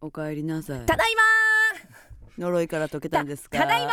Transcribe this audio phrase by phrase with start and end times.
[0.00, 0.86] お帰りなさい。
[0.86, 1.22] ただいま
[2.46, 3.58] 呪いから解けたんですか？
[3.58, 3.92] ただいま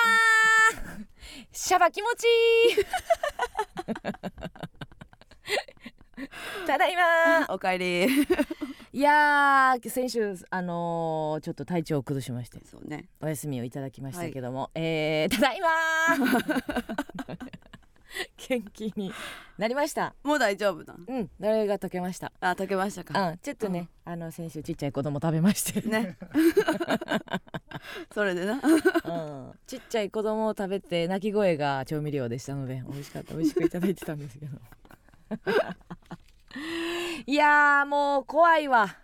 [1.52, 2.86] シャバ気持ちいい。
[6.68, 8.06] ただいまお帰り。
[8.94, 12.60] いやー先週あのーちょっと体調を崩しまして。
[12.66, 13.10] そうね。
[13.22, 15.68] お休みをいただきましたけども、えーただいま
[18.50, 19.12] 元気に。
[19.58, 20.14] なりました。
[20.24, 21.30] もう大丈夫なうん。
[21.40, 22.32] 呪いが解けました。
[22.42, 23.30] あ解けましたか。
[23.30, 23.38] うん。
[23.38, 26.18] ちょっとね、あの先週ちっちゃい子供食べましてね。
[28.14, 28.54] それでな。
[28.54, 33.34] うん、ちっちゃい子供を食べて泣き声が調味料でしたので美味しかった。
[33.34, 34.58] 美味しくいただいてたんですけど。
[37.26, 38.98] いやーもう怖いわ。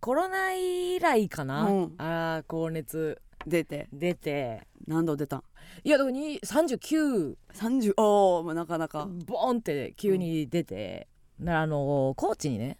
[0.00, 1.94] コロナ以来かな、うん。
[1.98, 3.20] あー高熱。
[3.46, 3.88] 出て。
[3.92, 4.66] 出て。
[4.86, 5.44] 何度出たん？
[5.84, 9.08] いやだからに39 30おおなかなか。
[9.26, 12.78] ボーンって急に出て、ならあの高知にね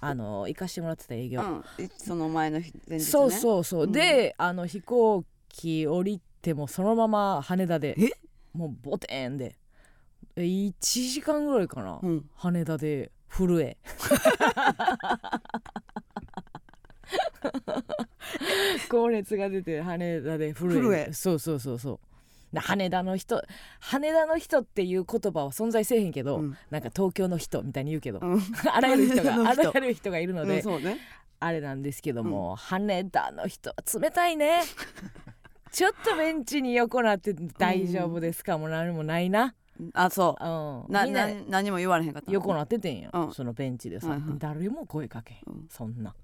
[0.00, 1.64] あの行かしてもらってた営業、うん。
[1.84, 3.10] いその前の日前日ね。
[3.10, 3.92] そうそうそう、うん。
[3.92, 8.10] であの飛行機降りてもそのまま羽田でえ？
[8.52, 9.56] もうボテンで。
[10.36, 12.24] え1時間ぐらいかな、うん。
[12.34, 13.76] 羽田で震え。
[18.88, 20.74] 高熱が出て羽田で震え。
[20.74, 21.12] 震え。
[21.12, 21.98] そうそうそうそう。
[21.98, 22.11] で
[22.60, 23.42] 羽田の人
[23.80, 26.56] 羽田の人っていう言葉は存在せえへんけど、うん。
[26.70, 28.40] なんか東京の人みたいに言うけど、うん。
[28.70, 30.98] あらゆる人が あらゆる人がいるので、ね。
[31.40, 34.62] あれなんですけども、羽田の人は冷たいね。
[35.72, 39.54] ちょっとベンチに横なって大丈夫ですか、もう何もないな、
[39.94, 40.44] あそう。
[40.44, 42.30] ん、うんなな何も言われへんかった。
[42.30, 43.32] 横なっててんや、うん。
[43.32, 44.38] そのベンチでさ、はいはい。
[44.38, 45.66] 誰も声かけうん。
[45.68, 46.14] そんな。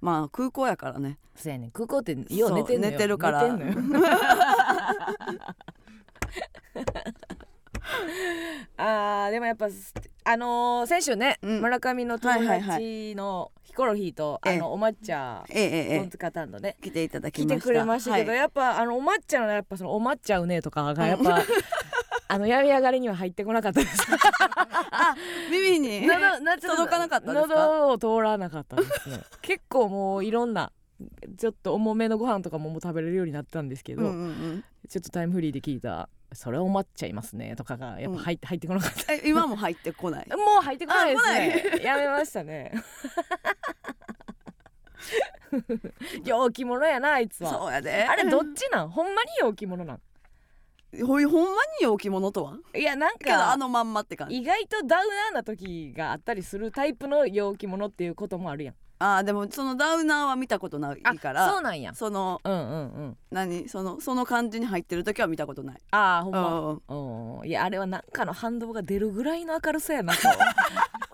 [0.00, 1.18] まあ空港やからね。
[1.34, 1.70] そうやねん。
[1.70, 2.92] 空港ってよう寝てんのよ。
[2.92, 3.48] 寝てるから
[8.76, 9.68] あーでもやっぱ
[10.24, 11.60] あのー先週ね、うん。
[11.60, 14.56] 村上の友はいはいは達のヒコロヒーと、ええ。
[14.56, 16.76] あのお抹茶えええええトンツカタンのね。
[16.80, 18.40] え来ていただきましてくれましたけど、はい。
[18.40, 21.40] やっぱあのお抹茶のやっぱそのお抹茶うねとかがやっぱ、
[22.28, 24.06] あの病み上がりには入ってこなかったです。
[25.50, 27.54] 耳に喉なちょっと届かなかったですか？
[27.54, 29.20] 喉を通らなかったですね。
[29.40, 30.70] 結構もういろんな
[31.36, 34.64] ちょっと重めのご飯とかももう食べれるようになったんですけど、うんうんうん。
[34.88, 39.12] ちょっとタイムフリーで聞いたそれお抹茶いますねとかがやっぱ入って、入ってこなかった。
[39.12, 40.28] え今も入ってこない？
[40.30, 41.82] もう入ってこないですね。
[41.84, 42.72] やめましたね。
[46.24, 47.50] 陽気者やなあいつは。
[47.50, 48.04] そうやで。
[48.04, 48.90] あれどっちなん？
[48.90, 50.00] ほんまに陽気者なん？
[51.06, 52.56] ほいほんまに陽気者とは？
[52.74, 54.36] いやなんけどあかのまんまって感じ。
[54.38, 61.94] 意外とダウナーな時があったりするタイプの陽気者っていうこともあるやんあーでもそのダウナーは見たことないからそうなんや。
[61.94, 62.66] そのうんうんう
[63.10, 63.16] ん。
[63.30, 63.68] 何？
[63.68, 65.76] そのその感じに入ってる時は見たことない。
[65.92, 66.42] ああほんうん
[67.38, 67.48] まうん。
[67.48, 70.20] いやあれはなんかの反動が出るぐらいの明るさやなと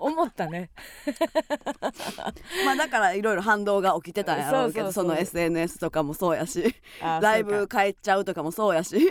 [0.05, 0.71] 思ったね。
[2.67, 8.97] まあだからいろいろ反動が起きてたんやろうけどその SNS とかもそうやしライブ帰っちゃうとかもそうやし。
[8.97, 9.11] うん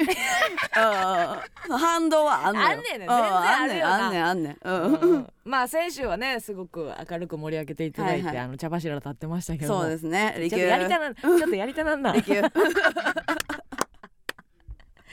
[1.77, 2.67] 反動はあんのよ。
[2.67, 3.07] あんねんね。
[3.07, 4.05] 全然あるよな。
[4.05, 4.67] あんねんあんねん。
[4.67, 4.93] あんねんうん。
[4.93, 5.27] うんうん。
[5.45, 8.45] まあ先週はねすごく明るく盛り上げていただいて、はいはい。
[8.45, 9.81] あの茶柱立ってましたけども。
[9.81, 10.35] そうですね。
[10.37, 12.11] ちょっとやりたなちょっとやりたなんな。
[12.11, 12.41] 利休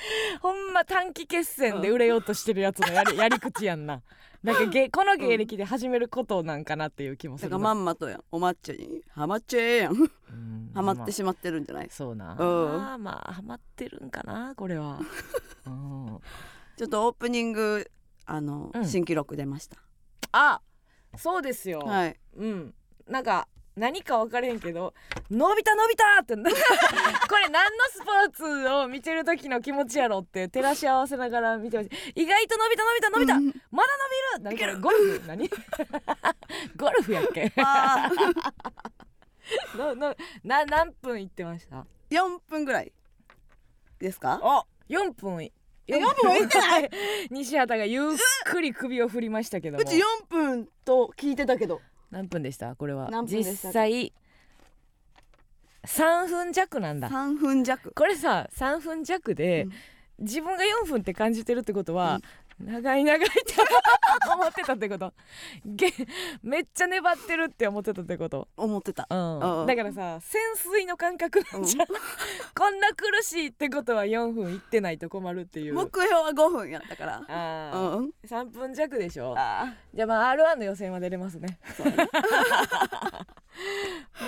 [0.40, 4.02] ほんま短期決戦で売れようとしてるやつのやり やり口やんな。
[4.42, 8.24] なんかげ この芸歴で始めることなんかなっていう気もすだからまんまとやん。
[8.32, 9.02] お抹茶に。
[9.10, 9.92] ハマっちゃえやん。
[9.94, 11.90] うんハマってしまってるんじゃない？
[11.90, 13.02] そうな、うん。
[13.02, 15.00] まあハマってるんかなこれは、
[15.66, 16.18] うん、
[16.76, 17.90] ちょっとオープニング
[18.24, 18.86] あの、うん。
[18.86, 19.76] 新記録出ました。
[20.32, 20.60] あ
[21.16, 22.16] そうですよ、はい。
[22.36, 22.74] うん。
[23.08, 23.48] なんか
[23.80, 24.94] 何か分からへんけど
[25.30, 28.30] 「伸びた伸びた!」って これ何のスポー
[28.64, 33.62] ツを見てる時の気持ちやろって照らし合わせながら見てほしい意外と伸びた伸びた伸びた、うん。
[33.72, 33.88] まだ
[34.38, 34.56] 伸びる。
[34.58, 35.48] 何これゴルフ何？
[36.76, 37.52] ゴルフやっけ？
[39.76, 40.14] のの
[40.44, 42.92] な何分いってました？4分ぐらい。
[43.98, 44.40] ですか？
[44.42, 45.44] あ4分。
[45.44, 45.52] い
[45.88, 46.90] 4分もいってない。
[47.30, 49.82] 西畑がゆっくり首を振りましたけども。
[49.82, 51.80] うち4分と聞いてたけど
[52.10, 52.74] 何分でした？
[52.76, 53.08] これは。
[53.10, 53.68] 何分でした？
[53.68, 54.12] 実際
[55.84, 57.08] 3分弱なんだ。
[57.08, 57.92] 3分弱。
[57.94, 59.72] これさ3分弱で、うん。
[60.20, 62.20] 自分が4分って感じてるってことは、
[62.60, 63.54] 長い長いって
[64.32, 65.12] 思ってたってこと。
[65.64, 65.92] げ
[66.42, 68.48] めっちゃ粘ってるって思ってたってこと。
[68.56, 69.06] 思ってた。
[69.08, 69.60] うん。
[69.60, 69.66] うん。
[69.66, 71.86] だからさ潜水の感覚なんじゃん、
[72.54, 75.74] こんな苦しいってことは4分いってないと困るっていう。
[75.74, 77.22] 目標は5分やったから。
[77.28, 78.10] あー、うん。
[78.26, 79.34] 3分弱でしょ。
[79.36, 81.58] あじゃあまあ R1 の予選は出れますね。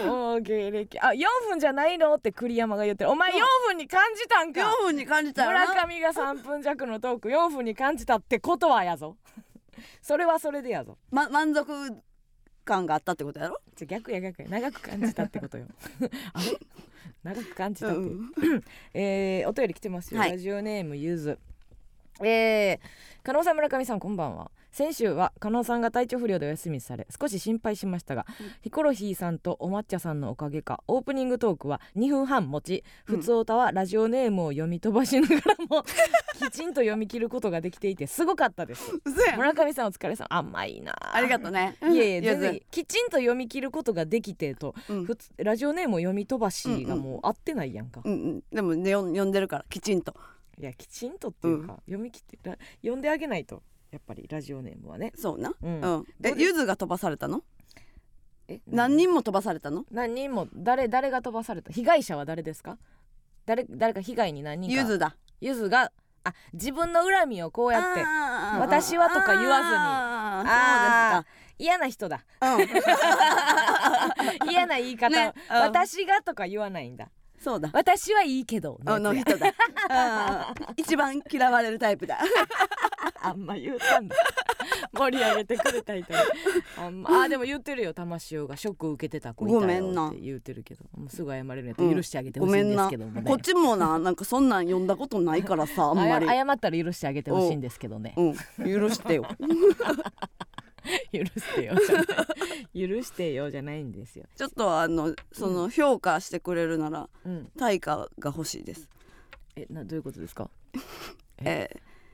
[0.07, 0.99] もう芸歴。
[1.01, 1.19] あ4
[1.49, 3.11] 分じゃないのって栗山が言ってる。
[3.11, 3.35] お前4
[3.67, 4.61] 分に感じたんか。
[4.61, 9.17] 4分に感じた村上が3分弱のトーク4分に感じたってことはやぞ。
[10.03, 10.99] それはそれでやぞ。
[11.11, 11.73] ま、満足
[12.65, 13.59] 感があったってことやろ？
[13.75, 14.49] じゃ逆や逆や。
[14.49, 15.67] 長く感じたってことよ。
[16.33, 16.59] あれ？
[17.23, 18.31] 長く感じたって、うん
[18.95, 20.31] えーお便り来てますよ、はい。
[20.33, 21.39] ラジオネームゆず。
[22.21, 22.79] えー、
[23.23, 28.47] 加納さん村上さんこんばんは先週は加納さんが体調不良でお休みされ少し心配しましたが、うん。
[28.63, 33.17] ヒコロヒーさんとお抹茶さんのおかげかオープニングトークは2分半持ちうん。
[33.19, 35.85] ふつおたはラジオネームを読み飛ばしながらも
[36.41, 38.93] きちんと読み切ることができていてすごかったです。
[39.37, 40.27] 村上さんお疲れさん。
[40.31, 41.21] 甘いなあ。
[41.21, 44.75] りがとうねいやいや全然いいきちんと読み切ることができてと。
[44.89, 45.09] うん。
[45.37, 48.43] ラジオネームを読み飛ばしがもう合ってないやんか、うんうん。
[48.51, 50.15] でもねよ読んでるからきちんと。
[50.59, 53.63] いやきちんとっていうか、読み切ってら読んであげないと
[53.93, 55.13] やっぱりラジオネームはね。
[55.15, 55.53] そうな？
[55.63, 55.81] うん。
[55.81, 56.07] うん。
[56.25, 57.43] えゆずが飛ばされたの？
[58.49, 58.61] え？
[58.67, 58.97] 何？
[58.97, 59.85] 人も飛ばされたの？
[59.91, 61.71] 何人も誰誰が飛ばされた？
[61.71, 62.79] 被害者は誰ですか？
[63.45, 64.81] 誰誰か被害に何人か。
[64.83, 65.15] ゆずだ。
[65.43, 65.93] ゆずが
[66.25, 68.01] あ自分の恨みをこうやって
[68.61, 69.77] 私はとか言わずに。
[69.77, 71.25] あ
[71.59, 72.97] 嫌な人だうですか。
[74.51, 75.57] 嫌な 言い方、ねうん。
[75.57, 77.05] 私がとか言わないんだ。
[77.05, 77.11] うん
[77.43, 77.71] そうだ。
[77.73, 79.53] 私はいいけどあの人だ。
[79.91, 82.19] あー一番嫌われるタイプだ。
[83.21, 84.15] あんま言うたんだ。
[84.93, 86.19] 盛り上げてくれた人に。
[86.79, 87.11] あんま。
[87.23, 87.95] あでも言ってるよ。
[87.95, 90.09] 玉塩がショック受けてた子いたよごめんな。
[90.09, 90.85] って言ってるけど。
[90.97, 96.27] もうすぐ謝れるんやったら許してあげてほしいんですけどもね、こっちもななんかそんなん読んだことないからさあんまり。
[96.27, 98.15] 謝ったら許してあげてほしいんですけどね。
[98.17, 98.35] うん。
[98.65, 99.27] 許してよ
[101.13, 102.07] 許してよじゃない。
[102.89, 108.89] 許してよじゃないんですよ、ちょっとあのその評価してくれるならうん、対価が欲しいです。
[109.57, 110.51] えなどういうことですか？
[111.45, 111.69] え？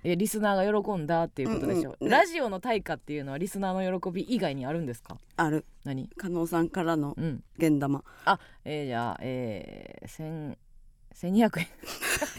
[0.04, 2.10] えリスナーが喜んだっていうことでしょ、うんうん。
[2.10, 5.14] ねラジオの対価っていうのはリスナーの喜び以外にあるんですか？
[5.14, 5.64] ーある。
[5.84, 6.08] 何？
[6.16, 7.42] 加納さんからのうん。
[7.56, 8.04] 現玉。
[8.24, 10.56] あえー、じゃあえー、千
[11.14, 11.42] 1200円。
[11.42, 11.66] よっしゃよ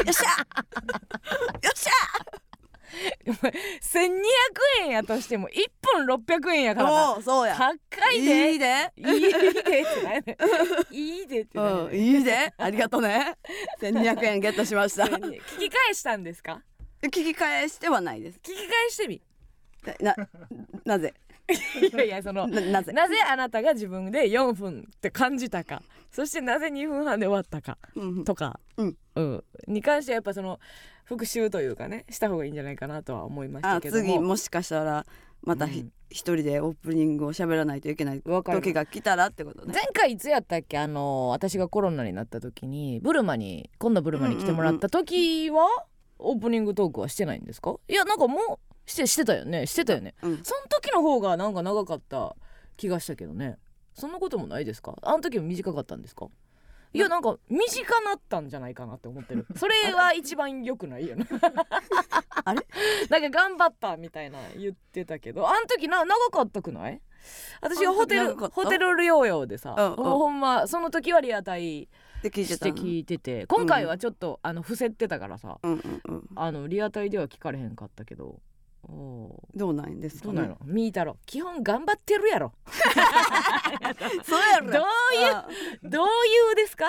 [0.10, 1.88] っし
[3.26, 4.12] 1200
[4.82, 7.22] 円やとしても1分600円やからな。
[7.22, 7.56] そうや。
[7.56, 8.52] 高いで。
[8.54, 8.94] いいで。
[8.98, 10.38] いいでってないね
[10.92, 12.54] いいでってないうんいいで。
[12.58, 13.36] ありがとうね
[13.82, 15.04] 1200円ゲットしました。
[15.06, 16.62] 聞き返したんですか？
[17.02, 18.40] 聞き返してはないです。
[18.40, 19.22] 聞き返してみ。
[20.02, 20.16] な
[20.86, 21.14] なぜ？
[21.94, 22.92] いやいやそのななぜ？
[22.94, 25.82] なぜあなたが自分で4分って感じたか。
[26.12, 28.98] そしてなぜ2分半で終わったかうんとか、うん。
[29.16, 29.44] うん。
[29.68, 30.60] に関してはやっぱその
[31.06, 34.04] 復習というかねした方がいいんじゃないかなとは思いましたあけども。
[34.04, 35.06] 次もしかしたら
[35.44, 35.92] またひうん。
[36.12, 39.72] 一人でオープニングを喋らないといけない時が来たらってことね。
[39.76, 40.80] 前回いつやったっけ？
[40.80, 45.68] あの私がコロナになった時にブルマに今度ブルマに来てもらった時は、
[46.18, 47.76] オープニングトークはしてないんですか？
[47.88, 49.68] いやなんかもうしてしてたよね。
[49.68, 50.16] してたよね。
[50.24, 50.38] うん。
[50.44, 52.36] その時の方がなんか長かった
[52.78, 53.58] 気がしたけどね。
[53.94, 54.96] そんなこともないですか？
[55.02, 56.28] あの時も短かったんですか？
[56.92, 59.46] いやなんか短なったんじゃないかなって思ってる。
[59.56, 61.28] それは一番良くないよね。
[62.46, 62.66] あれ？
[63.10, 65.48] なんか頑張ったみたいな言ってたけど。
[65.48, 67.02] あの時な長かったくない？
[67.62, 73.46] 私はホテルホテル療養でさ、うんうほんまその時はリアタイって聞いて聞いてて。
[73.46, 76.30] 今回はちょっと、あの伏せってたからさうんうんうん。
[76.36, 78.40] あのリアタイでは聞かれへんかったけど
[78.88, 80.34] どうなんですかね。
[80.36, 81.18] どうなの見いたろ。
[81.26, 82.54] 基本頑張ってるやろ。
[84.24, 84.72] そうやろ。
[84.72, 85.48] どういうあ
[85.84, 86.08] どうい
[86.54, 86.88] うですか？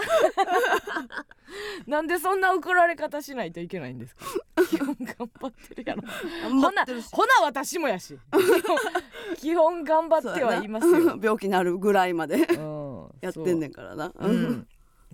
[1.87, 4.25] なんでそんな怒られ方しないといけないんですか？
[4.71, 6.03] 基本頑張ってるやろ。
[6.61, 8.19] ほなほな私もやし。
[9.37, 14.13] 基本頑張ってはいますよ、病気になるぐらいまでうん、 やってんねんんからな。
[14.17, 14.67] うん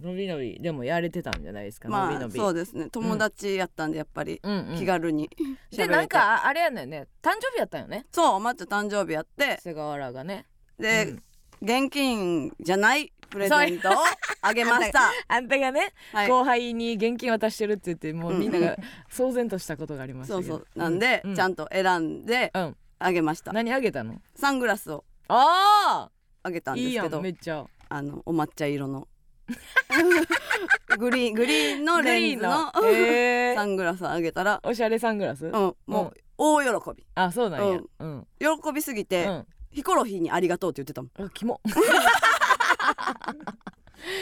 [0.02, 2.38] のびのびでもやれてたんじゃないですか、まあのびのび。
[2.38, 2.88] そうですね。
[2.90, 4.40] 友達やったんでやっぱり。
[4.42, 4.76] うんうん。
[4.76, 5.76] 気軽に喋れて。
[5.76, 7.06] でなんかあれやねんね。
[7.22, 8.06] 誕生日やったんよね？
[8.12, 9.58] そうお抹茶誕生日やって。
[9.60, 10.46] 瀬川原がね。
[10.78, 11.22] で、うん。
[11.62, 13.94] 現金じゃないプレゼントを
[14.42, 15.10] あげました。
[15.28, 16.28] あんたがね、はい。
[16.28, 18.76] 後輩に現金渡してるって言ってもうみんなが
[19.10, 20.78] 騒然としたことがありましたけどそうそう。
[20.78, 22.76] なんで、ちゃんんと選んでうん。
[22.98, 23.52] あげました。
[23.52, 24.20] 何あげたの？
[24.34, 26.10] サングラスをあ
[26.42, 27.22] あげたあいいやんんですけど。
[27.22, 27.66] めっちゃ。
[27.88, 29.06] あのお抹茶色の
[30.98, 32.98] グリーングリーンのレンズのグリーンの。
[32.98, 33.54] へー。
[33.54, 35.52] サングラスあげたら、おしゃれサングラス、うん、
[35.86, 37.06] もう大喜び。
[37.14, 37.80] あそうなんや。
[38.00, 38.26] うん。
[38.38, 39.46] 喜びすぎて、うん。
[39.70, 41.10] ヒコロヒーにありがとうって言ってたもん。
[41.26, 41.60] あキモ。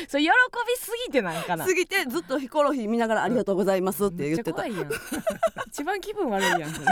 [0.09, 0.33] そう喜び
[0.77, 1.67] すぎてなんかな？
[1.67, 4.63] すぎてずっとヒコロヒー見ながらありがとうございますって言ってた。
[4.63, 5.69] めっちゃ怖いやん。
[5.69, 6.87] 一番気分悪いやんそれ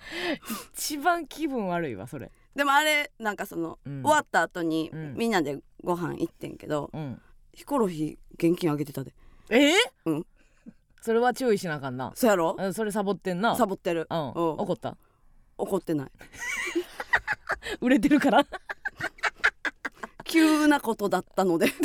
[0.74, 2.30] 一番気分悪いわそれ。
[2.54, 4.02] でもあれなんかその、うん。
[4.02, 5.14] 終わった後に、うん。
[5.14, 7.20] みんなでご飯行ってんけどうん。
[7.52, 9.12] ヒコロヒー現金あげてたで。
[9.50, 9.72] え？
[10.06, 10.26] うん。
[11.00, 12.12] それは注意しなあかんな。
[12.14, 12.56] そやろ？
[12.58, 13.56] うんそれサボってんな。
[13.56, 14.18] サボってる、うん。
[14.18, 14.32] うん。
[14.32, 14.96] 怒った？
[15.58, 16.10] 怒ってない。
[17.80, 18.46] 売れてるから？
[20.24, 21.72] 急なことだったので。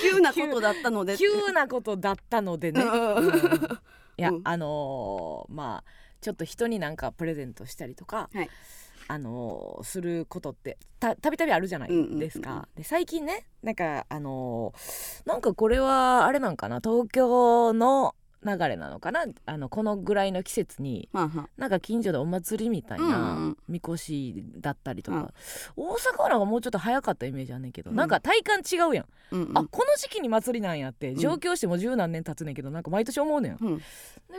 [0.00, 1.16] 急なことだったので。
[1.16, 3.16] 急なことだったのでね、うん。
[3.16, 3.78] うん
[4.16, 4.40] いや、うん。
[4.44, 5.90] あのーまあ
[6.20, 8.48] ちょっと人になんかプレゼントしたりとか、はい。
[9.08, 12.50] あのーすることってたたびたびあるじゃないですか。
[12.50, 12.68] うんうんうん。
[12.76, 19.24] で最近ねなんかあのーなんかこれはあれなんかな東京の流れなのかな？
[19.46, 25.32] あのこのぐらいの季節にまあはなんか近所でお祭りみたいなんみこしだったりとか、
[25.76, 25.84] うん。
[25.84, 27.96] 大阪はなんかもうちょっと早かったイメージあんねんけど、うん。
[27.96, 29.58] なんか体感違うやん、うんうん。
[29.58, 31.16] あこの時期に祭りなんやってん。
[31.16, 33.78] 上京しても十何年経つねんけどなんか毎年思うねん、うん。
[33.78, 33.84] で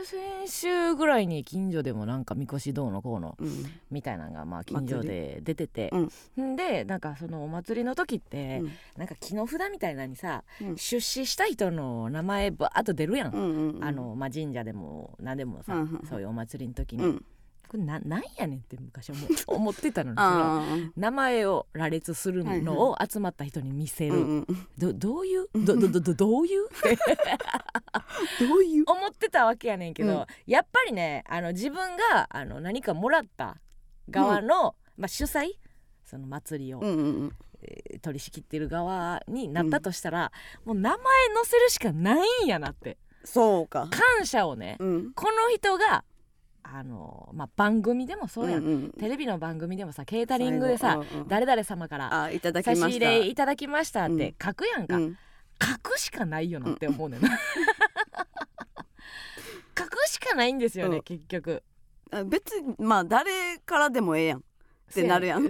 [0.04, 3.64] 先週ぐらいに近所でもなんかみこしどうのこうのうん。
[3.90, 5.90] みたいなのがまあ近所で出てて、
[6.36, 6.52] うん。
[6.52, 8.72] んでなんかそのお祭りの時って、うん。
[8.96, 10.76] なんか木の札みたいなのにさ、うん。
[10.76, 13.84] 出資した人の名前バーッと出るやん、うんうんうん。
[13.84, 17.24] あのまあ、神社でも何でもさ、うんうんそういうお祭りの時に、うん。
[17.68, 24.68] これななんやねんって昔思う 思ってたのに名前を羅列するのを集まった人に見せる、うんうんうん。
[24.78, 25.48] どどういう？
[25.52, 26.68] どどどういう？
[28.38, 28.84] どういう？
[28.86, 30.26] 思ってたわけやねんけど、うん。
[30.46, 33.56] やっぱりねあの自分があの何かもらった
[34.08, 35.50] 側の、まあ、主催？
[36.04, 37.36] その祭りを、うんうん
[38.00, 40.30] 取り仕切ってる側になったとしたら、
[40.64, 41.04] もう名前載
[41.44, 42.96] せるしかないんやなって
[43.26, 43.88] そうか。
[43.90, 45.12] 感謝をね、うん。
[45.12, 46.04] この人が
[46.62, 51.28] あの、まあ、番組でもそうやん、んんテレビの番組でもさケータリングでさ、うんうん。
[51.28, 52.30] 誰々様から
[52.62, 55.18] 差し入れいただきましたって書くやんか、うん。
[55.62, 57.28] 書くしかないよなって思うねんな。
[59.78, 61.02] 書くしかないんですよね、うん。
[61.02, 61.62] 結局。
[62.10, 64.42] あ別にまあ誰からでもええやんっ
[64.94, 65.48] てなるやん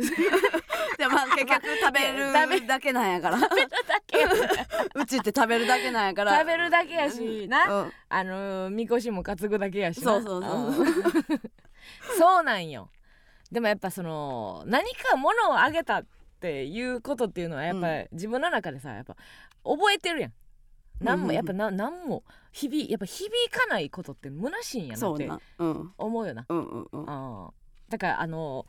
[1.08, 3.38] まあ結局食べるだけなんやから。
[3.38, 4.18] べるだけ。
[4.18, 4.28] や
[4.94, 6.38] うちって食べるだけなんやから。
[6.38, 7.92] 食べるだけやしな、うん。
[8.08, 10.04] あのーみこしも担ぐだけやしな。
[10.04, 10.70] そうそうそう。
[10.70, 10.74] ん。
[12.18, 12.90] そうなんよ。
[13.50, 16.06] でもやっぱその何か物をあげたっ
[16.40, 19.16] ていうことっていうのはやっぱ、う自分の中でさやっぱ
[19.64, 20.32] 覚えてるやん。
[21.00, 21.26] なんうんうんうん。
[21.26, 25.30] もやっぱな何も響やっぱ響かないことって虚しいんやなって
[25.98, 26.46] 思うよな。
[26.48, 26.88] うんうん。
[26.92, 27.50] うん。
[27.88, 28.66] だからあの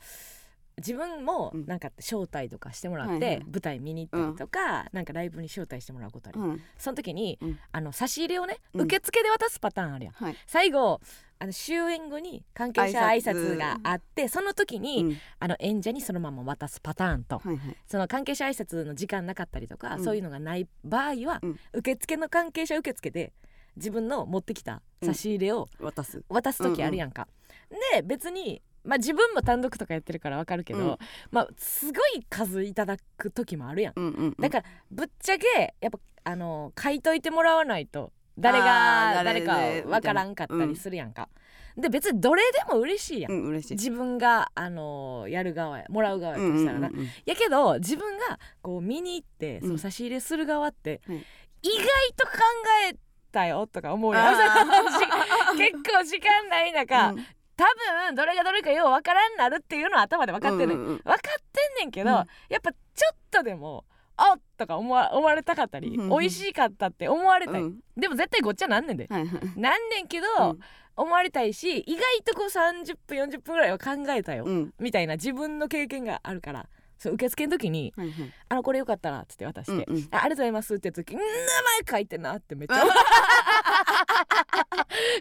[0.78, 1.66] 自分もうん。
[1.66, 6.62] なんか招待とかしてもらって、舞台見に行ったりとか、なんかライブに招待してもらうことある、うん。
[6.78, 7.60] その時に、うん。
[7.72, 8.82] あの差し入れをねうん。
[8.82, 10.36] 受付で渡すパターンあるやん、はい。
[10.46, 11.02] 最後
[11.40, 15.18] あの終演後に関係者挨挨拶拶があってその時に、うん。
[15.40, 17.78] あの演者にそのまま渡すパターンと、はいはい。
[17.88, 20.04] その関係者挨拶の時間なかったりとか、うん。
[20.04, 21.60] そういうのがない場合は、うん。
[21.74, 23.34] 受付の関係者受付で
[23.76, 26.24] 自分の持ってきた差し入れを渡す。
[26.30, 27.28] 渡す時あるやんか。
[27.94, 30.98] で別に、まあ、自分も単独とかやってるからわかるけど、うん。
[31.30, 33.94] まあ、すごい数いただく時もあるやん。
[33.98, 34.36] うんうんうん。
[34.40, 41.28] だからぶっちゃけやっぱあの書いといてもらわないと誰あがー誰かわからんかったりするやんか。
[41.78, 43.32] で別にどれでも嬉しいやん。
[43.34, 43.74] うん嬉しい。
[43.76, 51.16] 自分があのやる側やもらう側やとしたらな、うんうんうんやけど自分がこう見に行ってんその差し入れする側って、うん。
[51.16, 51.20] 意
[51.70, 51.78] 外
[52.16, 52.34] と考
[52.90, 52.96] え
[53.32, 54.32] たよとか思うよあ
[55.58, 57.26] 結構時間ない中、うん
[57.58, 57.66] 多
[58.06, 60.98] 分どれがどれかようわからんなるっていうのは頭で分かってんねん、うんうんうん。
[60.98, 61.20] 分かっ
[61.52, 62.16] てんねんけど、うん。
[62.16, 62.78] やっぱちょ
[63.14, 63.84] っとでも
[64.16, 67.80] あっとか思わ思われたかったり、うんうん美味しかったって思われたい、うん。
[67.98, 69.60] でも絶対ごっちゃなんねんで、はいはい。
[69.60, 70.60] なんねんけど、うん。
[70.98, 74.74] 思われたいし意外とこう30分40分ぐらいは考えたよ、うん。
[74.80, 80.08] みたいな自分の経験があるからそう受付の時にはいはい「あのこれよかったら」っつって渡して「うんうん。
[80.12, 81.32] あありがとうございます」って言った時ん「名前
[81.90, 82.84] 書いてな」ってめっちゃ。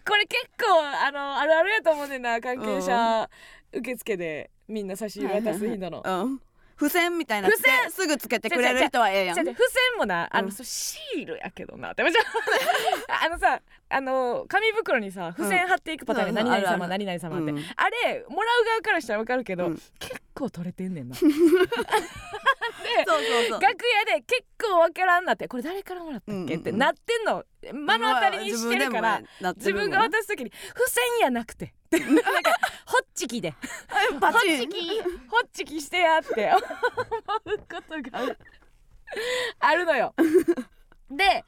[0.06, 3.28] これ結構あのあるあるやと思うねんな関係者
[3.72, 6.02] 受付でみんな差し入れ渡す人の。
[6.04, 6.40] うん
[6.78, 7.90] 付箋みたいな付箋。
[7.90, 9.36] すぐつけてくれる人はええやん。
[9.36, 9.56] 付箋
[9.98, 10.52] もなあの、うん。
[10.52, 11.92] シールやけどな。
[11.92, 12.02] って
[13.08, 16.48] あのさあの紙袋にさ付箋貼っていくパターンで、うん。
[16.48, 17.64] 何々様何々様って、うん。
[17.76, 19.74] あれもらう側からしたらわかるけど、うん。
[19.98, 21.14] 結構取れてんねんな。
[21.20, 21.38] そうそう
[23.48, 23.60] そう。
[23.60, 23.70] 楽屋
[24.16, 25.48] で結構わからんなって。
[25.48, 29.22] これ誰からもらったっけ、ってなってんの目の当たりにしてるから、
[29.56, 31.74] 自分が渡す時に付箋やなくて。
[31.92, 32.02] なん
[32.42, 32.50] か
[32.86, 33.54] ホッチキで。
[34.20, 38.36] バホッチキホッチキしてやって思うことが
[39.60, 40.14] あるのよ。
[41.10, 41.44] で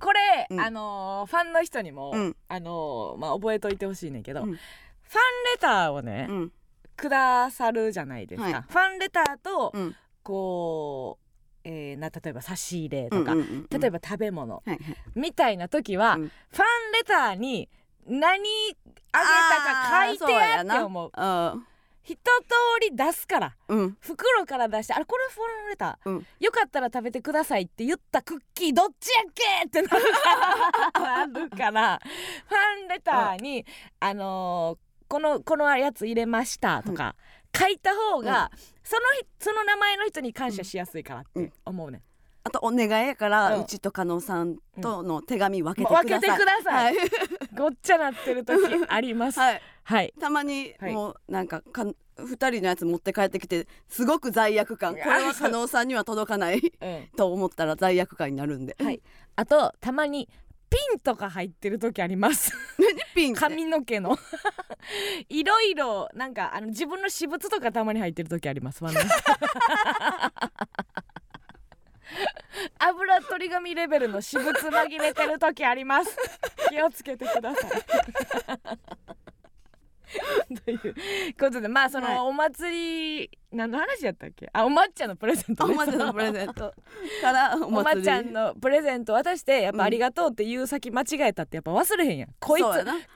[0.00, 0.60] これ、うん。
[0.60, 2.36] あのーファンの人にも、うん。
[2.48, 4.52] あのーまあ、覚えといてほしいねんけど、うん。
[4.52, 4.58] ファン
[5.54, 6.52] レターをね、うん。
[6.96, 8.44] くださるじゃないですか。
[8.44, 8.62] はい。
[8.62, 9.96] ファンレターと、うん。
[10.22, 11.21] こう、
[11.64, 14.56] えーな例えば差し入れとか、うんうんうん例えば食べ物。
[14.56, 14.80] はいはい。
[15.14, 16.28] みたいな時は、うん。
[16.28, 17.68] ファンレターに
[18.06, 18.40] 何
[19.12, 21.10] あげたか書いてやって思う。
[21.14, 21.56] あ
[22.04, 22.20] 一通
[22.80, 23.56] り出すから。
[23.68, 23.96] ーうん。
[24.00, 26.26] 袋から出してあれこれファンレター、うん。
[26.40, 32.00] よかったら食べてくださいって言ったクッキーどっちやっけってなるから。
[32.48, 33.64] ファンレターに、
[34.00, 37.14] あのーこのこのやつ入れましたとか、
[37.56, 38.50] 書いた方が、
[38.82, 42.02] その日その名前の人に感謝しやすいからって思うね、
[42.44, 47.08] あとお願いやから、ううんちと加納さんとの手紙分けて分ください、けてください、はい、
[47.56, 49.38] ごっちゃなってる時あります。
[49.38, 49.62] はい。
[49.84, 50.14] はい。
[50.20, 50.92] たまにはい。
[50.92, 54.94] もうなんかか2人のやつ持って帰ってきてすごく罪悪感。
[54.96, 57.08] これは加納さんには届かないうん。
[57.16, 58.76] と思ったら罪悪感になるんで。
[58.80, 59.00] はい。
[59.36, 60.28] あとたまに
[60.72, 62.50] ピンとか入ってる時あります。
[63.36, 64.18] 髪の毛の。
[65.28, 68.82] いろいろなんかあの自分の私物とかたまに入ってる時あります。
[72.78, 76.16] 油取り紙レベルの私物紛れてる時あります。
[76.70, 77.70] 気をつけてください。
[80.64, 80.94] という
[81.38, 82.18] ことでまあその、はい。
[82.18, 84.48] お祭り何の話やったっけ？
[84.52, 86.74] あお抹茶のプレゼントねおまちゃんのプレゼント。
[87.20, 92.28] からおおまちゃんのプレゼント渡してやっぱありがとうって言う先間違えたってやっぱ忘れへんやん。
[92.40, 92.64] こいつ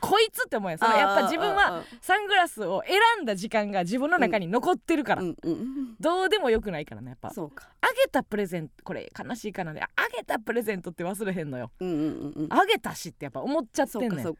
[0.00, 0.78] こいつって思うやん。
[0.78, 7.30] そのやっぱ自分はサングラスを選んだ時間が自分の中に残ってるから、うんうんどうでもよくないからねやっぱ。
[7.30, 7.68] そうか。
[7.80, 11.70] あげたプレゼントこれ悲しいかなねあげたプレゼントって忘れへんのよ。
[11.80, 12.52] うんうんうんうん。
[12.52, 14.02] あげたしってやっぱ思っちゃってそん。
[14.02, 14.34] ねん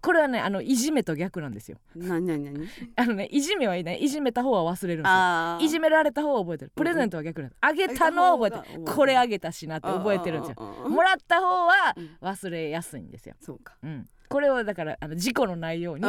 [0.00, 1.78] これはねあのいじめと逆なんですよ。
[1.94, 5.66] なになになにあのねいじめはいないいじめた方は忘れるんですよ。
[5.66, 6.72] いじめられた方は覚えてる。
[6.74, 8.84] プレゼントは逆なんですあげたのは覚えてる。
[8.84, 10.88] これあげたしなって覚えてるんですよ。
[10.88, 13.76] もらった方はうん忘れやすいんですよ、そうか。
[13.82, 16.04] うん、これをだからあの事故のないように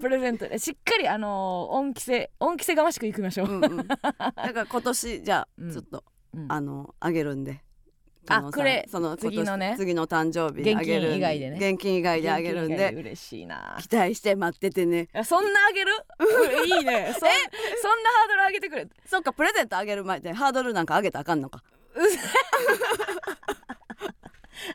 [0.00, 0.48] プレゼント。
[0.48, 3.76] でしっかりあのー恩着せ恩着せがましくいきましょう、うんうん。
[3.86, 5.72] だから今年じゃあうん。
[5.72, 6.46] ちょっとうん。
[6.48, 7.62] あのあげるんで
[8.28, 8.86] あくれ。
[8.90, 9.74] その次のね。
[9.78, 11.70] 次の誕生日にあげる現金以外でね。
[11.70, 12.92] 現金以外であげるんで。
[12.92, 13.78] 嬉しいな。
[13.80, 15.08] 期待して待っててね。
[15.12, 15.92] あそんなあげる？
[16.18, 16.24] う
[16.66, 17.12] んいいね。
[17.12, 18.88] そんそんなハードル上げてくれ？
[19.06, 21.62] そっかプレゼントあげる前でハードルなんか上げたらあかんのか。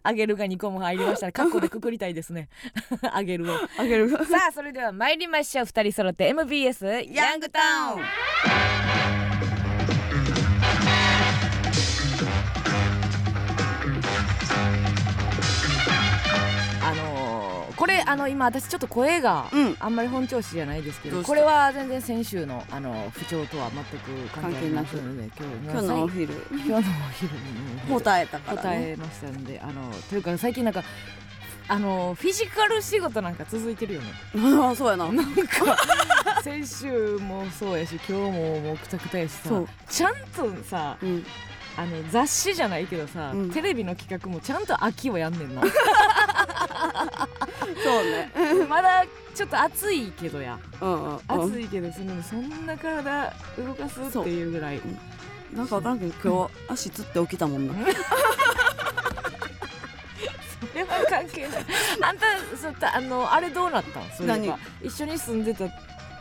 [0.03, 2.49] あげるが2個も入りましたらカッコでくくりたいですね。
[3.11, 3.55] あげるを。
[3.77, 4.09] あげる。
[4.09, 4.17] さ
[4.49, 5.65] あそれでは参りましょう。
[5.65, 7.59] 2人揃って MBS ヤングタ
[7.93, 7.99] ウ
[9.17, 9.20] ン
[17.81, 19.75] これあの今私ちょっと声がうん。
[19.79, 26.33] あんまり本調子じゃないですけどこれは全然先週のあの不調とは全く関係ありませんので今今日のお昼。
[26.51, 27.39] 今日のお昼に。
[27.89, 30.83] 答えたから答ねえましたんであのというか最近なんか
[31.67, 34.07] あのフィジカル仕事なんか続いてるよね。
[34.35, 35.11] ああそうやな。
[35.11, 35.75] なんか
[36.43, 39.49] 先週もそうやし今日ももうくたくたやしさ
[39.89, 41.25] ちゃんとさうん
[41.77, 43.51] あの雑誌じゃないけどさ、うん。
[43.51, 45.61] テレビの企画もちゃんと秋をやんねんな。
[47.83, 48.31] そうね。
[48.69, 50.59] まだちょっと暑いけどや。
[50.81, 51.21] うんうんうん。
[51.27, 54.81] 暑いけどそのそんな体動かすっていうぐらい。
[55.53, 55.67] なん。
[55.67, 57.73] かわからんけど今日足つって起きたもんな。
[60.71, 61.65] それは関係ない。
[62.01, 62.25] あんた
[62.61, 64.03] そうたあのあれどうなったん？
[64.15, 64.33] それ
[64.83, 65.65] 一緒に住んでた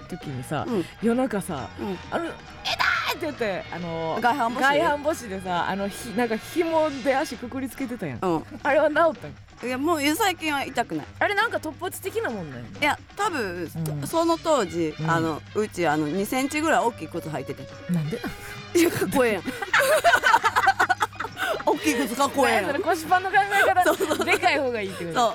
[0.09, 0.85] 時にさ、うん。
[1.03, 1.99] 夜中さうん。
[2.11, 2.27] あの
[2.65, 4.61] 「えだー!」って言ってあの外反母趾？
[4.61, 8.19] 外反母趾でさあのひなんか紐で足くくりつけてたやん。
[8.19, 11.07] うあれは治ったんんいやもう最近は痛くない。
[11.19, 13.71] あれなんか突発的なもんだよねいや多分、
[14.01, 14.07] うん。
[14.07, 15.11] その当時、うん。
[15.11, 17.67] あのうちあの2センチぐらい大きい靴履いてて。
[17.93, 18.19] なんで
[18.75, 19.43] いやかっこええやん。
[19.43, 19.51] 大
[21.83, 24.25] きい靴かっこええ腰パンの考え方。
[24.25, 25.21] でかい方がいいってこと？
[25.21, 25.35] そ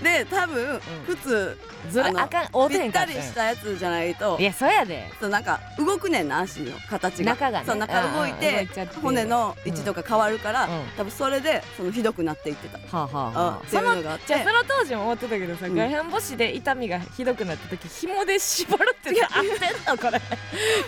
[0.00, 0.04] う。
[0.04, 5.10] で多分、靴うん、ずれあかん合うてへぴったりしたやつじゃないといやそうやで。
[5.20, 7.32] そうなんか動くねんな足の形が。
[7.32, 7.66] 中がね。
[7.66, 8.68] そう中動いて
[9.02, 10.70] 骨の位置とか変わるから、うん。
[10.96, 14.26] 多分それでそのひどくなっていってた、はあはあっていうのがあって。
[14.28, 15.74] じゃあその当時も思ってたけどさ、うん。
[15.74, 19.98] 外反母趾で痛みがひどくなった時紐で縛るって合ってんの？
[19.98, 20.18] これ。
[20.20, 20.24] こ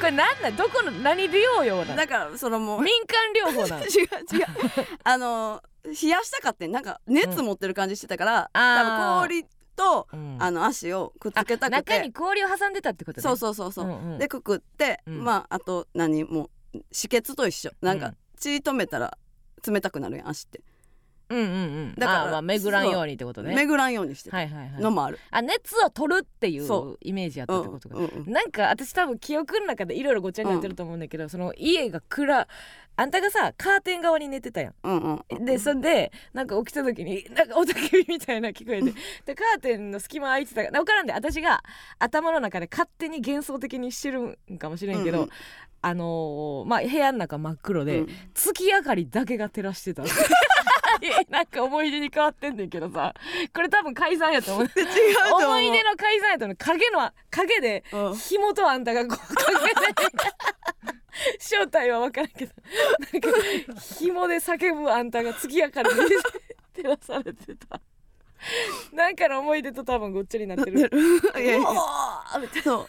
[0.04, 1.96] れなんだどこの何療養なの？
[1.96, 2.82] だからそのもう。
[2.82, 3.84] 民間療法なの？
[3.86, 4.46] 違う違う
[5.04, 8.82] あの冷やしたかってんなんか熱持ってる感じしてたから、あー。
[8.82, 9.44] 多分氷
[9.76, 10.36] とうん。
[10.40, 13.22] あの足をくっつけたく中てに氷を挟んでたってことね。
[13.22, 14.18] そうそうそうそう、うんうん。
[14.18, 15.22] でくくって、うん。
[15.22, 17.70] まああと何もう止血と一緒。
[17.82, 18.16] なんかうん。
[18.38, 19.16] 血止めたら
[19.66, 20.60] 冷たくなるやん足って、
[21.28, 21.48] うんうんう
[21.88, 21.94] ん。
[21.96, 23.54] だからあまあ巡らんようにってことね。
[23.54, 24.36] 巡らんようにしてた。
[24.36, 24.82] はいはいはい。
[24.82, 26.98] のもある、あ熱を取るっていそう。
[27.00, 32.46] イメージやったってことか、うんうんうんなんか私多分記憶の中でいろいろごっちゃになってると思うんだけど、その家が暗
[32.98, 34.74] あんたがさカーテン側に寝てたやん。
[34.82, 38.92] うんうんでそれでなんか起きた時になんか雄たけびみたいなの聞こえて
[39.24, 41.62] でカーテンの隙間空いてたから分からんで私が
[41.98, 45.30] 頭の中で勝手に幻想的にしてるんかもしれんけど、うんうん。
[45.82, 48.08] あのーまあ部屋の中真っ黒で、うん。
[48.34, 50.02] 月明かりだけが照らしてた
[51.28, 53.14] なんか思い出に変わってんねんけどさ。
[53.54, 54.66] これ多分改ざんやと思う。
[55.44, 56.56] 思い出の改ざんやと思う。
[56.56, 58.16] 影の影でうん。
[58.16, 60.12] 紐とあんたがこうかけて
[61.38, 62.52] 正体は分からんけど。
[63.12, 65.96] なんか紐で叫ぶあんたが月明かりに
[66.74, 67.80] 照らされてた
[68.92, 70.80] なんかの思い出と多分ごっちゃになってる。
[71.36, 71.58] いやいや。
[71.58, 72.86] うわーみたいそう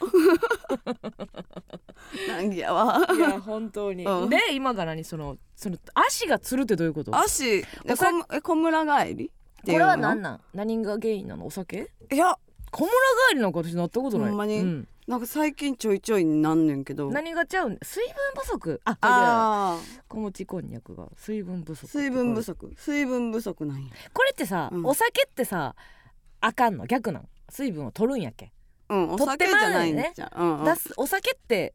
[2.27, 2.99] 難儀やわ。
[2.99, 4.29] ないや本当に、うん。
[4.29, 7.12] で今が何そのその足がつるってどういうこと？
[7.12, 7.60] こ足。
[7.60, 7.63] え
[7.97, 9.25] こむえ小村帰り？
[9.27, 9.86] っていうの？
[9.86, 10.41] れは何なん？
[10.53, 11.45] 何が原因なの？
[11.47, 11.91] お酒？
[12.12, 12.38] いや。
[12.71, 12.93] 小村
[13.29, 14.29] 帰りなんか私なったことない。
[14.29, 14.60] ほんまに。
[14.60, 17.10] うんなんか最近ちょいちょいなんねんけど。
[17.10, 17.70] 何がちゃう？
[17.70, 18.82] ん水分不足。
[18.84, 19.78] あああ
[20.10, 22.70] 小餅こんにゃくが水分不足ー水分不足。
[22.76, 23.93] 足水分不足なんや。
[24.13, 24.86] これってさ、うん。
[24.86, 25.76] お酒ってさ
[26.41, 26.86] あかんの？
[26.88, 27.28] 逆なん？
[27.50, 28.52] 水分を取るんやっけ、
[28.89, 30.26] うんお取って酒じゃないんじゃ。
[30.26, 30.60] ん、うん。
[30.60, 31.74] うん出すお酒って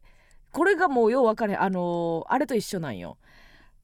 [0.51, 3.17] これがもうよう分かれあのーあれと一緒なんよ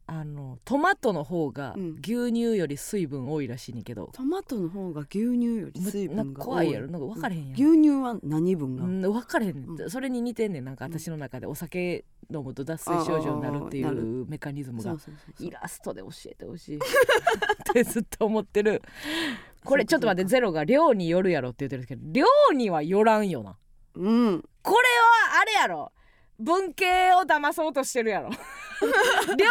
[0.09, 1.89] あのトマトの方がうん。
[2.01, 6.87] 牛乳より水分多いらしいねんけど、トマトの方が牛乳より水分が怖いやろ。
[6.87, 9.65] なんか分かれへんやん、牛乳は何分が、うん、分かれへん。
[9.77, 9.89] うん。
[9.89, 10.65] それに似てんねん。
[10.65, 14.95] なんか私の中でお酒飲むと脱水症状になるっていうメカニズムが
[15.39, 16.77] イラストで教えてほしい。
[16.77, 16.79] っ
[17.73, 18.81] てずっと思ってる。
[19.63, 20.29] これちょっと待って。
[20.29, 23.57] ゼロが量によるやろって言ってるんですけど量にはよらんよな。
[23.95, 24.43] うん。
[24.61, 25.91] これはあれやろ
[26.39, 28.29] 文系を騙そうとしてるやろ。
[28.31, 28.35] 量こ
[28.85, 29.45] れは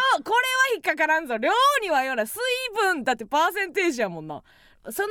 [0.74, 1.37] 引っかからんぞ。
[1.37, 1.51] 量
[1.83, 2.40] にはよらん水
[2.74, 4.42] 分だってパーセンテージやもんな。
[4.90, 5.09] その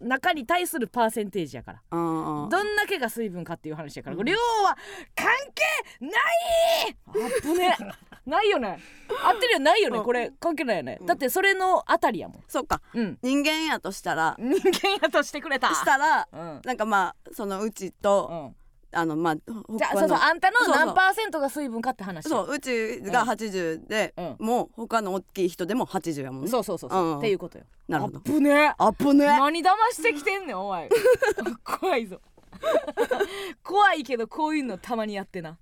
[0.00, 1.82] 中に対するパーセンテージやから。
[1.90, 4.24] どんだけが水分かっていう話やから、うん。
[4.24, 4.76] 量は
[5.14, 6.96] 関係ない！
[7.06, 7.76] あっぶね
[8.26, 8.80] ないよね。
[9.24, 9.98] 合ってるよないよね。
[9.98, 10.04] うん。
[10.04, 11.06] これ関係ないよね、うん。
[11.06, 12.44] だってそれのあたりやもん。
[12.48, 12.80] そっか。
[12.94, 13.18] うん。
[13.22, 14.36] 人間やとしたら。
[14.38, 15.72] 人間やとしてくれた。
[15.74, 18.56] したらうん、なんかまあそのうちと、うん、
[18.92, 22.28] あのまあじゃあそうそうあんたの何パーセントが水分かって話。
[22.28, 23.28] そううちがうん。
[23.28, 24.36] 80で、うん。
[24.38, 26.50] もう他の大きい人でも80やもんね。
[26.50, 27.18] そうそうそうそう、うん。
[27.18, 27.64] っていうことよ。
[27.88, 28.18] なるほど。
[28.18, 28.74] あっぶね。
[28.76, 29.26] あぶね。
[29.26, 30.88] 何騙してきてんねんお前
[31.80, 32.20] 怖いぞ。
[33.62, 35.58] 怖いけどこういうのたまにやってな。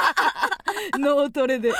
[0.98, 1.72] 脳トレで。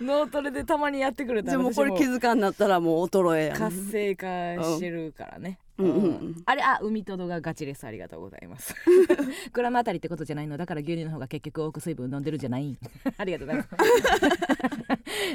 [0.00, 6.42] 脳トレでたまにやってくれたらもうこれ私気づかんなったらもう衰えやね活性化してるからね、うんうんうん。
[6.46, 8.74] あれあ海とどがガチレスありがとうございます。
[9.52, 10.56] グラムあたりってことじゃないの。
[10.56, 12.76] だから牛乳の方が結局多く水分飲んでるんじゃない。
[13.16, 13.68] ありがとうございます。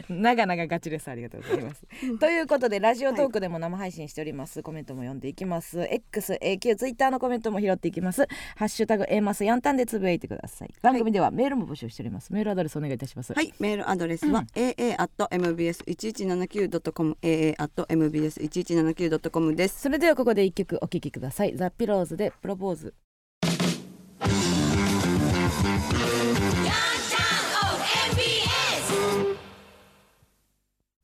[0.10, 1.86] 長々ガチレスありがとうございます。
[2.20, 5.80] ということでラジオトークでも生配信しております、コメントも読んでいきます。
[5.80, 8.28] XAQ ツイッターのコメントも拾っていきます。
[8.56, 10.74] ハッシュタグ A マスヤンタンでつぶやいてください。
[10.82, 12.34] 番組ではメールも募集しております。
[12.34, 13.34] メールアドレスお願いいたします。
[13.34, 19.82] はい、メールアドレスは、aa.mbs1179.com aa.mbs1179.com です。
[19.82, 21.56] それではこここで一曲お聴きください。
[21.56, 22.94] ザ・ピローズでプロポーズ。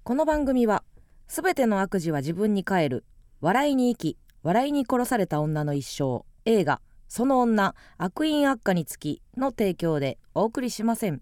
[0.03, 0.83] この番組は
[1.27, 3.03] すべての悪事は自分に返る。
[3.41, 6.23] 笑いに生き笑いに殺された女の一生。
[6.45, 11.21] 映画その女悪因悪化につきの提供でお送りしません。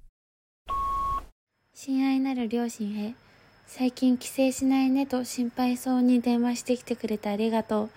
[1.73, 3.15] 親愛なる両親へ
[3.67, 7.89] 最近帰省しないねと心配そうに電話してきてくれてありがとう。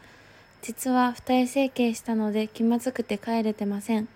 [0.62, 4.08] 実は二重整形したので気まずくて帰れてません。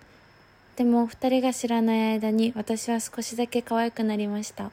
[0.75, 4.71] でも二人が知らない間に私は少しだけ可愛くなりました。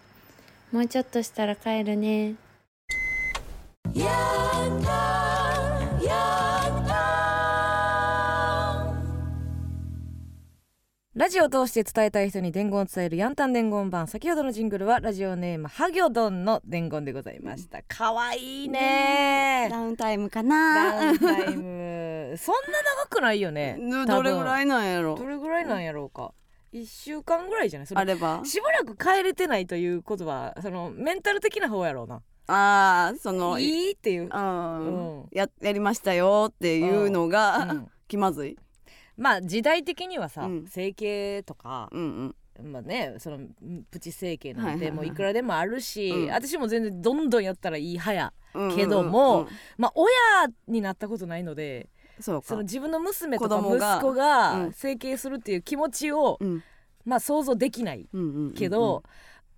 [0.73, 2.35] もうちょっとしたら帰るね。
[11.19, 14.07] ラジオを通して伝えたい人に伝言を伝えるヤンタン伝言版。
[14.07, 17.83] 先ほどのジングルはラジオネームハギョドンの伝言でございました。
[17.83, 19.67] かわいいね。
[19.69, 22.37] ダウンタイムかダなウンタイム。
[22.39, 23.77] そんな長くないよね。
[23.81, 25.17] どどれぐらいいなんやろ。
[25.17, 26.35] どれぐらいなんやろうか。
[26.71, 27.87] 一週間ぐらいじゃない？
[27.89, 28.01] それ。
[28.01, 28.43] あれば。
[28.45, 32.23] しばらく帰れてないということはそのメンタル的な方やろうな。
[32.47, 35.19] あーそのいいっていう、うん。
[35.23, 35.29] うん。
[35.33, 37.89] ややりましたよっていうのが、うん。
[38.07, 38.57] 気まずい
[39.19, 40.67] まあ時代的にはさ、うん。
[40.67, 42.73] 整形とかうんうん。
[42.73, 43.39] まあねその
[43.91, 46.31] プチ整形なんはいはいはいてもういくらでもあるし、うん。
[46.33, 48.77] 私も全然どんどんやったらいい派やうんうん。
[48.77, 49.47] けどもうん。
[49.47, 50.09] うんまあ親
[50.69, 51.89] になったことないので
[52.21, 52.49] そうか。
[52.49, 54.73] その自分の娘とか子供が息子うがん。
[54.73, 56.63] 整形するっていう気持ちを、うん。
[57.05, 58.55] まあ想像できないうんうんうんうん。
[58.55, 59.03] けど、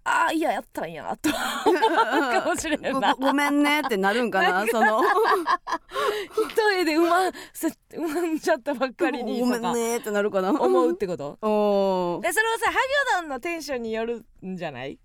[0.05, 1.29] ああいややったんやと。
[1.69, 3.15] 思うかもしれんな。
[3.15, 5.03] ごごめんねってなるんかなその。
[5.03, 10.51] 一重でうませうまんじゃったばっかりにごめんねってなるかな。
[10.53, 11.39] 思うってこと？
[12.23, 14.99] でそれはさハギョドンのテンションによるんじゃない？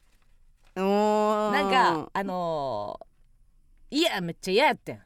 [0.75, 3.05] なんかあのー
[3.91, 4.99] いやめっちゃ嫌やってんっ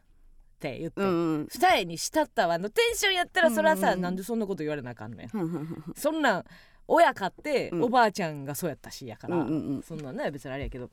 [0.59, 1.11] て言って、うんう
[1.43, 1.47] ん。
[1.47, 5.93] 二重にしたったわのテンションやったらそれはさ、うんなんでそんなこと言われなあかんのやふんふんふんふん。
[5.95, 6.45] そんなん
[6.91, 7.83] 親買って、うん。
[7.83, 9.83] おばあちゃんがそうやったしやから、うんうんうん。
[9.83, 10.89] そんなんね別にあれやけど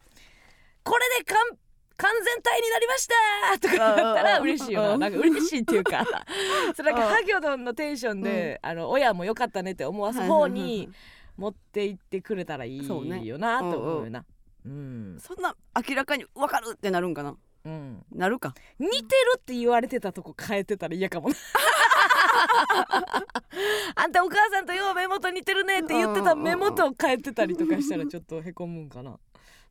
[0.85, 1.57] これでかん
[1.97, 6.05] 完全体になりましたとかだったら嬉しいようなんなんか嬉しいっていうか。
[6.77, 7.15] それなんかうん。
[7.15, 10.91] ハギョドンのテンションで、あの親もよかったねって思わす方に
[11.39, 14.25] 持っていってくれたらいいそうねよなと思うよな。
[14.67, 15.57] うん、そんな
[15.89, 17.35] 明らかに分かるってなるんかな？
[17.65, 18.55] うん、なるか。
[18.79, 19.05] 似てる
[19.39, 21.35] って言われてたとこ変えてたら嫌かもな
[23.97, 29.19] あんたお母さんとよう目元似てるねって言ってた目元を変えてたりとかしたらちょっとへこむんかな。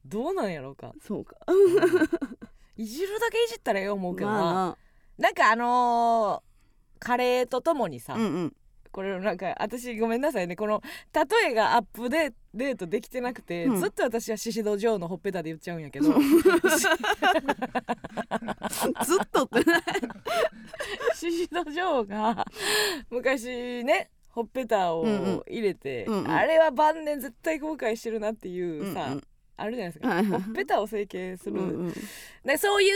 [0.06, 0.94] どうなんやろうか。
[1.02, 1.36] そうか。
[2.78, 5.32] いじるだけいじったらええ思うけどな、まあな。
[5.32, 6.44] んかあの
[7.00, 8.56] カレーとともにさ、うんうん
[8.96, 10.56] これなんか私ごめんなさいね。
[10.56, 10.82] この
[11.14, 13.76] 例えがアップデデートできてなくて、うん。
[13.82, 16.14] ずっと私はシシドジョーのほっぺたで言っちゃうんやけど。
[16.14, 16.22] ずっ
[19.34, 19.66] とってね
[21.14, 22.46] シシドジョーが
[23.10, 25.06] 昔ねほっぺたを
[25.46, 26.32] 入れて、うんうん。
[26.32, 29.24] あれは晩年絶対後悔してるなっていうさ、うんうん。
[29.58, 31.94] あるじゃないですか、ほっぺたを整形する、うんうん。
[32.46, 32.94] でそういう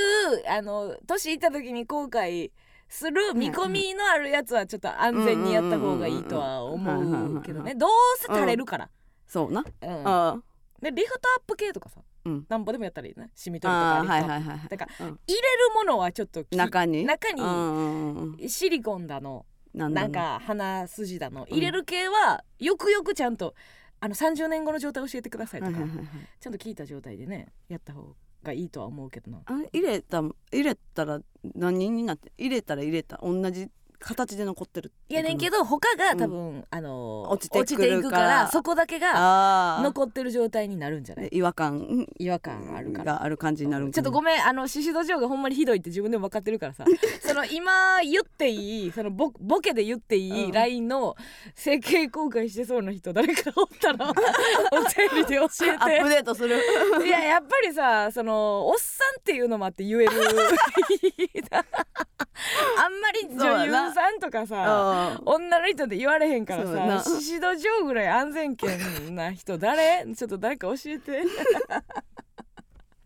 [0.48, 2.52] あの年いった時に後悔
[2.90, 7.76] する見込みのあるやつはちょっと安全にやった方がいいとは思うけどね。
[7.76, 8.90] どうせ垂れるから、
[9.28, 9.64] そうな。
[9.82, 10.08] うん。
[10.08, 10.42] あ
[10.82, 12.46] でリフトアップ系とかさ、うん。
[12.50, 14.68] なんぼでもやったらいいねシミ取りとかはいはいはいはい。
[14.70, 15.20] だからうん。
[15.28, 17.06] 入れるものはちょっとき中に？
[17.06, 23.54] 中にシリコンだのなんか鼻筋だの入れる系はよくよくちゃんと
[24.00, 25.78] あの30年後の状態教えてくださいとか、
[26.40, 29.42] ちゃんと聞いた状態でねやった方がいいとは思うけどな。
[29.46, 30.22] あ入れた
[30.52, 31.22] 入れたら
[31.56, 41.30] 何になって入れたら入れた同じ形で残ってるいやねんけど他が多分、あのー落ちていくかかららそこだけが残ってる状態になるんじゃない？
[41.32, 42.08] 違和感。
[42.18, 43.14] 違和感あるから。
[43.16, 46.86] がある感じになるんちょっとごめんあのシシドジョーがほんまにひどいって自分でも分かってるからさ。
[47.22, 50.38] その今言っていいそのボボケで言っていうん。
[50.50, 51.16] い LINE の
[51.56, 56.60] 整形公開してそうな人誰かおったら お便りで教アッえプデートする。
[57.02, 60.12] ていややっぱりさそのおっさんっていうのもあって言える
[62.78, 64.64] あんまり女優さんとかさ
[65.16, 70.06] あ女の人で言われへんからさシシドジョーぐらい安全圏な人誰？
[70.16, 71.24] ちょっと誰か教えて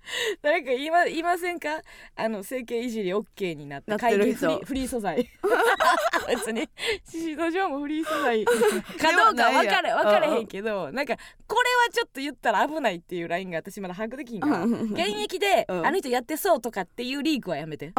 [0.41, 1.81] 誰か言いま言いませんか？
[2.15, 3.97] あの整形いじり OK になった。
[3.97, 4.47] なってる人。
[4.47, 5.29] フリーフリー素材。
[6.27, 6.69] 別に。
[7.05, 8.43] シシドジョーもフリー素材。
[8.45, 10.91] かどうか分かれ分かれへんけど。
[10.91, 11.15] なんか
[11.47, 14.63] これはちょっと言ったら危ないっていうラインが私まだ把握できんから。
[14.63, 15.85] うん現役で、うん。
[15.85, 17.93] あの人やってそうとかっていうリークはやめて。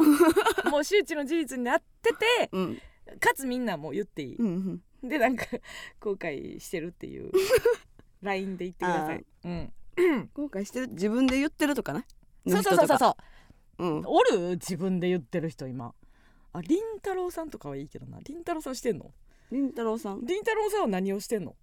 [0.71, 2.83] もう周知の事実になっててうん。
[3.21, 4.37] かつみんなもう言っていい。
[5.03, 5.47] でなんか
[6.01, 7.31] 後悔してるっていう。
[8.25, 9.73] LINE で言ってください、うん、
[10.35, 12.07] 後悔してる自分で言ってるとかね。
[12.47, 12.99] そうそうそうそう。
[12.99, 13.17] そ
[13.79, 15.95] うう、うん、おる自分で言ってる人今。
[16.53, 18.19] ありんたろーさんとかはいいけどな。
[18.23, 19.13] りんたろーさんしてんの？
[19.51, 20.25] りんたろーさん。
[20.25, 21.57] りんたろーさんは何をしてんの？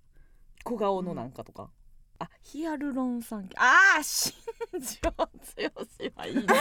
[0.64, 1.72] 小顔のなんかとか、
[2.20, 3.50] あヒアルロン酸。
[3.56, 4.34] ああ新
[4.80, 6.44] 庄剛志はいいね。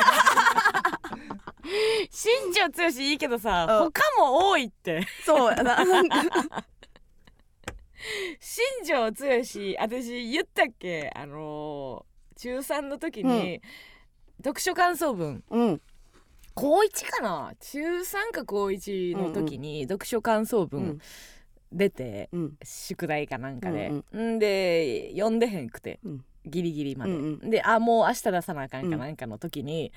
[2.10, 3.92] 新庄剛志いいけどさうん。
[3.92, 5.06] 他も多いって。
[5.26, 5.84] そうやな。
[5.84, 6.16] なんか
[8.40, 11.10] 新庄剛志私言ったっけ？
[11.14, 12.10] あのー
[12.40, 13.60] 中3の時に、
[14.38, 15.44] 読書感想文。
[15.50, 15.80] うん。
[16.54, 17.52] 高1かな？
[17.60, 21.00] 中3か高1の時に読書感想文
[21.72, 22.46] 出て、うん。
[22.46, 22.58] うん。
[22.64, 24.36] 宿題かなんかで、うん。
[24.36, 26.00] んで読んでへんくて。
[26.02, 27.14] うんギリギリまで、う
[27.46, 29.92] んであもう明日出さなあかんかなんかの時に、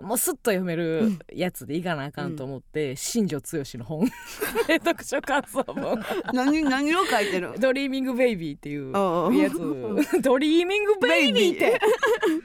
[0.00, 4.06] もうスッと読めるやつでいかなあかんと思って、新庄剛志の本。
[4.66, 6.02] で読書感想文。
[6.32, 7.52] 何何を書いてる？
[7.60, 8.92] ドリーミングベイビーっていう
[9.42, 10.20] やつ。
[10.22, 11.78] ドリーミングベイビーって。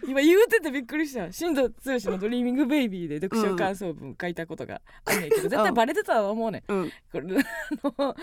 [0.07, 1.31] 今言うててびっくりした。
[1.31, 6.71] 新庄剛志のドリーミングベイビーで読書感想文書いたことがあんねんけど、絶対バレてたと思うねん。
[6.73, 6.91] うん。
[7.11, 7.37] これ
[7.83, 8.15] あの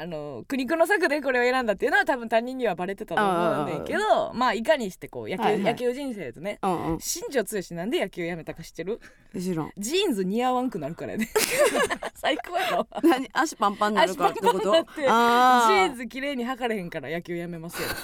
[0.00, 5.62] あの苦肉の策でこれを選んだっていうのは多分他人にはバレてたと思うねんけどまあいかにしてこう野球,、はいはい。
[5.62, 7.00] 野球人生とねうんうん。
[7.00, 9.00] 新庄剛志なんで野球やめたか知ってる？
[9.38, 9.72] 知らん。
[9.76, 11.26] ジーンズ似合わんくなるからやで
[12.14, 13.28] 最高やろ何？
[13.32, 14.58] 足パンパンになるからってこと？
[14.58, 15.79] 足パンパンになってあー。
[15.79, 17.88] ジーンズ綺麗に履かれへんから野球やめますよ。
[17.88, 17.94] め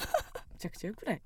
[0.59, 1.21] ちゃくちゃよくない？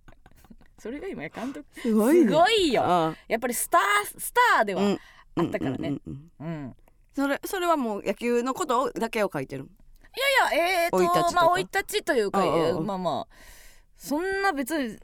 [0.77, 2.25] それが今や監督ーすごい
[2.69, 2.73] ね。
[2.75, 2.83] よ。
[2.85, 4.99] あやっぱりスタースターではうん。
[5.35, 5.89] あったからね。
[5.89, 6.75] うんうんうんうん。
[7.15, 9.67] それそれはもう野球のことをだけを書いてる？
[10.15, 11.31] いやえーととか？
[11.33, 12.39] まあ生い立ちというか
[12.81, 13.35] まあまあ
[13.95, 14.97] そんな別に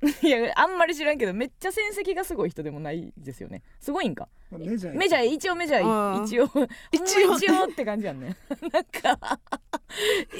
[0.22, 3.62] いやあんまり知らんけどめっちゃ戦績がすごい人でもないですよね。
[3.80, 4.28] すごいんか？
[4.52, 6.44] メジャーメジャー一応メジャーうん一応
[6.92, 7.34] 一応。
[7.36, 8.36] 一応って感じやんね。
[8.72, 9.40] なんか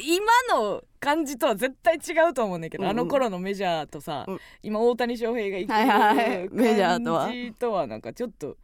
[0.06, 0.26] 今
[0.60, 2.98] の感じとは絶対違うと思うねんけど、うんうん。
[2.98, 4.40] あの頃のメジャーとさ、うん。
[4.62, 6.48] 今大谷翔平が行くはいはいはい。
[6.50, 7.24] メジャーとは。
[7.26, 8.56] 感じとはなんかちょっと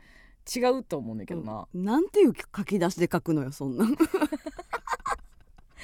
[0.54, 3.86] 違うと思うねんけどな、なんていう書き出しで書くのよそんな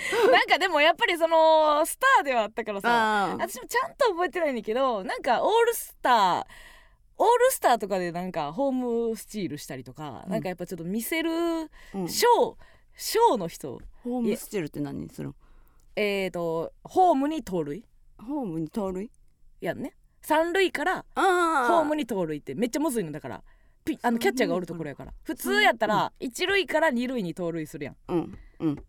[0.33, 6.45] なんかでもやっぱりそのスターではあったからさ私もちゃんと覚えてないねんだけどなんかオールスター
[7.23, 8.73] オールスターとかでなんかホー
[9.11, 10.33] ムスチールしたりとか、うん。
[10.33, 11.31] なんかやっぱちょっと見せる
[11.95, 12.09] うん。
[12.09, 12.57] ショー、
[12.97, 13.79] ショーの人。
[14.03, 15.35] ホームスチールって何するの？
[15.97, 17.85] えーとホームに盗塁
[18.27, 19.11] ホームに盗塁
[19.61, 19.95] やんね。
[20.23, 23.43] 三塁からあホームに盗塁ってめっちゃむずいのだから。
[23.85, 25.13] ピあのキャッチャーがおるところやから。
[25.23, 27.91] 普通やったら一塁から二塁に盗塁するや。
[27.91, 28.85] んうんうん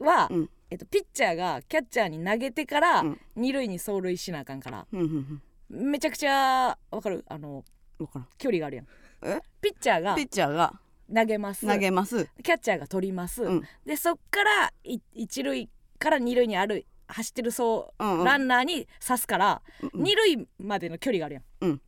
[0.00, 0.50] は、うん。
[0.70, 3.20] えっと、ピッチャーがキャッチャーに投げてからうん。
[3.36, 4.86] 二塁に走塁しなあかんから。
[4.92, 7.24] うんうんうんめちゃくちゃわかる？
[7.28, 7.64] あの
[7.96, 8.28] 分からん。
[8.38, 8.86] 距離があるやん。
[9.22, 9.40] え？
[9.62, 10.80] ピッチャーがピッチャーが
[11.14, 11.64] 投げます。
[11.64, 12.28] 投げます。
[12.42, 13.62] キャッチャーが取ります、うん。
[13.86, 15.68] でそっからい一塁
[16.00, 18.24] から二塁にある走ってるそう、うんうん。
[18.24, 21.80] ランナーに刺すから、うん二塁までの距離があるやん、うん。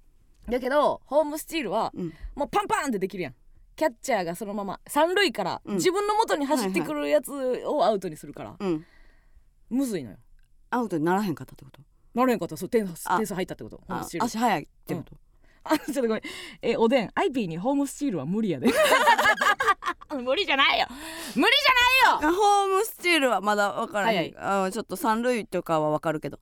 [0.48, 2.12] だけどホームスチールはうん。
[2.36, 3.34] もうパンパンってできるやん
[3.76, 5.74] キャッチャーがそのまま三塁からうん。
[5.76, 7.32] 自分の元に走ってくるやつ
[7.66, 8.84] をアウトにするから、うん。
[9.70, 10.16] むずいのよ。
[10.70, 11.80] アウトにならへんかったってこと？
[12.14, 12.52] なれんかった。
[12.54, 13.16] らそう点数あ。
[13.16, 13.78] 点数入ったってこと。
[13.78, 14.24] ホームあスチール。
[14.26, 15.16] 足早いってこと？
[15.64, 16.20] あちょっとごめん。
[16.60, 17.10] えおでん。
[17.14, 18.68] アイピーにホームスチールは無理やで。
[20.22, 20.86] 無理じゃないよ。
[21.34, 21.48] 無理
[22.12, 22.36] じゃないよ。
[22.36, 24.32] ホームスチールはまだ分からへん。
[24.34, 26.38] 早あちょっと三塁とかは分かるけど。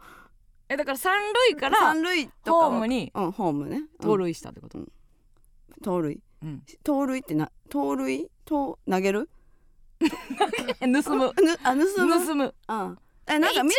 [0.68, 1.14] えだから三
[1.50, 3.82] 塁から三塁とかはホームにうんホームね。
[4.00, 4.92] 盗塁したってこと、うん。
[5.82, 6.20] 盗塁？
[6.42, 6.62] うん。
[6.84, 9.28] 盗塁ってな盗塁と投げる？
[10.00, 10.08] え
[11.02, 11.32] 盗む。
[11.42, 12.26] ぬあ盗む？
[12.26, 12.54] 盗む。
[12.68, 13.76] うんえなんか見て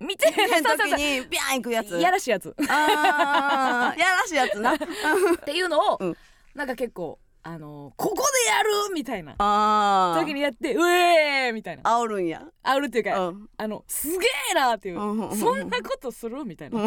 [0.00, 0.26] 見て。
[0.28, 1.98] へん そうそう時にビャーン行くやつ？
[2.00, 2.54] やらしいやつ。
[2.68, 3.98] あー。
[4.00, 4.74] やらしいやつな。
[4.74, 4.78] っ
[5.44, 6.16] ていうのを、うん。
[6.54, 9.34] なんか結構あのーここでやるみたいな。
[10.18, 11.82] 時にやってうえーみたいな。
[11.82, 12.42] 煽るんや。
[12.62, 13.48] あるっていうか、うん。
[13.56, 15.36] あのすげえなっていう、うん。
[15.36, 16.78] そんなことするみたいな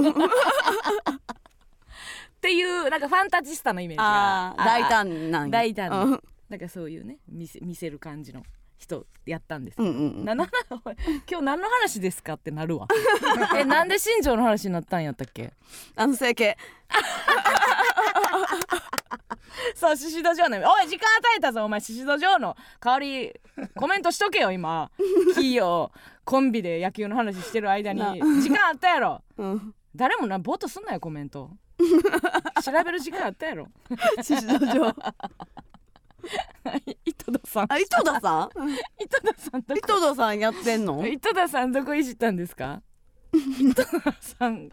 [2.43, 5.49] っていうなんかファンタジスタのイメージがあー大胆なんや。
[5.51, 5.89] 大胆。
[5.89, 6.23] なうん。
[6.49, 8.43] なんかそういうね見せ見せる感じの
[8.77, 10.25] 人やったんですうんうんうん。
[10.25, 12.88] ななな今日何の話ですかってなるわ。
[13.56, 15.53] えなんで新庄の話になったんやったっけ？
[15.95, 16.58] あの整形。
[19.75, 23.32] そう獅子戸城のおい時間与えたぞお前獅子戸城の代わり
[23.75, 24.91] コメントしとけよ今。
[25.36, 25.93] キーよ
[26.25, 27.99] コンビで野球の話してる間に。
[28.01, 28.12] な。
[28.41, 29.21] 時間あったやろ。
[29.38, 29.73] うん。
[29.95, 31.51] 誰もなボットすんなよコメント
[32.63, 33.67] 調べる時間あったやろ。
[34.22, 34.96] 獅子道場
[37.06, 37.65] 井戸田さん。
[37.74, 38.69] あ井戸田さん？
[39.04, 41.06] 井戸田さんど井こ戸田さんやってんの？
[41.08, 42.82] 井戸田さんどこいじったんですか？
[43.34, 44.65] 井戸田さん。
[44.67, 44.72] 井戸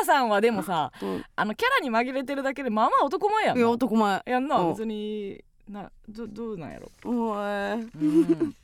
[0.00, 1.06] 田さんはでもさう？
[1.06, 4.22] んあのキャラに紛れてるだけでまあまあ男前やんいやな男前。
[4.26, 4.68] やんなうん。
[4.70, 6.90] 別になどどうなんやろ。
[7.04, 8.54] おえうん。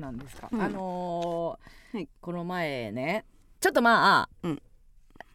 [0.00, 0.62] なんですか、うん。
[0.62, 2.08] あのーはい。
[2.20, 3.24] この前ね
[3.60, 4.62] ちょっとまあ、うん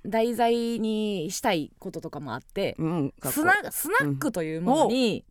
[0.05, 5.25] 題材にしたいこととかもあってうんスナスナックというものに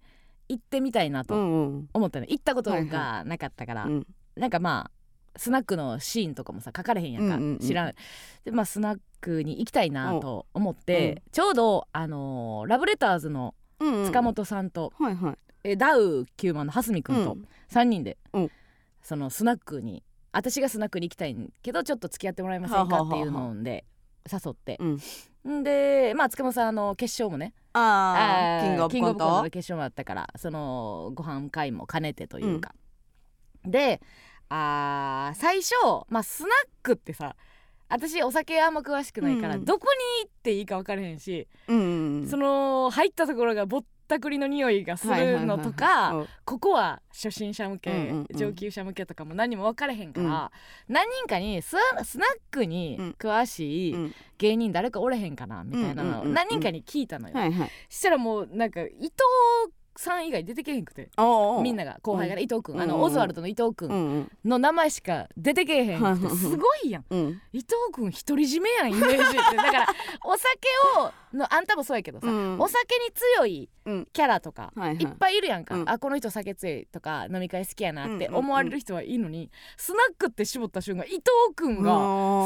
[0.49, 1.89] 行ってみたいなうとんうん。
[1.93, 2.27] 思ったの。
[2.27, 4.07] 行ったことはいがなかったから、うん。
[4.37, 7.59] なんかまあスナックのシーンとかもさ書かれへんやんか、うんうんうん。
[7.59, 7.95] 知らん。
[8.45, 15.39] でまあスナックに行きたいなと思って、ちょうどあのーラブレターズのうんうん塚本さんと、はいはい。
[15.63, 17.49] えダウ9万の蓮見くんとうん。
[17.71, 18.51] 3人で、うん。
[19.03, 20.03] そのスナックに
[20.33, 23.85] 私がスナックに行きたいんけどちょっと付き合ってもらえませんかっていうので
[24.33, 24.79] 誘って、
[25.47, 25.63] ん。
[25.63, 27.55] でまあ塚本さんあの決勝もね。
[27.73, 29.19] ああキングオブコント。
[29.19, 32.75] トの決勝もあったからそのご飯会も兼ねてというか、
[33.65, 34.01] で
[34.49, 35.75] あー最初
[36.09, 36.51] まあスナッ
[36.83, 37.37] クってさ
[37.89, 39.65] 私お酒あんま詳しくないから、うん。
[39.65, 39.89] どこ
[40.21, 42.27] に行っていいか分からへんし、うん。
[42.29, 46.27] その入ったところがぼったくりの匂いがするのとか、うん。
[46.45, 48.37] ここは初心者向け、うんうんうん。
[48.37, 50.51] 上級者向けとかも何も分からへんから、
[50.89, 54.15] 何人かにスナスナックに詳しいうん。
[54.39, 57.35] 芸人誰かおれへんかなみたいなのをうんうんうんうん何人かに聞いたのよ。
[57.37, 57.71] はいはい。
[57.89, 59.13] したらもうなんか伊藤
[59.97, 61.11] さん以外出てけへんくて。
[61.63, 62.81] みんなが後輩がね伊藤君。
[62.81, 63.01] あうんうんうん。
[63.01, 67.05] のオズワルドの伊藤う君の名前しか出てけえへんくてすごいやん。
[67.11, 67.43] うん。
[67.53, 69.57] 伊藤君独り占めやんイメージって。
[69.57, 69.87] だから
[70.25, 72.61] お酒をのあんたもそうやけどさ、うん。
[72.61, 74.09] お酒に強いうん。
[74.13, 75.89] キャラとか、はいっぱいいるやんか、うん。
[75.89, 81.23] あこの人酒強いとか飲み会好きやなって思われる人はいいのに、スナックって絞った瞬間伊藤
[81.55, 81.91] 君が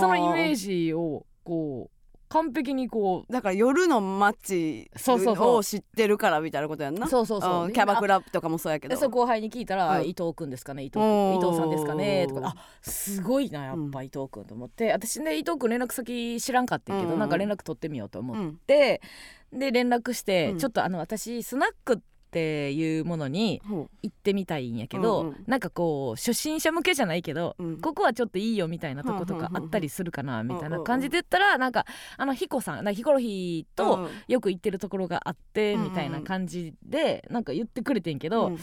[0.01, 1.94] そのイメージをこう
[2.35, 7.07] 完璧にこだから夜の街を知ってるからみたいなことやんな？
[7.07, 7.65] うそうそうそう。
[7.67, 8.95] うんキャバクラとかもそうやけど。
[8.95, 10.09] でそう後輩に聞いたら、うん。
[10.09, 10.83] 伊藤君ですかね。
[10.83, 12.27] 伊藤伊藤さんですかね。
[12.27, 12.49] とか。
[12.49, 17.19] あすごいなやっぱ伊藤君と思って、私ね伊藤君連絡先知らんかったけど、うん。
[17.21, 18.57] なんか連絡取ってみようと思っうん。
[18.67, 19.01] て、
[19.53, 20.59] で連絡して、うん。
[20.59, 22.03] ちょっとあの私スナックって
[22.73, 25.45] いうものにほ行ってみたいんやけど、うんうん。
[25.47, 27.81] なんかこう初心者向けじゃないけど、うん。
[27.81, 38.59] ここはちょっといいよみたいなとことかあったりするかなみたいな感じで言ったらなんかあの彦さんヒコロヒーとうんよく行ってるところがあってうんうんみたいな感じでなんか言ってくれてんけど、うん。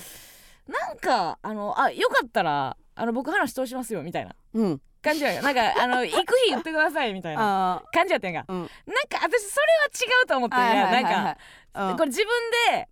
[0.68, 4.82] なんかあのあよかったらあの僕話通しますよみたいなうん。
[5.02, 5.42] 感じや。
[5.42, 8.58] なんかあの 行く日言ってくださいみたいなあ感じやったんやうん。
[8.60, 8.70] なんか
[9.24, 11.38] 私それは違うと思ってんやなんか
[11.74, 12.28] かこれ自分
[12.70, 12.88] で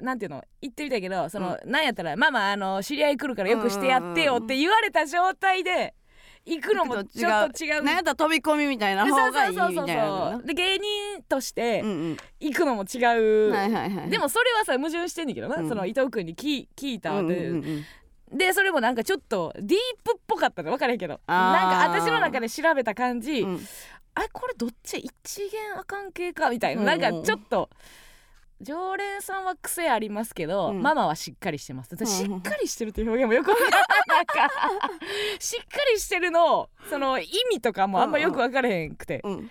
[0.00, 5.94] なんていうの言ってみたけどその、なんやったらママあの知り合い来るからよくしてやってよって言われた状態で
[6.46, 7.82] 行くのもちょっと違う。
[7.82, 12.16] なんやったら飛び込みみたいな方がいいみたそうそういなそうで芸人としてうんうん。
[12.40, 12.98] 行くのも違
[13.48, 14.10] う、はいはいはい。
[14.10, 15.68] でもそれはさ矛盾してんねんけどな、うん。
[15.68, 17.84] その伊藤君に聞聞いたうんで、うん
[18.32, 18.38] うん。
[18.38, 19.70] でそれもなんかちょっとディー
[20.04, 21.20] プっぽかったの分からへんけど。
[21.26, 23.60] なんか私の中で調べた感じ、うん。
[24.14, 24.98] あれこれどっち？
[24.98, 26.50] 一元あかん系か？
[26.50, 27.00] みたいな、うんうん。
[27.00, 27.70] なんかちょっと
[28.60, 30.82] 常連さんは癖ありますけど、うん。
[30.82, 32.06] ママはしっかりしてます、うん。
[32.06, 33.80] しっかりしてるっていう表現もよくわからない。
[34.08, 34.50] なんか
[35.38, 39.50] しっかりしてるのその意味とかもあんまよく分からへんくて、うん。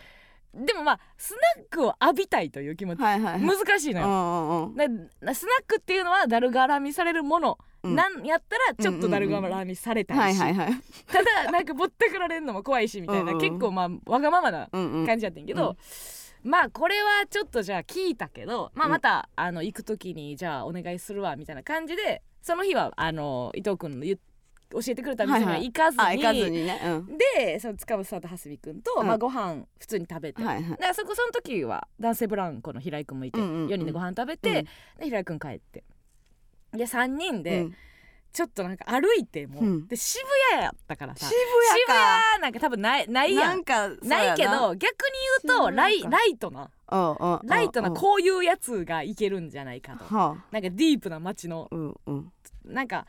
[0.54, 3.58] でもまあスナックを浴びたいという気持ち、はいはいはい。
[3.58, 5.10] 難しいのよ、うんうんうん。
[5.20, 7.96] なスナックっていうのはだるがらみされるもの、うん。
[7.96, 10.82] なんやったらちょっとだるがらみされたいし、はいはいはい。
[11.08, 15.08] ただなんかぼったくられるのも怖いしみたいな、うんうん結構まあわがままなうんうん。
[15.08, 15.76] 感じやってんけど、
[16.44, 18.92] まあこれはちょっとじゃあ聞いたけど、まあ、うん。
[18.92, 24.18] また、あの行く時にじゃあお願いするわみたいな感じでその日はあの伊藤君の言っ
[24.74, 26.82] 教えてくれた店には行かずに,、あ行かずにね。
[26.84, 27.18] うん。
[27.36, 29.08] でその塚本さんと蓮見君と、うん。
[29.08, 30.78] まあ、ご飯普通に食べて、はいはい。
[30.78, 33.68] でそこその時は男性ブランコの平井君もいて、うんうんうん。
[33.68, 34.68] 4人でご飯食べて、で
[35.04, 35.84] 平井君帰って。
[36.72, 37.76] で3人でうん
[38.34, 39.88] ちょっとなんか歩いても、うん。
[39.88, 41.28] で渋谷やったからさ。
[41.28, 41.36] 渋
[41.70, 41.94] 谷か。
[42.34, 43.64] 谷なんか多分ないないやなん
[44.02, 44.80] ないけど逆に
[45.46, 46.70] 言うとライライトな。
[47.46, 50.16] ライトなうんこういうやつがいけるんじゃないかと。
[50.16, 50.46] はあ。
[50.52, 51.68] なんかディープな街の。
[51.72, 52.32] うんうん。
[52.66, 53.06] なんか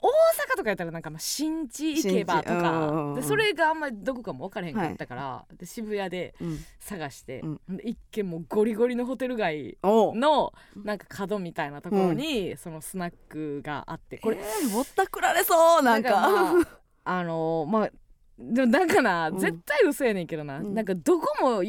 [0.00, 6.58] 大阪とかやったらなんかまあ新地行けばとかでそれがあんまりどこかも分からへんかったから、で渋谷でうん。
[6.78, 7.60] 探して、うん。
[7.76, 16.10] で一軒もうゴリゴリのホテル街のなんか角みたいなところにそのスナックがあってこれこれぼったくられそうなんか。
[16.10, 16.64] まあ、
[17.04, 17.90] あのまあ
[18.38, 19.38] でもだからうん。
[19.38, 20.74] 絶対嘘やねんけどな、うん。
[20.74, 21.64] なんかどこも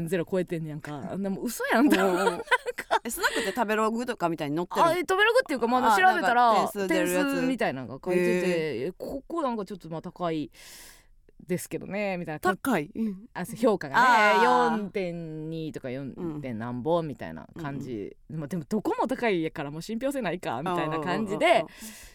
[0.00, 1.00] 4.0超えてんねやんか。
[1.16, 1.96] でも嘘やんと。
[3.04, 8.46] えスナックって食べログとかみたいに載ってるあえ止めるっていうかまだあ調べたら点数みたいなのが書いてて
[8.86, 8.92] え。
[8.96, 10.50] ここなんかちょっとまあ高い
[11.46, 12.40] ですけどねみたいな。
[12.40, 12.90] 高い？
[12.94, 13.26] うん。
[13.34, 14.90] あ評価がねあー。
[14.90, 16.40] 4.2とか 4.
[16.40, 21.64] 点何本みたいな感じ、まあ、でもどこも高いやからもう信憑性ないかみたいな感じで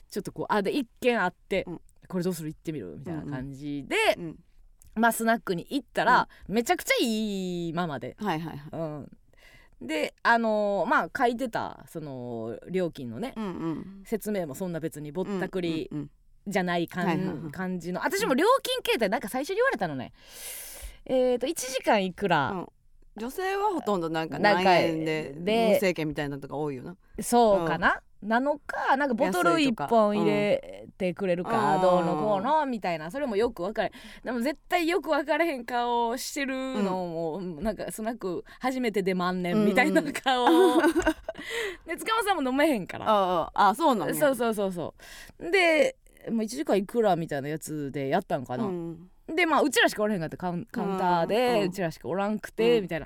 [0.09, 1.81] ちょっとこうあで一軒あって、うん。
[2.07, 2.47] これどうする？
[2.47, 2.95] 行ってみる？
[2.99, 4.35] みたいな感じで、うん
[4.97, 8.69] まあスナックに行ったら、めちゃくちゃいいママで、はいはいはい。
[8.71, 8.77] う
[9.85, 14.01] ん、であのーまあ書いてたその料金のね、うんうん。
[14.05, 16.09] 説明もそんな別にぼったくりうんうん
[16.47, 17.51] じゃない感,、はいはいはい。
[17.51, 18.01] 感じの。
[18.01, 20.13] 私も料金形態なんか最初に言われたのね。
[21.05, 22.67] えっ、と1時間いくら、うん。
[23.17, 26.95] 女性はほとんどなんか何円でで無制限みたいなのとか多いよな。
[27.19, 29.87] そうかな、なのかなんかボトル1安いとか。
[29.87, 31.81] 本入れてくれるか、うん。
[31.81, 33.11] どうのこうのみたいな。
[33.11, 33.91] それもよく分かれ
[34.23, 40.47] でも絶対よく分からへん顔してるのも、なんかスナック初めてで万年みたいな顔、
[41.85, 43.05] で塚本さんも飲めへんから。
[43.07, 44.15] あああそうなんや。
[44.15, 44.93] そうそうそうそ
[45.39, 45.51] う。
[45.51, 45.95] で
[46.29, 51.71] もう1時間いくらみたいなやつでやったんかな、うんでまあうちらしかおらへんかってカウンカウンターで、ううん。
[51.71, 52.83] ちらしかおらんくて、うん。
[52.83, 53.05] みたいな。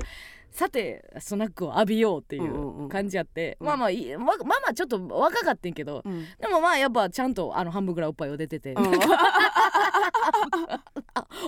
[0.52, 2.90] さてスナックを浴びようっていんうんううん。
[2.90, 3.68] 感じやって、うん。
[3.68, 6.26] まあまあいいままあまあちょっと若かってんけどうん。
[6.40, 8.86] でもまあやっぱちゃんとあの半分ぐらいおっぱいを出てて、うん。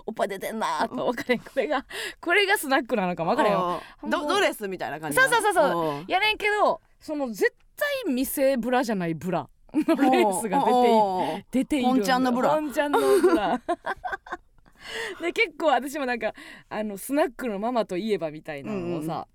[0.06, 1.40] おっぱい出てんなーと分かれん。
[1.40, 1.86] これが
[2.22, 3.82] これがスナックなのか分かれんよ。
[4.04, 4.10] うん。
[4.10, 5.86] どドレスみたいな感じそうそうそうそう。
[6.00, 6.06] うん。
[6.08, 9.48] やねんけどその絶対店ブラじゃないブラ。
[9.76, 10.92] のレースが出て
[11.40, 12.50] い出ている本ちゃんのブラ。
[12.52, 13.60] 本ちゃんのブラ
[15.22, 16.34] で結構私もなんか
[16.70, 19.28] あのスナックのママといえばみたいなのをさ、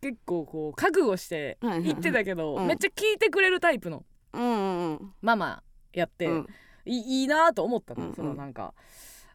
[0.00, 1.88] 結構こう覚悟してはいはいはい。
[1.88, 2.66] 言ってたけど、うん。
[2.66, 5.62] めっちゃ聞いてくれるタイプのうんうんママ
[5.92, 6.46] やって、うん。
[6.84, 8.14] いいいなと思ったの、うんうん。
[8.14, 8.74] そのなんか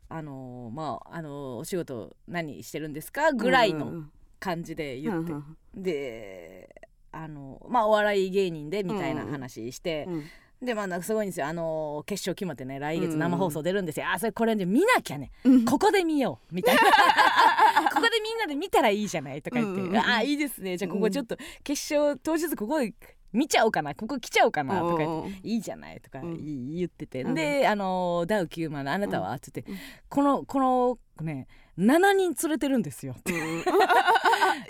[0.10, 6.70] あのーまああのーお仕事何してるんですかぐらいのうん感じで言って、うんで
[7.12, 10.24] あのまあお笑い芸人でみたいな話して、うん
[10.64, 11.48] でまあなんかすごいんですよ。
[11.48, 13.20] あのー決勝決まってね来月うん。
[13.20, 15.32] 生放送出るんですよ、あそれこれで見なきゃね。
[15.44, 15.66] うん。
[15.66, 16.82] ここで見ようみたいな。
[17.94, 20.78] ここでみんなで見たらいいじゃないとか言って、うんうんああいいですね。
[20.78, 22.94] じゃあここちょっと決勝当日ここで
[23.32, 23.96] 見ちゃおうかな。
[23.96, 25.04] ここ来ちゃおうかなとか
[25.44, 27.34] いいじゃないとか言ってて、うん。
[27.34, 29.78] であのーダウ9万のあなたは?」っつって、うん。
[30.10, 31.48] このこのね
[31.78, 33.64] 7人連れてるんですよ」うん。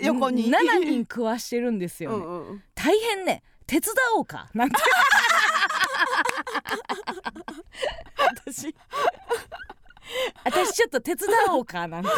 [0.00, 0.50] 横に。
[0.50, 2.16] 7人食わしてるんですよ、ね。
[2.16, 2.62] うんうん。
[2.74, 3.42] 大変ね。
[3.66, 4.50] 手伝おうか。
[4.52, 4.76] なんて
[8.16, 8.74] 私。
[10.44, 12.10] 私ちょっと手伝おうかなんて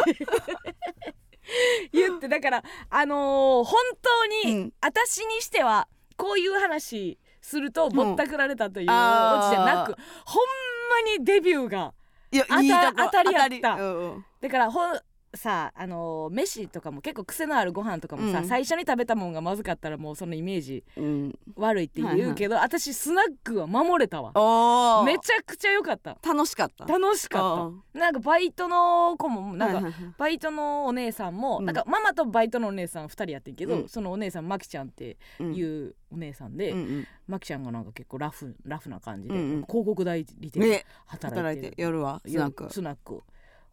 [1.92, 4.72] 言ってだからあのー本当に、うん。
[4.80, 10.42] 私にしてはこういう話するとぼったくられたというオチじゃなく、ほん
[10.90, 11.94] まにデビューが
[12.32, 13.74] いや当たりやった。
[13.74, 14.24] うんうん。
[14.40, 15.00] だからほん
[15.34, 18.46] さあのー飯とかも結構癖のあるご飯とかもさ、うん。
[18.46, 21.38] 最初に食べたもんがまずかったらもうそのイメージうん。
[21.56, 25.04] 悪いって言うけど、私スナックは守れたわ。
[25.04, 26.18] めちゃくちゃ良かった。
[26.24, 26.86] 楽しかった。
[26.86, 27.98] 楽しかあった。
[27.98, 30.14] なんかバイトの子もなんか、はいはいはい。
[30.16, 31.66] バイトのお姉さんも、うん。
[31.66, 33.88] なんかママとバイトのお姉さん2人やってんけど、うん。
[33.88, 35.54] そのお姉さんマキちゃんってうん。
[35.54, 37.06] いうお姉さんで、うんうん。
[37.26, 39.48] マキちゃんがなんか結構ラフラフな感じで、うんうん。
[39.62, 40.84] 広告代理店でね。
[41.06, 41.68] 働いてる。
[41.68, 43.22] 働いて夜はスナックスナック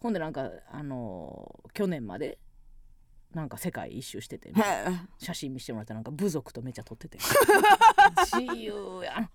[0.04, 2.38] ほんでなんかあのー去年まで
[3.34, 4.54] なんか世界一周してて
[5.18, 7.18] 写真見してもらったらなんか部族とめっちゃ撮ってて。
[7.18, 9.30] 自由やん。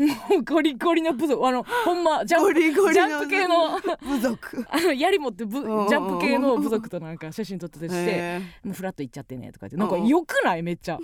[0.00, 0.06] も
[0.38, 9.76] うゴリゴリの部族あのほんまジャンプゴリゴリジャンプ系の部族あの槍持ってぶジうんャンプ系の部族となんか写真撮っててしてへもうフラッと行っちゃってねとか言って。
[9.76, 10.62] なんかうんよくない？
[10.62, 10.98] めっちゃ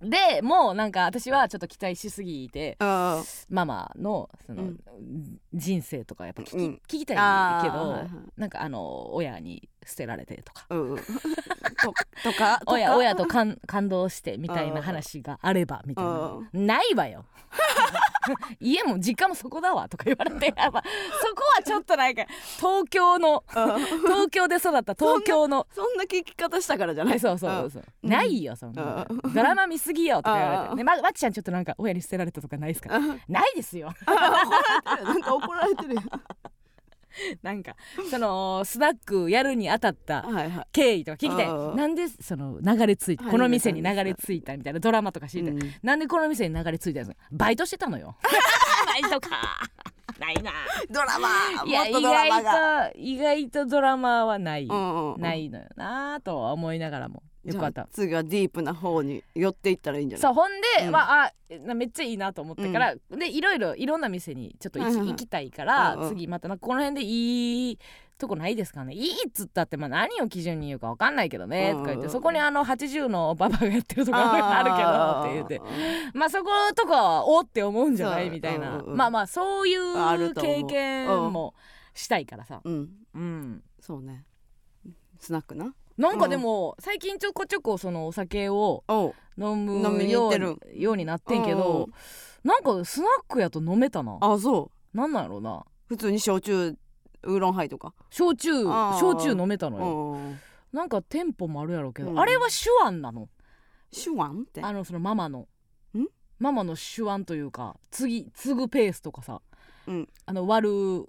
[0.00, 4.76] でもうなんか私はちょっと期待しすぎてママのその、うん。
[5.54, 6.64] 人生とかやっぱ聞き,、うん。
[6.74, 8.08] 聞きたいあけど、ーはいはい。
[8.36, 10.66] なんかあの親に捨てられてとか。
[10.70, 10.96] うん
[11.82, 12.60] ととかとか。
[12.66, 16.40] 親親と感感動してみたいな話があればみたいな。
[16.52, 17.24] ないわよ
[18.60, 20.82] 家も実家もそこだわとか言われてやっぱ
[21.22, 22.24] そこはちょっとなんか
[22.56, 23.84] 東京のうん。
[23.86, 25.66] 東京で育った東京の。
[25.74, 27.20] そんな聞き方したからじゃない？
[27.20, 28.06] そうそうそう、う。
[28.06, 28.10] ん。
[28.10, 30.68] ないよそんなうドラマ見すぎよとか言われうん。
[30.70, 32.96] て、ね、ままっちゃんちょっとなんか親に捨てられたとかないですか？
[32.96, 33.20] うん。
[33.28, 33.92] ないですよ。
[34.06, 36.00] なんか怒られてるよ
[37.42, 37.76] なんか
[38.10, 40.24] そのスナックやるにあたった
[40.72, 41.48] 経緯とか聞きたい。
[41.48, 45.74] うんなんでその流れ着いたはいこの店に流れ着いたみたいなドラマとか知りたい、うん。
[45.82, 47.16] なんでこの店に流れ着いたんですか？
[47.32, 48.16] バイトしてたのよ。
[48.22, 49.30] バイトか。
[50.18, 50.50] ないな。
[50.90, 51.28] ドラマ。
[51.66, 52.30] いや意外
[52.92, 57.74] と意外とドラマはない、うんうんないのよなとは思いながらもよかった。
[57.74, 60.22] じゃあ次はディープな方に寄っていったらいいんじゃない？
[60.22, 60.92] そうほんで、うん。
[60.92, 61.32] まああ
[61.64, 66.08] なめっちゃいいなと思ったから、でいろいろいろんな店にちょっと行き,、行きたいから、うんうん。
[66.10, 67.78] 次またなんかこの辺でいい
[68.18, 68.94] とこないですかね？
[68.94, 76.12] いいっつったって、まあ、何を基準に言うか分かんないけどね、うんうんとか言ってそこにあの80のババがやってるところがあるけどって言って。
[76.16, 78.30] まあそことかはおって思うんじゃない？
[78.30, 80.54] みたいな、うんうんまあまあそういうあると思う。
[80.56, 81.54] 経験も
[81.94, 82.88] したいからさ、うん。
[83.14, 84.24] うん、そうね。
[85.20, 88.84] スナックななんかでも最近ちょこちょこそのお酒を
[89.38, 90.58] 飲むように行ってる。
[90.74, 91.88] ようになってんけうんど
[92.44, 94.18] なんかスナックやと飲めたな。
[94.20, 94.96] あそう。
[94.96, 95.64] なんなんやろな。
[95.88, 96.76] 普通に焼酎
[97.22, 97.94] ウーロンハイとか。
[98.10, 100.38] 焼酎焼酎飲めたのうよん
[100.72, 102.20] なんか店舗もあるやろうけど、うん。
[102.20, 103.28] あれは手腕なの。
[103.90, 104.62] 手腕って？
[104.62, 105.48] あのそのママの。
[105.94, 106.06] ん？
[106.38, 109.40] ママの手腕というか次継ぐペースとかさ、
[109.86, 110.08] うん。
[110.26, 111.06] あの割る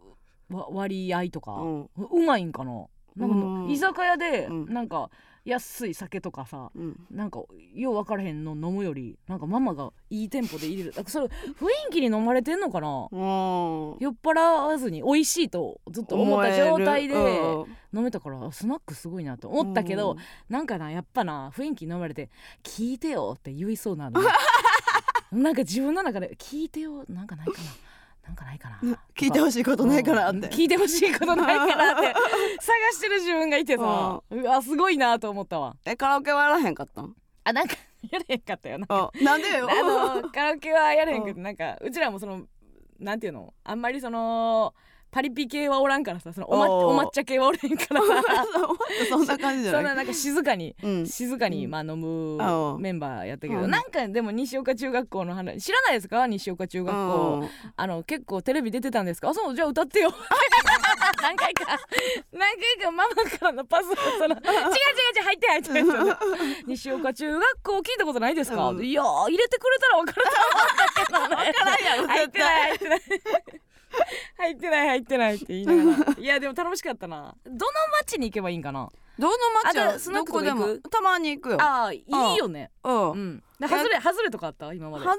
[0.49, 1.89] わ割合とか、うん。
[1.97, 2.85] うまいんかな
[3.17, 3.69] なんかうん。
[3.69, 4.73] 居酒屋でうん。
[4.73, 5.09] なんか
[5.45, 6.99] 安い酒とかさうん。
[7.09, 7.41] なんか
[7.73, 10.89] よう分からへんの飲むよりなんかママがいいテンポで入れる。
[10.91, 11.29] だからそれ雰
[11.89, 13.07] 囲気に飲まれてんのかな？
[13.11, 13.97] うん。
[13.99, 17.13] 酔っ払わずに美味しいとずっと思った状態で
[17.93, 20.17] 飲めたからあスナックすごいなと思ったけど、
[20.49, 22.29] なんかなやっぱな雰囲気飲まれて
[22.63, 24.19] 「聞いてよ」って言いそうなの。
[25.31, 27.69] なんか自分の中で「聞いてよ」なんかないかな
[28.27, 28.79] なんかないかな。
[29.15, 30.37] 聞いてほしいことないからって。
[30.37, 32.13] うん聞いてほしいことないかなって。
[32.59, 34.21] 探してる自分がいてさ。
[34.29, 35.75] うわすごいなと思ったわ。
[35.85, 37.15] えカラオケはやらへんかったん？
[37.45, 37.75] あなんか
[38.11, 39.69] やれへんかったよなんでよ？
[39.71, 42.43] あの カラオケはやれへんけどなんかうちらもその
[42.99, 43.53] なんていうの？
[43.63, 44.73] あんまりその
[45.09, 48.45] パリピ系はおらんからさそのお,、ま、お抹茶系はおれへんからさ。
[49.09, 49.81] そんな感じじゃない。
[49.81, 51.05] そんななんか静かにうん。
[51.07, 51.71] 静かにうん。
[51.71, 53.71] まあ飲あむーメンバーやったけど、うん。
[53.71, 56.27] なんかでも西岡中学校の話知らないですか？
[56.27, 57.49] 西岡中学校、うん。
[57.75, 59.29] あの結構テレビ出てたんですか？
[59.29, 60.13] あそうじゃあ歌ってよ。
[61.21, 61.77] 何回か。
[62.31, 65.91] 何回かママからのパスをその 違う違う違う入って入って入って
[66.67, 68.85] 西岡中学校聞いたことないですか、うん。
[68.85, 70.23] いやー入れてくれたら分かる
[71.09, 73.01] と思うんだけど、ね、分からんやろ入ってない入ってない
[74.37, 76.13] 入ってない入ってないって言いながら。
[76.19, 77.35] いやでも楽しかったな。
[77.45, 77.57] どの
[78.01, 78.89] 町に行けばいいんかな？
[79.17, 79.33] どの
[79.63, 80.81] 町はあでスナックとか行く？
[80.83, 81.57] もたまに行くよ。
[81.61, 82.71] ああいいよね。
[82.83, 83.11] うん。
[83.11, 83.43] うん。
[83.59, 84.71] で外れ外れとかあった？
[84.73, 85.05] 今まで。
[85.05, 85.17] 外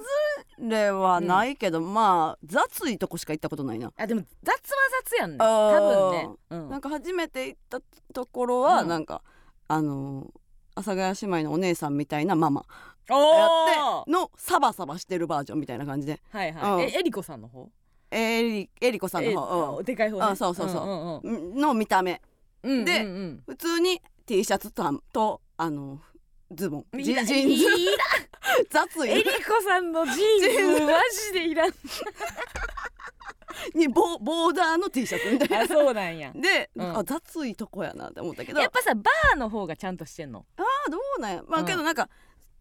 [0.58, 5.36] れはないけど、まあ雑いとこしか行ったことないな、あでも雑は雑やんね。
[5.40, 5.76] あー。
[5.76, 6.68] 多分ね、うん。
[6.68, 7.80] なんか初めて行った
[8.14, 8.88] ところは、うん。
[8.88, 9.22] なんか
[9.66, 10.30] あのー
[10.76, 12.64] 阿佐ヶ谷姉妹のお姉さんみたいなママ。
[13.10, 16.20] おやーってのサバサバしてるバージョンみたいな感じで。
[16.30, 16.56] はいうん。
[16.76, 17.68] はいええりこさんの方？
[18.10, 20.24] えりえりこさんのえ方、でかい方ね。
[20.24, 21.28] あそうそうそう。
[21.28, 21.60] んんうん。
[21.60, 22.20] の見た目。
[22.62, 23.42] うんでうんうん。
[23.46, 26.00] 普通に T シャツととあの
[26.52, 26.86] ズボン。
[26.96, 27.58] ジジーンズい
[28.70, 30.92] 雑いら えりこさんのジーンズマ
[31.26, 31.72] ジでいらん。
[33.74, 35.60] にボボーダーの T シャツみたいな。
[35.60, 36.32] あそうなんや。
[36.34, 36.98] で、うん。
[36.98, 38.60] あ雑いとこやなって思ったけど。
[38.60, 40.46] やっぱさバーの方がちゃんとしてんの。
[40.56, 41.42] あーどうなんや。
[41.46, 41.66] まあうん。
[41.66, 42.08] けどなんか、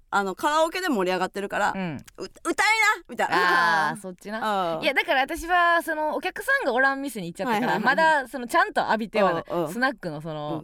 [0.09, 1.97] あのカラオケで盛り上がってるから、うん。
[2.17, 2.53] う歌いな
[3.09, 3.89] みたいな。
[3.89, 4.79] あーそっちな。
[4.81, 7.95] いやだから私はそのお客さんがおらん店に行っちゃったからはいはいはい。
[7.95, 9.73] まだそのちゃんと浴びてはないうんうん。
[9.73, 10.63] スナックのその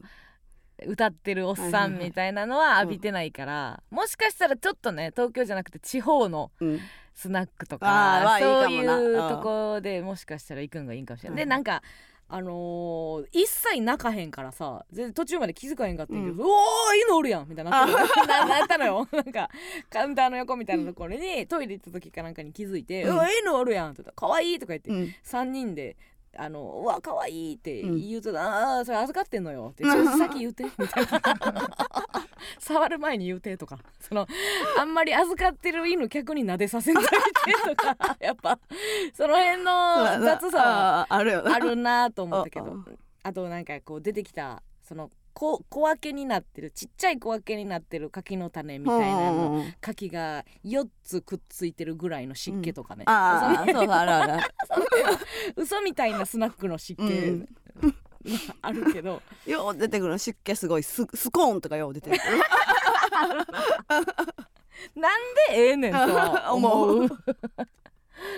[0.85, 6.79] 歌ってるおっさんみたいなのは浴びてないからもしかしたらちょっとね東京じゃなくて地方のうん。
[7.15, 9.03] スナックとあーかそうはいいいかもな。
[9.03, 11.33] いううんとこでもしかしたら行くんがいいんかもしれない。
[11.33, 11.37] うん。
[11.37, 11.83] でなんか
[12.29, 19.07] あのー一切泣かへんからさ全然途中まで気づかへんかったけど「おーいいのおるやん」みたいになななったのよ。
[19.13, 19.49] なんか
[19.89, 23.15] カウンターの横みたいなところにトイレ行った時かなんかに気づいて「うん。
[23.15, 25.13] うわいいのおるやん」って言ったら「かわいい」とか言って、うん。
[25.23, 25.95] 3人で
[26.35, 29.69] あのうわ可愛いって言うと、ああそれ預かってんのよ。
[29.71, 31.21] ってちょっと 先言うてみたいな。
[32.59, 33.77] 触る前に言うてとか。
[33.99, 34.27] その
[34.77, 37.09] あんまり預かってる犬客に撫でさせないで
[37.69, 38.59] とか やっぱ。
[39.13, 42.65] その辺の雑さはああるよあるなと思ったけど。
[42.65, 42.75] あ
[43.25, 49.73] あとなんかこう出てきたその小小分けになってるちっちゃい小分けになってる柿の種みたいなのうんうんうん。
[49.81, 54.43] 柿が4つくっついてるぐらいの湿気とかね、ああそうそうあるある。
[55.57, 57.49] 嘘みたいなスナックの湿気、うん。
[58.61, 59.21] あるけど。
[59.45, 60.83] よう出てくる湿気すごい。
[60.83, 62.21] ススコーンとかよう出てくる。
[64.95, 65.19] なん
[65.49, 66.99] でええねんとは思う。
[67.05, 67.09] 思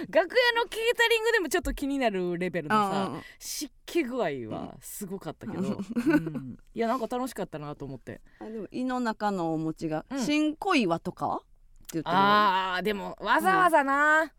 [0.09, 6.57] 楽屋のケータリングでもちょっと気になるレベルのさ、うんうん湿気具合はすごかったけど、うん。
[6.73, 8.19] いやなんか楽しかったなと思って。
[8.39, 10.19] あでも胃の中のお餅がうん。
[10.19, 11.45] 新小岩とかはって
[11.93, 14.33] 言ってるあーでもわざわざな、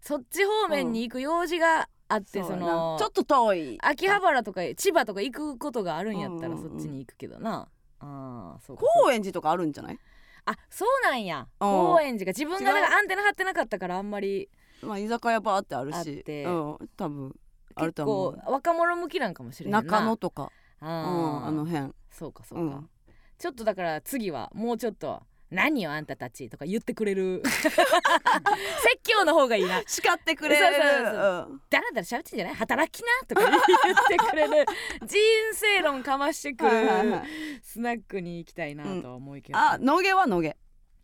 [0.00, 3.78] そっち方面に行く用事があって、そのちょっと遠い。
[3.82, 7.68] 秋葉原とか千葉とか行くことがあるんやったらうんうんうんそっちに行くけどな、
[8.00, 9.98] あーそうか高円寺とかあるんじゃない？
[10.46, 11.46] あそうなんや。
[11.60, 11.68] うん。
[11.68, 14.48] 高円寺が自分が違うなんかアンテナ張ってなかったからあんまり
[14.82, 15.96] まあ居酒屋バーってあるし。
[15.96, 16.44] あって。
[16.44, 17.34] うん多分。
[17.74, 18.40] ある結と思う。
[18.44, 19.82] 構若者向きなんかもしれんな。
[19.82, 20.50] 中野とか。
[20.80, 21.92] あうーんあの辺。
[22.10, 22.90] そうかそうか、うん。
[23.38, 27.42] ちょっとだから次はもうちょっと「何よあんたたち」とか言ってくれる。
[27.44, 27.70] 説
[29.04, 29.82] 教の方がいいな。
[29.86, 30.64] 叱ってくれる。
[30.64, 32.54] そうそうそうだらだら喋ってんじゃない？
[32.54, 33.42] 働きなとか
[33.84, 34.66] 言ってくれる。
[35.06, 35.18] 人
[35.52, 37.60] 生論かましてくはいはいはるい。
[37.62, 40.56] スナックに行きたいなとは思うけど、あ野毛は野毛。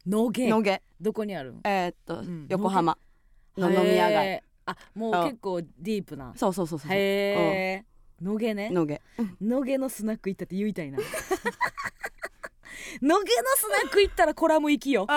[0.07, 0.49] 野毛。
[0.49, 0.83] 野毛。
[1.01, 2.47] どこにあるんえーっとん。
[2.49, 2.97] 横浜
[3.57, 6.33] の飲み屋街あもうあ結構ディープな。
[6.37, 7.85] そうそうそうそうへえ
[8.23, 8.71] 野毛ね。
[8.71, 9.03] 野毛。
[9.41, 10.99] 野毛のスナック行ったって言いたいな。
[13.03, 13.19] 野毛の
[13.57, 15.07] スナック行ったらコラム行きよ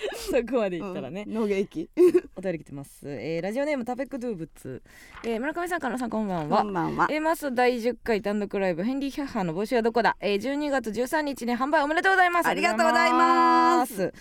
[0.16, 1.34] そこまで行ったらね、うん。
[1.34, 1.90] 野毛駅
[2.36, 4.82] お便り来てます、えーラジオネームタペックドゥーブツ、
[5.24, 6.62] えー村上さん、加納さん、こんばんは。
[6.62, 6.64] こ。
[6.64, 7.08] んばんは。
[7.10, 12.46] えーマス第10回単独ライブヘンリー・ヒャッハーの募集はどこだ、えー、12月13日に販売おめでとうございます。
[12.46, 14.12] ありがとうございます。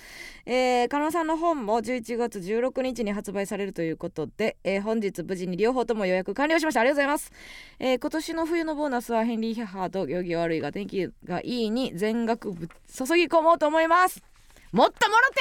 [0.45, 6.81] えー、加納さんの本も11月16日に発売されるということで、えー本日無事に両方とも予約完了しました。
[6.81, 7.31] ありがとうございます、
[7.79, 14.23] えー今年の冬のボーナスはヘンリー・ヒャッハーと行儀悪いが天気がいいに全額ぶ注ぎ込もうと思います
[14.71, 15.39] もっともらって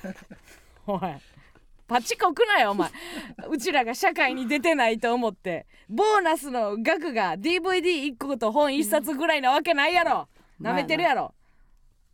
[0.00, 0.88] るやろ。
[1.04, 1.20] おい
[1.86, 2.90] パチコくなよお前。
[3.48, 5.66] うちらが社会に出てないと思って。
[5.88, 10.28] ボーナスの額が DVD1 個と本1冊ぐらいなわけないやろ。
[10.60, 11.34] なめてるやろ。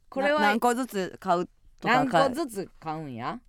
[0.08, 1.48] これはな何個ずつ買う
[1.80, 3.40] とか何個ずつ買うんや？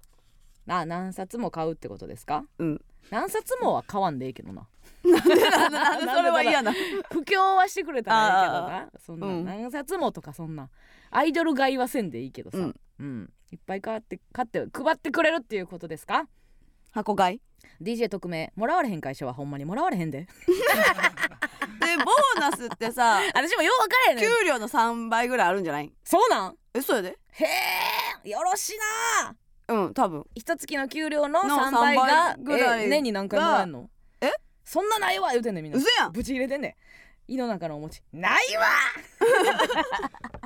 [0.65, 2.43] な何冊も買うってことですか？
[2.57, 2.81] うん。
[3.11, 4.67] 何冊もは買わんでいいけどな。
[5.03, 5.29] なんで
[6.11, 6.73] それは嫌な。
[7.11, 10.69] 布教はしてくれたらいいけどなそんな、うん何冊もとかそんな
[11.17, 13.21] アイドル買いはせんでいいけどさ、ううん。
[13.23, 16.27] んいっぱい買って買って配ってくれるっていうことですか？
[16.91, 17.41] 箱買い
[17.81, 20.27] ？DJ 特命もらわれへん会社はほんまにもらわれへんで。
[21.79, 25.93] でボーナスってさ 私もよう分からへん給料の3倍ぐらいあるんじゃない？
[26.03, 26.57] そうなん？
[26.73, 27.17] えそうやで。
[27.31, 27.45] へ
[28.25, 28.77] えよろしい
[29.67, 29.75] な。
[29.85, 30.25] うん多分。
[30.35, 32.03] 一月の給料のの3倍が
[32.37, 33.89] 3倍ぐらいえ年に何回もらえんの？
[34.21, 34.31] え？
[34.63, 35.77] そんなないわ言うてんねんみんな。
[35.79, 36.11] 嘘やん。
[36.11, 36.75] ぶち入れてんねん。
[37.33, 38.01] 胃の中のお餅。
[38.13, 38.65] ないわ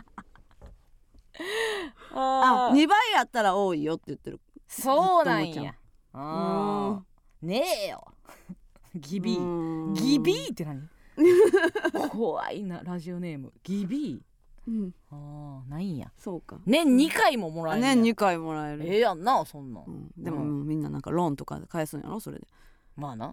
[2.13, 4.39] ああ2倍やったら多いよって言ってる。
[4.67, 5.73] そうなんや。
[6.13, 7.45] あー。
[7.45, 8.05] ねえよ。
[8.95, 9.93] ギビー。
[9.93, 10.89] ーギビーって何？
[12.11, 13.53] 怖いなラジオネーム。
[13.63, 14.21] ギビ
[14.67, 14.87] うん。
[14.87, 16.11] ーあーないんや。
[16.17, 16.59] そうか。
[16.65, 18.85] 年2回ももらえる年2回もらえる。
[18.85, 20.11] ええやんなそんなん、うん。
[20.17, 22.47] でもみんななんかローンとかで返すんやろそれで。
[22.95, 23.31] まあな。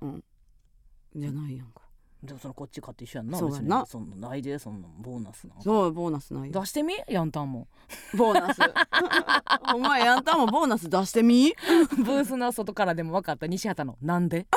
[1.14, 1.82] じゃないやんか
[2.22, 3.38] でもそのこっち買って一緒やんな。
[3.38, 3.80] そうやな。
[3.82, 3.90] 別に。
[3.90, 5.62] そんなないでそんなボーナスなんか。
[5.62, 6.60] そうボーナスないよ。
[6.60, 6.94] 出してみ？
[7.08, 7.68] やんたんも。
[8.16, 8.58] ボーナス。
[9.74, 11.54] お前やんたもボーナス出してみ？
[11.96, 13.46] ブースの外からでも分かった。
[13.46, 14.46] 西畑のなんで？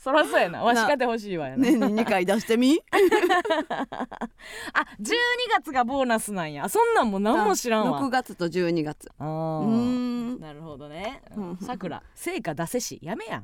[0.00, 0.62] そらそうやな。
[0.62, 2.80] わしかてほしいわやな、年に2回出してみ？
[4.72, 5.12] あ12
[5.56, 6.68] 月がボーナスなんや。
[6.68, 8.00] そんなんも何も知らんわ。
[8.00, 9.10] 6月と12月。
[9.18, 9.68] あうーー
[10.38, 10.40] ん。
[10.40, 11.22] なるほどね。
[11.36, 11.56] うん。
[11.58, 12.98] さくら成果出せし。
[13.02, 13.42] やめや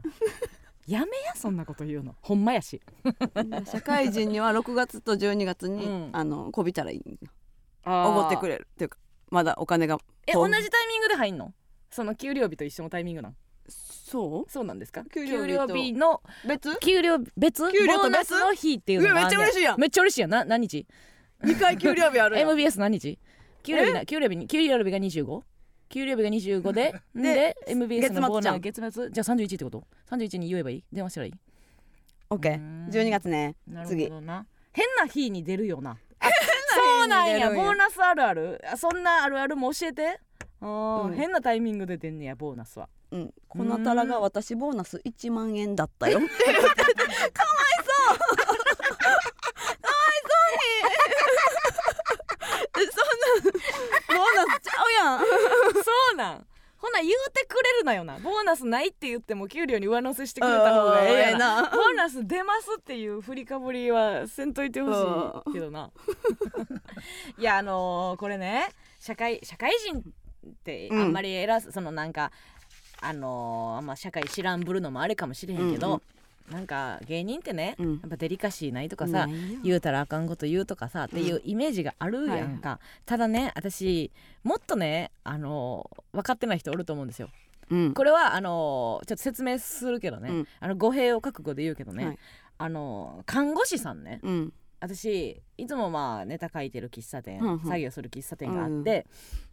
[0.89, 2.15] やめやそんなこと言うの。
[2.23, 2.81] ほんまやし。
[3.71, 6.11] 社会人には6月と12月に、うん。
[6.13, 7.19] あのこびたらいい
[7.87, 8.99] おおごってくれるっていうか
[9.31, 11.53] まだお金がえ同じタイミングで入んの？
[11.91, 13.37] その給料日と一緒のタイミングなん？
[13.69, 15.05] そそうなんですか？
[15.05, 16.79] 給料日と給料日のう別？
[16.81, 17.71] 給料別？
[17.71, 18.39] 給料と別？
[18.41, 19.81] の日っていうのがめっちゃ嬉しいやん。
[19.81, 20.31] めっちゃ嬉しいやん。
[20.31, 20.87] な何日
[21.43, 22.49] ？2回給料日あるやん。
[22.51, 23.19] MBS 何日？
[23.63, 25.43] 給料日な給料日に給料日が 25?
[25.89, 29.11] 給料日が25で でで MBS のボーナス月月末。
[29.11, 30.85] じゃあ31ってこと？31に言えばいい？
[30.93, 31.35] 電話したらいい
[32.31, 32.89] ？OK うん。
[32.91, 33.57] 12月ね。
[33.67, 34.47] なるほ次どな。
[34.73, 35.97] 変な日に出るよな。
[36.21, 36.29] あ
[36.75, 37.51] そうなんや。
[37.51, 38.63] ボーナスあるある？
[38.71, 40.21] あそんなあるあるも教えて。
[40.61, 41.15] あー、うん。
[41.15, 42.89] 変なタイミングで出んねやボーナスは。
[43.11, 46.19] うん、このたらが私ボーナス1万円だったよ。
[46.21, 46.37] かわいそ
[48.15, 48.19] う。
[48.37, 48.75] かわいそ
[50.37, 50.89] うに。
[52.79, 53.53] えそんな
[54.19, 54.88] ボーナスちゃう
[56.79, 58.19] ほな言うてくれるなよな。
[58.19, 61.63] ボーナスないって言っても給料に上乗せしてくれた方がええやうんな。
[61.63, 65.91] ボーナス出ますっていう振りかぶりはせんといてほしいけどな。
[67.39, 68.69] いやあのーこれね
[69.01, 70.03] 社会社会人っ
[70.65, 72.31] てあんまり偉す、そのなんか
[73.01, 76.03] あのーあんま社会知らんぶるのもあれかもしれへんけど、うんうん
[76.51, 77.93] なんか芸人ってね、うん。
[78.01, 79.29] やっぱデリカシーないとかさ
[79.63, 84.11] 言うたらあかんこと言うとかさっていうイメージがあるやんか、ただね私
[84.45, 87.29] もっとねあの分かってない人おると思うんですよ。
[87.71, 87.95] うん。
[87.95, 90.49] これはあのちょっと説明するけどね、うん。
[90.61, 92.19] あの語弊を覚悟で言うけどね、はい。
[92.59, 94.53] あの看護師さんねうん。
[94.81, 97.61] 私いつもまあネタ書いてる喫茶店、うんうん。
[97.61, 99.07] 作業する喫茶店があって、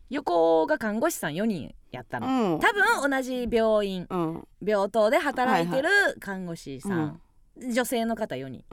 [0.09, 2.59] 横が看護師さん4人やったの、うん。
[2.59, 4.47] 多分同じ病院うん。
[4.65, 5.89] 病棟で働いてる
[6.19, 7.21] 看護師さん、
[7.57, 8.63] 女性の方4人。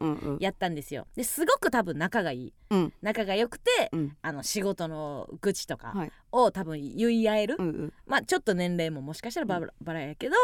[0.40, 2.92] やったんですよですごく多分仲がいいうん。
[3.00, 4.16] 仲が良くてうん。
[4.22, 6.12] あの仕事の愚痴とかはい。
[6.32, 7.66] を多分言い合える、うん。
[7.66, 7.92] うん。
[8.06, 10.36] まあちょっと年齢ももしかしたらバラバラやけど、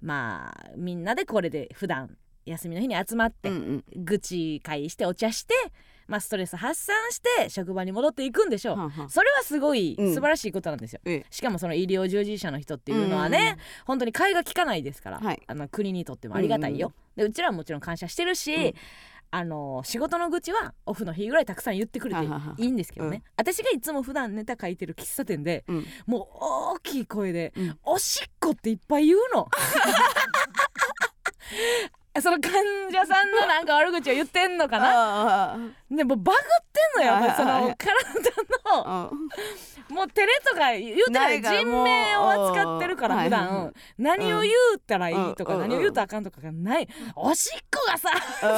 [0.00, 3.84] まあみんなでこれで普段休みの日に集まって、うん。
[3.96, 5.54] 愚痴会してお茶して、
[6.06, 9.10] まあ、ストレス発散して職場に戻っていくんでしょう、はんはん。
[9.10, 10.14] それはすごいうん。
[10.14, 11.26] 素晴らしいことなんですよ、ええ。
[11.30, 15.42] しかもその医療従事者の人っていうのはね、本当に替えが利かないですから、はい。
[15.46, 18.74] あの国にとってもありがたいよ、でうちらはもちろん感謝してるし、うん。
[19.34, 23.32] あの仕事の愚痴はオフの日ぐらいたくさん言ってくれてはいはいんですけどね、うん。
[23.38, 25.86] 私がいつも普段ネタ書いてる喫茶店でうん。
[26.04, 26.26] もう
[26.74, 29.48] 大きい声でうん「おしっこ」っていっぱい言うの。
[32.20, 32.52] その患
[32.90, 35.52] 者さんのなんか悪口を言ってんのかな？
[35.54, 35.58] あ
[35.90, 36.42] でもバグっ
[36.94, 37.92] てんのよそのはい体
[38.76, 39.10] のあ。
[39.88, 43.74] もう照れとか言うたらない人名を扱ってるから普段。
[43.98, 45.60] 何を言うたらいいとかうん。
[45.62, 46.88] 何を言うたらあかんとかがない。
[47.16, 48.10] おしっこがさ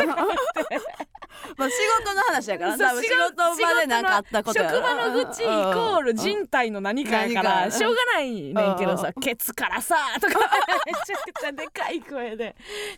[1.56, 7.70] まあ仕事の話やから仕事場でなんかあったこと職場の愚痴イコール人体の何かやか何らか。
[7.72, 10.38] しょうがないねんけどさうケツからさとか
[10.86, 12.54] めちゃくちゃでかい声で。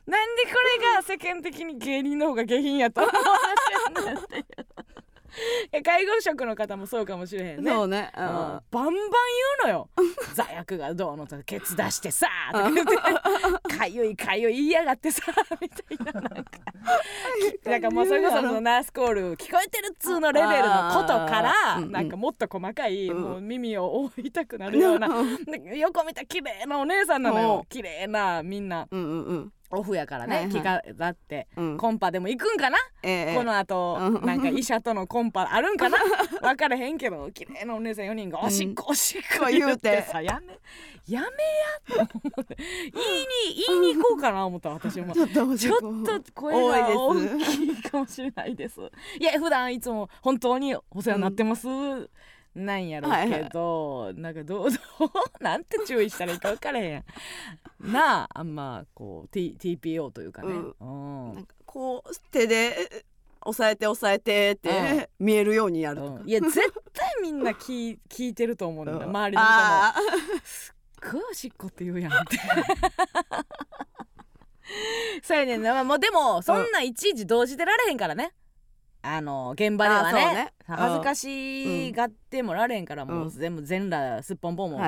[0.07, 3.39] なんでが世間的に芸人の方が下品やと思わ
[3.95, 4.45] れてんねんっていう。
[5.73, 7.71] え介護職の方もそうかもしれへんね。
[7.71, 8.11] そうね。
[8.17, 8.23] うん。
[8.23, 9.09] バンバン言う
[9.65, 9.89] のよ。
[10.35, 13.77] 座薬がどうのとかケツ出してさとか言って。
[13.77, 15.23] かゆいかゆい言いやがってさ
[15.61, 16.21] みたいな。
[16.21, 16.51] なんか
[17.71, 23.21] なんかもうそれこそそのナースコール聞こえてるっつうのレベルのことからなんかもっと細かいうん。
[23.21, 25.09] もう耳を覆いたくなるような
[25.47, 28.89] で横見た綺麗なお姉さんなのおよ綺麗なみんな。
[28.91, 29.53] うんうんうん。
[29.71, 30.47] オフやからはいはい。
[30.47, 31.77] ね気がだってうん。
[31.77, 32.79] コンパでも行くんかな？
[33.03, 34.27] ええこの後うん。
[34.27, 35.99] なんか医者とのコンパあるんかな？
[36.41, 40.03] 分からへんけど綺麗なお姉さん4人がおしっこおしっこ言うて。
[40.03, 40.59] さやめ
[41.09, 42.57] やめやと思って。
[42.57, 42.67] 言
[43.01, 43.21] い
[43.53, 45.15] に言いに行こうかな思った私も。
[45.15, 45.47] ちょっと
[46.35, 48.81] 声が大きいかもしれないです。
[49.21, 51.69] いや普段いつも本当にお世話になってます、
[52.57, 57.05] なんやろうけど、なんかどう どうなんて注意したらいいか分からへん。
[57.93, 61.35] なああんまこう、T、TPO というかね、うん。
[61.35, 63.05] なんかこう手で
[63.43, 66.21] 押さえて押さえてって見えるようにやるとか。
[66.23, 66.29] うん。
[66.29, 66.55] いや絶
[66.95, 69.11] 対みんな聞い 聞いてると思うねんだうん。
[69.11, 69.57] 周りの人も。
[69.59, 69.95] あ
[70.43, 70.75] す
[71.07, 72.39] っごいおしっこって言うやんって。
[75.23, 78.33] そうやねんな、まあもうでもそんないちいち同時でられへんからね
[79.09, 83.31] あの現場ではねねうん恥ずかしがってもられへんから、もううん。
[83.31, 84.81] 全部全裸すっぽんぽんも、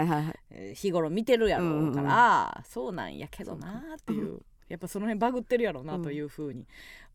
[0.74, 4.40] 日頃見てるやろうから、そうなんやけどなっていう。
[4.68, 6.66] やっぱその辺バグってるやろうなというふうに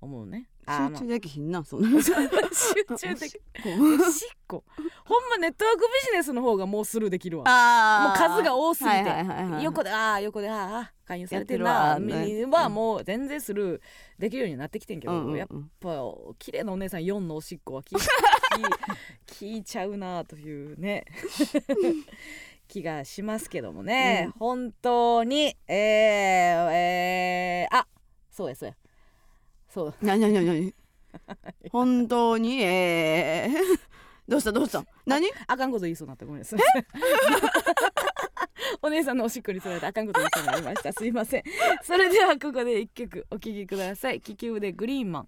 [0.02, 2.02] 思うね、集中できひんなそんな。
[2.02, 4.64] 集中的おしっこ。
[5.06, 7.44] ほんまネットワークビジネスの方がもうスルーできるわ。
[7.48, 11.72] あもう数が多すぎて、横でああ横でああ勧誘されてるな。
[11.72, 12.20] やってるわ。
[12.20, 13.82] ねみはもう全然スルー
[14.20, 15.38] できるようになってきてんけど、うんうんうん。
[15.38, 15.48] やっ
[15.80, 15.90] ぱ
[16.40, 18.02] 綺麗なお姉さん4のおしっこは聞い
[19.28, 21.06] 聞いちゃうなというね
[22.68, 24.32] 気がしますけどもね、うん。
[24.40, 27.88] 本当にえー、えー、あ
[28.30, 28.76] そうやそうや
[29.74, 29.96] そう。
[30.06, 30.74] なになになになに
[31.72, 32.62] 本当に？
[32.62, 33.80] えー、
[34.28, 34.84] どうしたどうした？
[35.06, 35.28] 何？
[35.48, 36.60] あかんこと言いそうになったごめんなさい。
[38.82, 40.94] お姉さんのおしっこにつられてあかんこと言いそうになりました。
[40.94, 41.44] すいません。
[41.84, 44.22] それではここで一曲お聴きください。
[44.22, 45.28] 気球でグリーンマン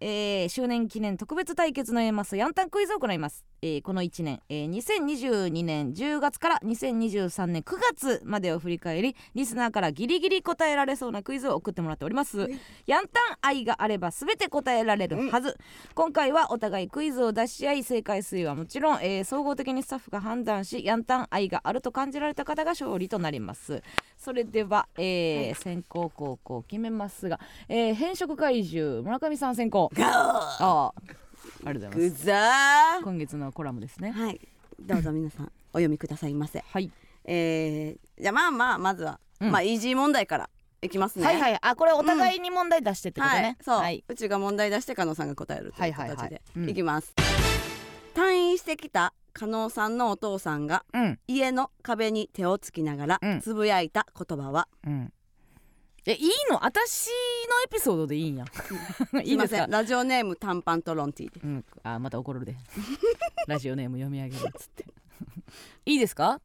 [0.00, 12.58] えー周年記念特別対決の A マスヤンタンクイズを行います、えーこの1年、えー2022年10月から2023年9月までを振り返りリスナーからギリギリ答えられそうなクイズを送ってもらっております、はい。
[12.86, 15.56] ヤンタン愛があれば全て答えられるはず、
[15.94, 23.82] 今回はお互いクイズを出し合い正解数はもちろん、えー総合的にスタッフが判断しヤンタン愛があると感じられた方が勝利となります。
[24.18, 30.92] それでは、えー先行後攻決めますが、えー変色怪獣村上さん先行ああ
[31.64, 33.04] ありがとうございぐます。
[33.04, 34.10] 今月のコラムですね。
[34.10, 34.40] はい。
[34.80, 36.64] どうぞ皆さんお読みくださいませ。
[36.70, 36.90] はい、
[37.24, 39.50] えー、じゃあまあまあまずは、うん。
[39.50, 40.50] まあイージー問題から
[40.82, 41.24] いきますね。
[41.24, 41.58] はいはい。
[41.60, 46.16] あこれお互いに問題出してってことね、はい、そう、はい、うちが問題出して加納さんが答えるというはいはいはい。
[46.16, 46.70] 形でうん。
[46.70, 47.14] いきます。
[48.14, 51.18] 退院してきた加納さんのお父さんがうん。
[51.26, 53.40] 家の壁に手をつきながらうん。
[53.40, 55.12] つぶやいた言葉は、うん
[56.06, 56.64] えいいの？
[56.64, 57.12] 私の
[57.64, 58.44] エピソードでいいんや。
[59.24, 59.66] いすいですか？
[59.68, 61.40] ラジオネーム短パントロンティーで。
[61.42, 62.56] うん、あまた怒るで。
[63.48, 64.86] ラジオネーム読み上げるっつって。
[65.84, 66.40] いいですか？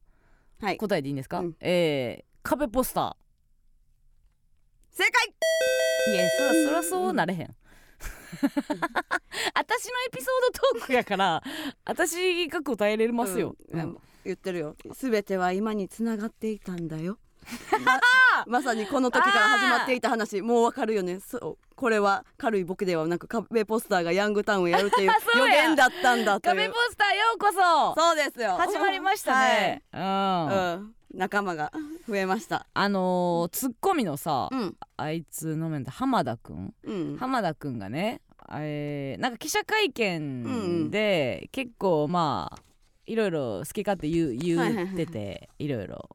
[0.60, 0.78] はい。
[0.78, 1.56] 答えていいんですか、うん。
[1.60, 3.16] えー、壁ポスタ
[4.92, 5.34] 正解！
[6.10, 7.56] ーいやそらそらそうなれへん。
[9.54, 11.44] 私のエピソードトークやから
[11.86, 13.80] 私が答えれますよ、うん。
[13.80, 13.98] うん。
[14.26, 14.76] 言ってるよ。
[14.94, 17.18] すべては今につながっていたんだよ
[17.84, 18.00] ま
[18.60, 21.20] まさにこの時から始まっていた話もうわかるよね。
[21.20, 26.56] そうこれは軽いボケではなく壁ポスターがヤングタウンを やるっていう予言だったんだという。
[26.56, 28.00] 壁ポスターようこそ。
[28.00, 28.56] そうですよ。
[28.58, 31.72] 始まりましたね、うん、はい、うん、仲間が
[32.08, 32.68] 増えました。
[32.74, 34.76] あのー、ツッコミのさ、うん。
[34.98, 36.74] あいつのメンター浜田くん。
[36.84, 37.18] うん。
[37.18, 38.22] 浜田くんがね、
[38.54, 42.62] えーなんか記者会見で結構まあ
[43.06, 46.10] いろいろ好き勝手言う言ってていろいろ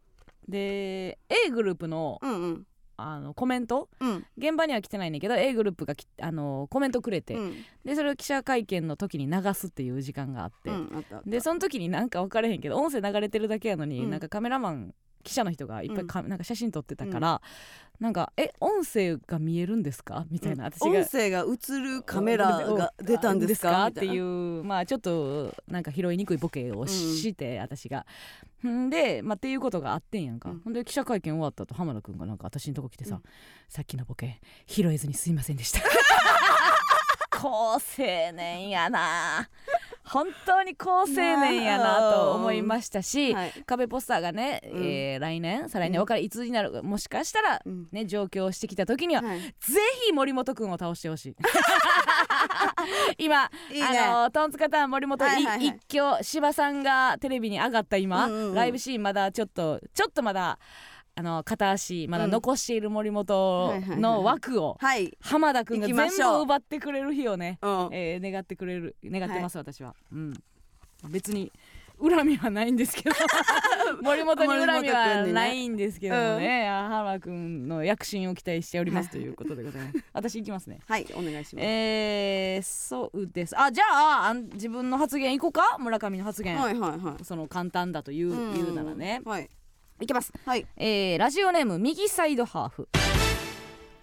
[0.48, 2.66] で A グループのうんうん。
[2.98, 4.24] あのコメントうん。
[4.38, 7.54] 現場には来てないねんだけど A グループがきあのコメントくれて、うん。
[7.84, 14.10] でそれを記者会見の時に流すっていう時間があって、うんでその時になんか分かれへんけど音声流れてるだけやのに、うん。
[14.10, 17.42] なんかカメラマン記者の人がいっぱいか、なんか写真撮ってたから、
[17.98, 23.88] なんか「え音声が見えるんですか?」みたいな、私が音声が映るカメラが出たんですか？
[23.88, 28.06] っていうまあちょっとなんか拾いにくいボケをして、私が。
[28.66, 30.60] んで、まあ、っていうことがあってんやんか、うん。
[30.60, 33.22] ほんで記者会見終わった後浜田君がなんか私のとこ来てさ、うん。
[33.68, 35.80] さっきのボケ拾えずにすいませんでした。
[37.38, 37.80] 好青
[38.32, 39.48] 年やな。
[40.04, 43.52] 本当に好青年やなと思いましたし、はい。
[43.66, 44.84] 壁ポスターがね、うん。
[44.84, 46.04] えー来年再来年うん。
[46.04, 47.88] 分からいつになるもしかしたらうん。
[47.92, 49.40] ね上京してきた時には、はい。
[49.40, 49.52] ぜ
[50.06, 51.36] ひ森本くんを倒してほしい
[53.18, 53.98] 今いいね。
[53.98, 55.64] あのトンツカタン森本、はいはいはい。
[55.64, 58.54] い一挙芝さんがテレビに上がった今、うんうんうん。
[58.54, 60.58] ライブシーンまだちょっとちょっとまだ
[61.14, 63.98] あの片足まだ残している森本はいはいはい。
[63.98, 65.16] の枠をはい。
[65.20, 66.36] 浜田くんが全行きましょう。
[66.38, 67.88] 部奪ってくれる日をね、うん。
[67.92, 70.34] えー願ってくれる願ってます、私は、うん、
[71.08, 71.52] 別に
[72.00, 73.14] 恨みはないんですけど。
[74.02, 76.68] 森本に恨みはないんですけどもね。
[76.68, 80.04] あ浜田くんの躍進を期待しておりますということでございます。
[80.12, 80.80] 私行きますね。
[80.86, 81.64] はいお願いします。
[81.66, 83.58] えー、そうです。
[83.58, 85.76] あじゃああん自分の発言いこうか？
[85.78, 87.24] 村上の発言、はいはいはい。
[87.24, 89.22] その簡単だという,、うん言うならね。
[89.24, 89.48] はい。
[90.00, 90.32] いきます。
[90.44, 90.66] はい。
[90.76, 92.88] えーラジオネーム右サイドハーフ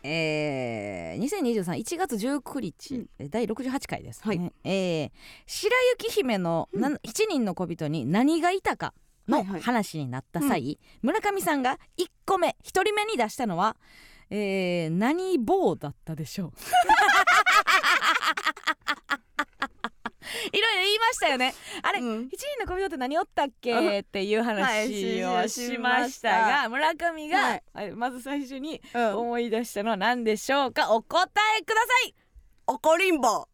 [0.03, 4.27] えー、20231月19日、うんえ第68回です。
[4.27, 4.53] ね、はい。
[4.63, 5.11] えー
[5.47, 6.99] 白雪姫のな7
[7.29, 8.93] 人の小人に何がいたか
[9.27, 9.61] のはいはい。
[9.61, 13.77] 話になった際、村上さんが1個目1人目に出したのは、
[14.29, 16.51] えー、何棒だったでしょう
[20.51, 21.53] いろいろ言いましたよね。
[21.81, 22.23] あれ、うん。
[22.23, 22.29] の
[22.67, 27.63] 小人って何おったっけっていうはい話をしましたが、村上が、はい。
[27.73, 29.17] はいまず最初にうん。
[29.17, 30.91] 思い出したのは何でしょうか？
[30.93, 31.29] お答
[31.59, 32.15] えください。
[32.67, 33.47] 怒りんぼ。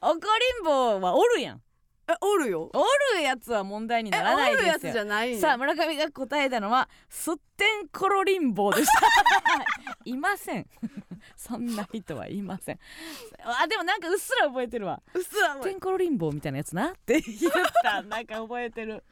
[0.00, 1.62] 怒りん坊はおるやん。
[2.10, 2.70] えおるよ。
[2.72, 2.84] お
[3.16, 4.92] るやつは問題にえならないですよ。
[4.92, 5.32] じゃない。
[5.32, 9.00] んさあ村上が答えたのはすってんころりんぼうでした。
[10.04, 10.66] いません
[11.38, 12.78] そんな人はいません。
[13.44, 15.00] あでもなんかうっすら覚えてるわ。
[15.14, 18.02] うっすらすってんころりんぼうみたいなやつなって言った。
[18.02, 19.04] なんか覚えてる。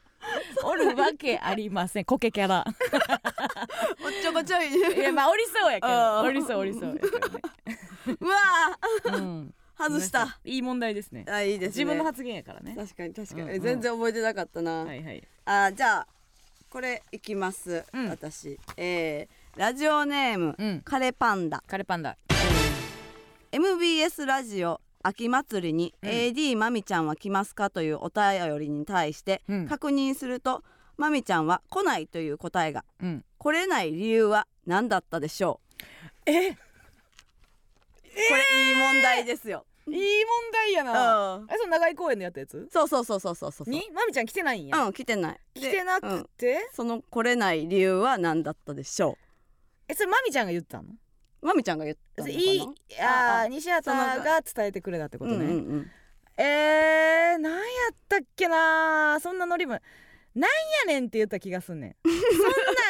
[0.63, 2.05] おるわけありません。
[2.05, 2.65] コケキャラ。
[2.67, 2.73] おっ
[4.21, 4.97] ちょこちょい。
[4.97, 6.21] いやまあおりそうやけど。
[6.21, 7.41] おりそうおりそうやけどね。
[8.19, 9.17] うわー。
[9.17, 9.53] うん。
[9.77, 10.37] 外した。
[10.43, 10.57] い。
[10.57, 11.23] い問題ですね。
[11.29, 11.83] あいいですね。
[11.83, 12.75] 自分の発言やからね。
[12.75, 13.61] 確かに確かに、うんうん。
[13.61, 15.23] 全然覚えてなかったな、はいはい。
[15.45, 16.07] あじゃあ
[16.69, 18.09] これいきます、うん。
[18.09, 18.59] 私。
[18.75, 20.81] えーラジオネームうん。
[20.85, 21.63] カレパンダ。
[21.65, 22.15] カレパンダ。
[23.51, 26.09] MBS ラジオ秋祭りにうん。
[26.09, 27.71] AD まみちゃんは来ますか？
[27.71, 29.67] というお便りに対してうん。
[29.67, 30.63] 確認すると
[30.95, 32.85] まみちゃんは来ないという答えが。
[33.01, 33.25] うん。
[33.39, 35.59] 来れない理由は何だったでしょ
[36.27, 36.49] え？
[36.49, 36.57] うこ
[38.35, 40.01] れいい問題ですよ、いい問
[40.51, 41.35] 題やな。
[41.37, 41.47] うん。
[41.49, 42.67] えその長井公園でやったやつ？
[42.71, 43.89] そうそうそうそうそうそうに？
[43.91, 44.77] まみちゃん来てないんや。
[44.85, 45.39] うん来てない。
[45.55, 46.23] 来てなでうん。
[46.25, 49.17] くてその来れない理由は何だったでしょ
[49.89, 50.83] えそれまみちゃんが言ったの？
[51.41, 52.39] うまみちゃんが言ったのかな？
[52.39, 52.61] いい
[52.99, 53.45] ああ。
[53.45, 55.91] ー西畑が伝えてくれたってことね、うんうんうん。
[56.37, 57.59] えー、なんや
[57.91, 59.79] ったっけなそんなノリも
[60.35, 60.51] なん
[60.87, 61.95] やねんって言った気がすんねん。
[62.05, 62.13] そん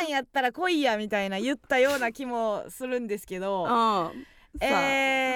[0.01, 4.11] なんやったら来いやみたいな言ったような気もするんですけど。
[4.59, 5.33] え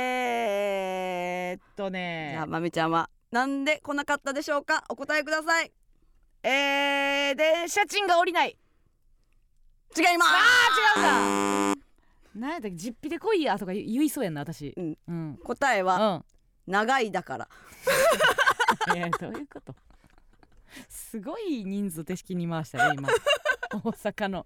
[1.58, 4.84] ー、っとじねゃあまみちゃんはなんで来なかったでしょうか？
[4.90, 5.72] お答えください。
[6.44, 8.58] えー、電車賃が降りない
[9.98, 10.32] 違います。
[10.32, 11.82] あー違うんだ。
[12.36, 12.76] なんやったっけ？
[12.78, 14.74] 実費で来いやとか言言いそうやんな私。
[14.78, 14.98] うん。
[15.08, 15.40] うん。
[15.44, 16.24] 答えは
[16.68, 17.50] 長いだから。
[18.90, 19.76] う んいやどういうこと？
[20.88, 23.10] すごい人数手式に回したね今。
[23.74, 24.46] 大阪の。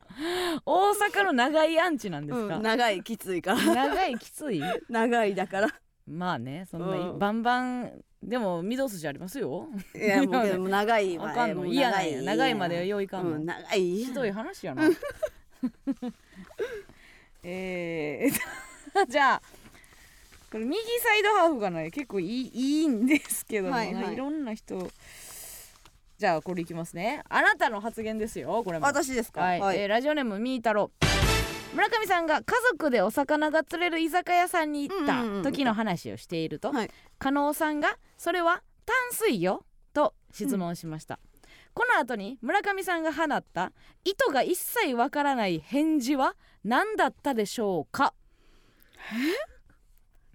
[0.66, 3.64] 大阪の長いアンチなんですか、うん長いきついから。
[3.64, 4.62] 長いきつい？
[4.90, 5.68] 長いだから。
[6.08, 7.20] まあねそんな、うん。
[7.20, 9.68] バンバンでも御堂筋ありますよ。
[9.96, 11.30] いやもう もう長いわ。
[11.32, 11.66] あかんの？
[11.66, 12.22] 嫌なんや。
[12.22, 12.56] 長い。
[12.56, 14.04] まではよういかんの、うん長い。
[14.04, 14.84] ひどい話やな。
[17.44, 19.42] えー、 じゃあ
[20.52, 24.14] これ右サイドハーフがね結構いいいいんですけども、はいはい。
[24.14, 24.90] いろんな人
[26.18, 27.22] じゃあこれいきますね。
[27.30, 28.86] あなたの発言ですよこれも。
[28.86, 29.42] 私ですか？
[29.42, 29.78] はい、はい。
[29.80, 30.92] えーラジオネームみーたろ。
[31.02, 31.06] う
[31.76, 36.92] 村上さんが家族でお魚が釣れる居酒屋さんに行ったうんうんうん時の話をしていると、はい。
[37.20, 39.60] 加納さんが「それは淡水魚?」
[39.94, 41.20] と質問しました、
[41.74, 43.72] この後に村上さんが放った
[44.04, 48.14] 意図が一切わからない返事は何だったでしょうか、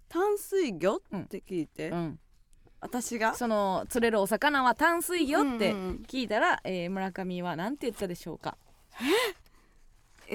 [0.09, 0.97] 淡水魚？
[0.97, 2.19] って聞いて、うん、
[2.81, 3.35] 私が？
[3.35, 6.05] その釣れるお魚は淡水魚ってうんうんうん。
[6.09, 8.57] 聞いたら、えー村上は何て言ったでしょうか？
[9.01, 9.05] え？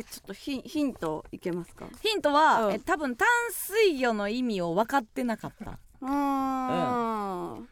[0.03, 1.87] ちょっとヒヒントいけますか？
[2.01, 2.73] ヒントは、うん。
[2.73, 5.79] え多分淡水魚の意味を分かってなかった。
[6.01, 7.55] うー。
[7.61, 7.69] ん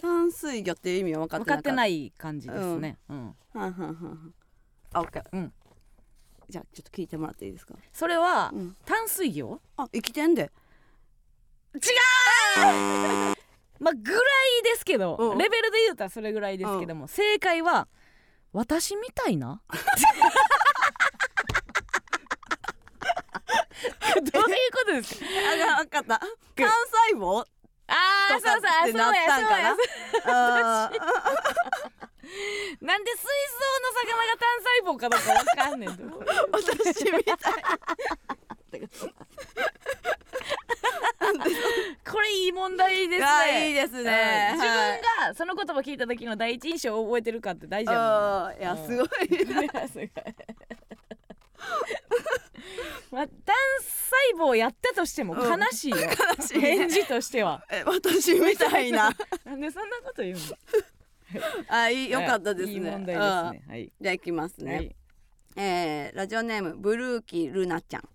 [0.00, 1.62] 淡水魚っていう意味は分かってなかった。
[1.62, 3.34] 分かってない感じですね、うん。
[3.54, 4.34] はんはんはんはん。
[4.92, 5.24] あ、オッケー。
[5.32, 5.52] うん。
[6.48, 7.74] じゃあちょっと聞いてもらっていいですか？
[7.92, 8.76] それは、うん。
[8.84, 9.60] 淡水魚？
[9.76, 10.52] あ、生きてんで。
[13.78, 14.22] まあぐらい
[14.62, 15.38] ですけど、うん。
[15.38, 17.88] レベルで言うたらそれぐらいですけども、正解は
[18.52, 19.60] 私みたいな？
[24.32, 25.26] どういうことですか？
[25.74, 26.18] あ、分かった。
[26.18, 26.28] 単
[27.12, 27.46] 細胞？
[27.88, 27.94] あ
[28.30, 28.60] あそうそう
[28.94, 29.26] なっやそうや。
[29.28, 29.42] たん。
[29.44, 29.76] かな。
[30.26, 30.98] あー
[32.80, 33.28] なんで水槽
[33.80, 35.86] の魚が単細胞かどうかわかんね
[36.50, 38.86] 私みたい。
[42.10, 43.68] これいい問題ですあね。
[43.68, 44.50] いいですね。
[44.54, 44.60] うん。
[44.60, 49.08] 自分がその言葉聞いた時の第一印象を覚えてるかって大事やいや、すごい。
[49.38, 49.62] すご
[50.02, 50.10] い
[53.10, 55.60] まあ、単細胞やったとしてもうん。
[55.60, 55.96] 悲しいよ、
[56.38, 56.60] 悲しい。
[56.60, 57.64] 返事としては。
[57.70, 59.10] え、私みたいな。
[59.44, 60.40] なんでそんなこと言うの？
[61.68, 62.74] あ、いい、よかったですね。
[62.74, 62.76] い。
[62.76, 63.64] い問題ですね。
[63.68, 63.82] はい。
[63.84, 63.92] うん。
[64.00, 64.76] じゃあ、行きますね。
[64.76, 64.96] はい。
[65.58, 68.08] えーラジオネームブルーキールナちゃん。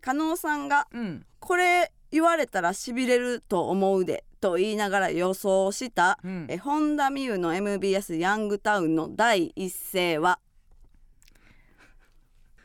[0.00, 1.26] 加納さんがうん。
[1.40, 6.46] これ言われたらしびれると思うでと言いながら予想した、うん。
[6.48, 10.51] え本田美優の MBS ヤングタウンの第一声は正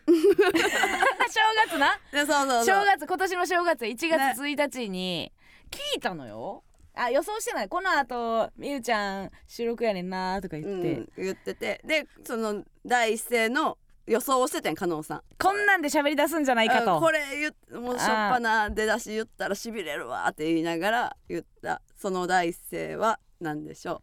[1.67, 1.99] 月な？
[2.11, 2.65] でそうそうそう。
[2.65, 5.31] 正月今年の正月1月1日に
[5.69, 7.69] 聞いたのよ、あ予想してない。
[7.69, 11.81] この後みゆちゃん収録やねんなとか言って、うん、言ってて。
[11.85, 15.21] でその第一声の予想をしててん加納さん。
[15.37, 16.95] こんなんで喋り出すんじゃないかと。
[16.95, 21.81] うんこれ言っもうしょっぱな出だし言ったらしびれるわって言いながら言った。
[21.95, 24.01] その第一声は何でしょ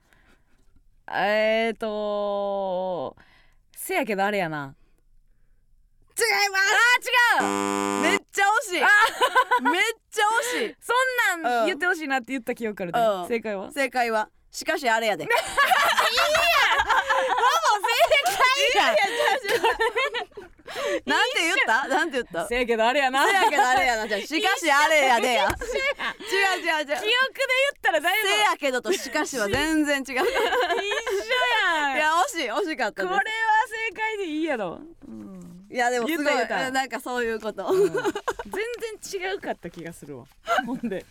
[1.11, 3.17] えーと
[3.77, 4.75] せやけどあれやな。
[4.79, 4.84] う
[6.17, 6.65] 違います。
[7.41, 7.49] あ違う。
[8.03, 8.81] めっちゃ惜しい。
[9.65, 10.23] めっちゃ
[10.57, 10.77] 惜しい。
[10.81, 10.93] そ
[11.39, 11.65] んなうん。
[11.65, 13.29] ん言ってほしいなって言った記憶あるで、うん。
[13.29, 13.73] 正解は？
[13.73, 14.29] 正解は？
[14.53, 15.25] しかしあれやで。
[15.27, 15.27] い
[18.77, 18.85] や
[21.07, 21.89] なんて言った？
[21.89, 22.47] なんて言った？
[22.49, 23.27] せやけどあれやな。
[23.27, 24.09] せやけどあれやな。
[24.09, 25.43] じゃあしかしあれやでや。
[25.45, 26.87] 違う違う違う。
[26.87, 28.29] 記憶で言ったらだいぶ。
[28.29, 30.03] せやけどとしかしは全然違う。
[30.03, 30.25] い 一緒
[31.79, 31.97] やん。
[31.97, 33.31] や惜しい惜しかったこれはで
[33.91, 35.07] 正解でいいやろ、す
[35.75, 37.93] いやでもすごいなんかそういうこと、うん。
[37.93, 40.25] 全然違うかった気がするわ。
[40.65, 41.05] ほんで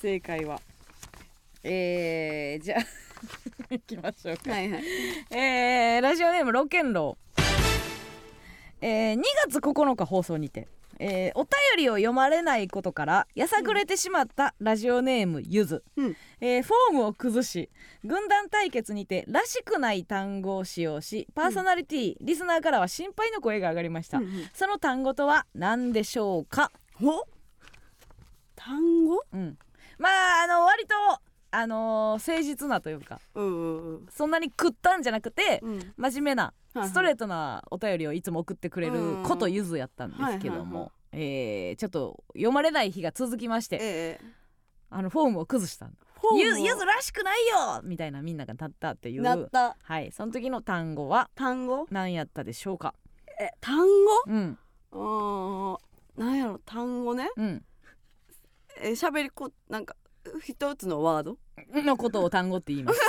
[0.00, 0.62] 正解は。
[1.62, 2.80] えー、じゃあ
[3.68, 4.52] 行きましょうか。
[4.52, 4.84] はいはい。
[5.30, 7.42] えー、ラジオネームロケンロー。
[8.80, 10.68] えー2月9日放送にて、
[10.98, 16.16] えーお便りを読まれないことからやさぐれてしまったラジオネームゆず、うん。
[16.40, 17.70] えーフォームを崩し
[18.04, 24.30] 軍団対決にてらしくない単語を使用しパーソナリティ、リスナーからは心配の声が上がりました、うんうん。
[24.52, 26.72] その単語とは何でしょうか？
[26.94, 27.24] ほ？
[28.56, 29.22] 単語？
[29.32, 29.58] うん。
[29.98, 30.08] ま
[30.40, 30.94] ああの割と
[31.50, 34.06] あのー誠実なというかうんうんうん。
[34.10, 35.92] そんなに食ったんじゃなくて、うん。
[35.96, 36.52] 真面目な
[36.84, 44.20] ストレートなお便りをいつも送ってくれることゆずやったんですけどもえーちょっと読まれない日が続きましてええ。
[44.90, 46.38] あのフォームを崩したフォームを？
[46.38, 47.80] ゆゆずらしくないよ！
[47.82, 49.76] みたいなみんなが立ったっていうなった。
[49.82, 50.10] はい。
[50.12, 51.86] その時の単語は単語？
[51.90, 52.94] 何やったでしょうか？
[53.40, 53.86] え単語？
[54.26, 54.58] うん。
[54.92, 55.78] あー
[56.16, 57.30] なんやろ単語ね。
[57.36, 57.64] うん。
[58.80, 59.94] え喋りこなんか
[60.42, 61.38] 一つのワード？
[61.72, 63.00] のことを単語って言います。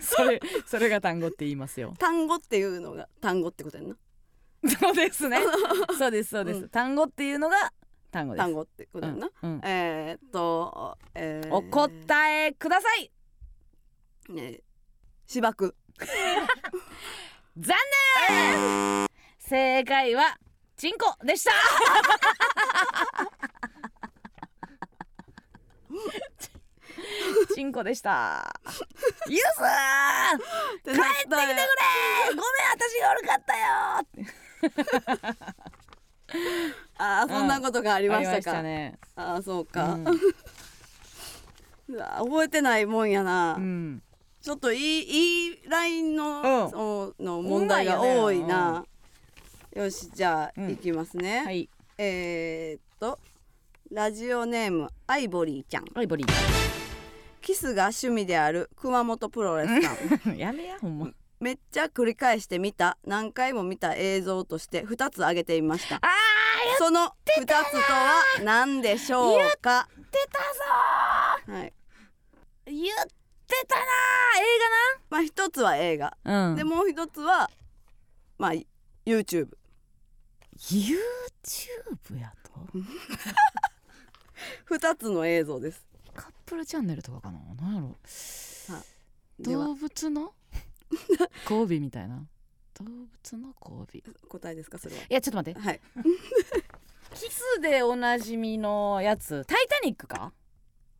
[0.16, 1.94] それそれが単語って言いますよ。
[1.98, 3.96] 単語っていうのが単語ってことやんな。
[4.80, 5.38] そうですね。
[5.98, 6.68] そうですそうです、うん。
[6.68, 7.72] 単語っていうのが
[8.10, 8.44] 単語です。
[8.44, 9.60] 単語ってことやんな、うんうん。
[9.64, 13.10] えー、っと、えー、お答えください。
[14.28, 14.60] ね
[15.26, 15.74] 芝生。
[17.56, 17.76] 残
[18.28, 19.06] 念。
[19.38, 20.38] 正解は
[20.76, 21.52] チンコでした
[27.54, 28.60] チンコでした。
[29.28, 29.42] ユス
[30.84, 31.46] 帰って帰ってきてくれ
[32.30, 32.42] ごめん
[32.74, 33.66] 私が悪かったよ
[36.98, 38.98] ああそんなことがありましたか、ね。
[39.14, 40.04] ああそうか、うん。
[42.18, 44.02] 覚えてないもんやな、うん。
[44.42, 47.24] ちょっといいいいラインの,、うん。
[47.24, 48.84] の問題が多いな、
[49.72, 50.70] よしじゃあ、うん。
[50.70, 51.68] いきますね、はい。
[51.98, 53.18] えー、っと
[53.90, 55.84] ラジオネームアイボリーちゃん。
[55.94, 56.24] アイボリ
[57.40, 59.94] キスが趣味である熊本プロレスさん。
[59.94, 61.08] ー やめやほんま。
[61.38, 65.96] めっちゃ繰り返して見た何回も見た映像として2つ挙げてみました。
[65.96, 66.00] あ
[66.78, 69.88] その2つとは何でしょうか？
[69.96, 70.38] ー出た
[71.52, 71.72] ぞはい。
[72.66, 73.06] ー言っ
[73.46, 73.82] てたな
[75.10, 76.56] まあ一つは映画、ー映画なうん。
[76.56, 77.48] でもう一つは
[78.38, 78.52] まあ
[79.06, 79.50] YouTube
[80.58, 82.50] YouTube やと？
[84.70, 85.84] 2つの映像です。
[86.14, 87.38] カップルチャンネルとかかな？
[87.60, 87.96] なんやろ？
[89.40, 90.32] 動物の？
[91.50, 92.26] 交尾みたいな？
[92.74, 93.98] 動物の交尾。
[93.98, 94.78] い答えですか？
[94.78, 95.02] それは。
[95.08, 95.60] やちょっと待って。
[95.60, 95.80] はい。
[97.14, 100.32] キスでおなじみのやつタイタニックか？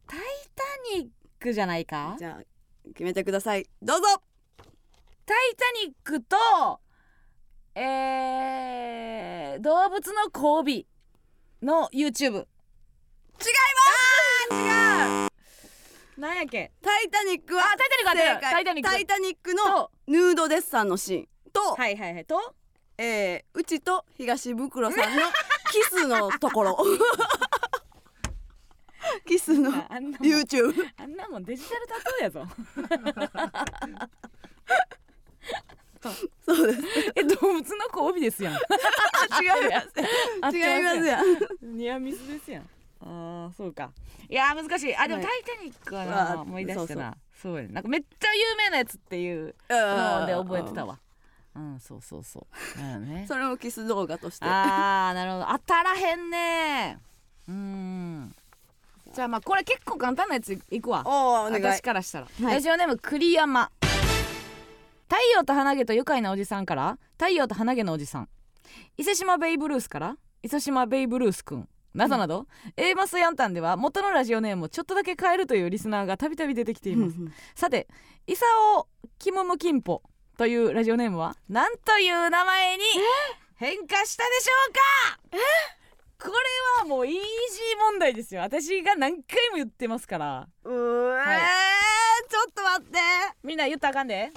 [0.07, 0.21] タイ
[0.55, 0.63] タ
[0.99, 1.09] ニッ
[1.41, 2.17] クじゃないか？
[2.19, 3.67] じゃあ決めてください。
[3.83, 4.05] どうぞ。
[5.27, 6.37] タイタニックと
[7.75, 10.87] えー、動物の交
[11.63, 12.47] 尾の YouTube
[14.51, 16.21] 違う。
[16.21, 18.91] なんやっけタイタニックはあタイタニックタイタニック。
[18.91, 19.91] タイタニックのと。
[20.07, 21.29] ヌードデッサンのシーン。
[21.53, 22.25] と、はいはいはい。
[22.25, 22.55] と。
[22.99, 25.23] えーうちと東袋さんの
[25.71, 26.79] キスのところ。
[29.27, 32.47] キスの YouTube あんなもんデジタルタトゥーやぞ。
[36.47, 36.83] そうです。
[37.17, 38.55] え動物の交尾ですやん。
[38.55, 38.61] 違い
[40.41, 40.57] ます。
[40.57, 41.77] 違いますやん。
[41.77, 42.69] ニアミスですやん
[43.01, 43.91] あーそうか。
[44.29, 44.97] いやー難しい。
[44.97, 45.41] あでも「タはい。
[45.41, 47.17] イタニック」はあな思い出したな。
[47.35, 47.69] そうやね。
[47.69, 50.99] なんかめっちゃ有名なやつっていうので覚えてたわ。
[51.55, 52.99] うんそうそうそう。
[53.01, 53.25] ね。
[53.27, 54.45] それもキス動画として。
[54.45, 55.47] あーなるほど。
[55.47, 56.99] 当たらへんね。
[57.49, 58.35] うーん。
[59.15, 61.03] じゃあまあこれ結構簡単なやついくわ。
[61.07, 61.63] おおお願い。
[61.63, 62.55] 私からしたら、はい。
[62.55, 63.71] ラジオネーム栗山
[65.09, 66.99] 太陽と花毛と愉快なおじさんから。
[67.13, 68.29] 太陽と花毛のおじさん。
[68.99, 70.17] 伊勢島ベイブルースから。
[70.43, 72.47] 伊勢島ベイブルースくんなどなど、
[72.77, 77.17] A マスヤンタンでは元のラジオネームをちょっとだけ変えるというリスナーがたびたび出てきています。
[77.55, 77.89] さて
[78.27, 78.45] イサ
[78.77, 78.87] オ
[79.18, 80.03] キムムキンポ
[80.37, 82.85] というラジオネームは何という名前に
[83.55, 85.39] 変化したでしょうか？
[86.18, 86.35] これ
[86.83, 87.21] はもうイージー
[87.91, 88.43] 問題ですよ。
[88.43, 90.49] 私が何回も言ってますから。
[90.64, 91.41] うーはい。
[92.29, 92.89] ちょっと待っ
[93.43, 94.33] みんな言ったらあかんで。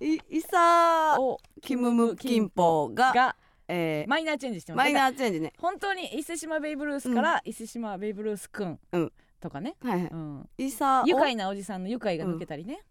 [0.00, 3.36] イサおキムムキンポがが
[3.70, 4.84] えーマイナーチェンジしてます。
[4.84, 5.52] マイナーチェンジね。
[5.58, 10.10] 本当に伊勢島ベイブルースから伊勢島ベイブルースくんうんとかね、はいはい。
[10.10, 12.82] うん、イサ愉快なおじさんの愉快が抜けたりね、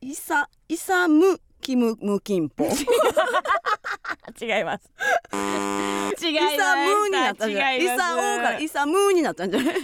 [0.00, 2.68] イサイサムキムムキンポイ
[4.40, 4.90] 違います。
[6.24, 7.78] 違いまサムになったんじゃない？
[7.84, 9.74] イサオからイサムになったんじゃない？
[9.74, 9.80] 残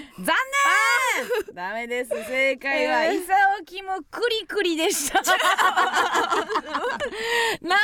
[1.48, 1.54] 念。
[1.54, 2.10] ダメです。
[2.10, 3.14] 正解は、えー。
[3.14, 5.20] イサオキムクリクリでした。
[5.24, 5.38] なん
[7.68, 7.74] で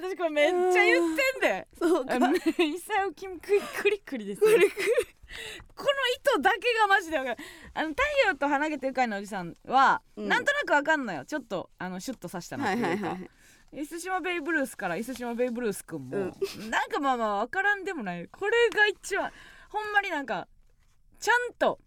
[0.00, 2.16] な私これめっちゃ言ってんで、そうか。
[2.16, 4.56] イサオキムクリクリクリです、 この
[6.16, 7.36] 糸だけがマジでわかる。
[7.74, 10.28] あの太陽と花毛と愉快なおじさんは、うん。
[10.28, 11.24] なんとなくわかんのよ。
[11.24, 13.30] ちょっとあのシュッとさしたのっていうか、はいはいはい
[13.72, 16.20] 伊勢島ベイブルースから伊勢島ベイブルースくんも、う
[16.70, 18.26] なんかまあまあ分からんでもない。
[18.28, 19.30] これが一番
[19.68, 20.48] ほんまになんか
[21.20, 21.78] ちゃんと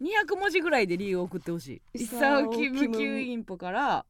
[0.00, 2.02] 200文字ぐらいで理由を送ってほしい。
[2.02, 4.06] イサオキムキュインポから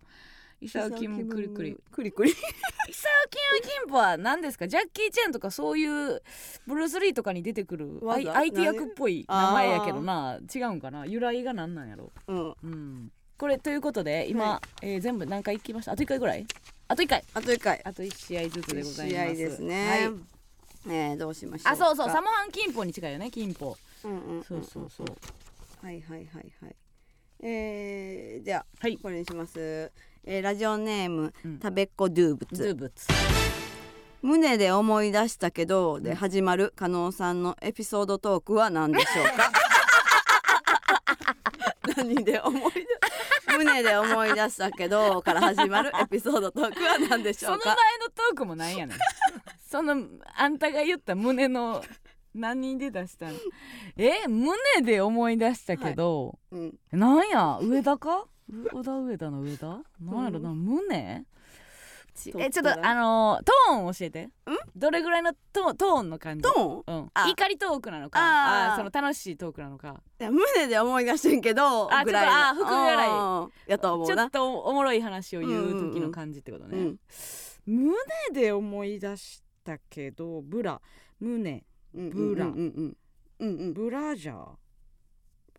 [0.61, 2.41] イサオキムクリクリクリクリイサ
[3.27, 4.69] オキムキンポは何ですか？
[4.69, 6.23] ジャッキー・チェンとかそういう
[6.67, 10.39] ブルース・リーとかに出てくる IT 役っぽい名前やけどな。
[10.55, 11.07] 違うんかな？
[11.07, 12.13] 由来が何なんやろ？
[12.29, 12.55] うん。
[12.63, 13.13] うん。
[13.37, 15.93] これということで今、はえー全部何回いきました？
[15.93, 16.47] あと1回ぐらい
[16.89, 17.25] あと1回。
[17.35, 17.81] あと一回。
[17.85, 19.19] あと1試合ずつでございます。
[19.19, 20.01] 試合ですね、はい。
[20.95, 21.71] えーどうしましょうか。
[21.73, 24.45] あそうそうサモハン金峰に近いよね金峰うんうんんん。
[24.45, 25.07] そうそうそう。
[25.85, 26.77] はいはいはいはい。
[27.43, 28.97] えー、じゃあ、はい。
[28.99, 29.91] これにします、
[30.25, 31.59] えーラジオネーム、うん。
[31.59, 32.55] たべっこドゥーブツ。
[32.57, 33.07] ズーブツ。
[34.23, 39.53] 胸で思い出したけどで始まる加納さんのエピソードトークは何でしょうか？
[41.97, 42.81] 何で思い出？
[43.49, 47.77] 胸で思い出したけどから始まるエピソードトークは何でしその前のょうか
[48.15, 48.99] トークもなんやねん。
[49.69, 50.07] その
[50.37, 51.83] あんたが言った胸の
[52.35, 53.33] 何で出したの？
[53.97, 56.75] え胸で思い出したけど、うん。
[56.93, 57.59] なんや？
[57.63, 58.27] 上田か？
[58.49, 59.67] う小田上田の上田？
[60.01, 61.25] なんやろな、胸？
[62.17, 62.33] ち。
[62.39, 64.31] えちょっとあのートーン教えて。
[64.75, 66.43] どれぐらいのトーントーンの感じ？
[66.43, 66.97] トーン？
[66.97, 67.29] うん、あ。
[67.29, 68.19] 怒りトークなのか。
[68.19, 68.73] あー。
[68.73, 70.03] あーその楽しいトークなのか。
[70.19, 73.09] 胸で思い出してんけどあぐらいあ福ぐらい。
[73.09, 73.13] う
[73.47, 73.53] ん。
[73.67, 74.17] やと思うな。
[74.17, 76.99] ちょっとおもろい話を言う時の感じってことね、うん
[77.67, 77.93] 胸
[78.33, 80.81] で思い出したけどブラ。
[81.21, 81.65] 胸。
[81.95, 82.59] うんブラうんうん。
[82.59, 82.97] うん
[83.39, 83.75] うんうん。
[83.75, 84.49] ブラジャー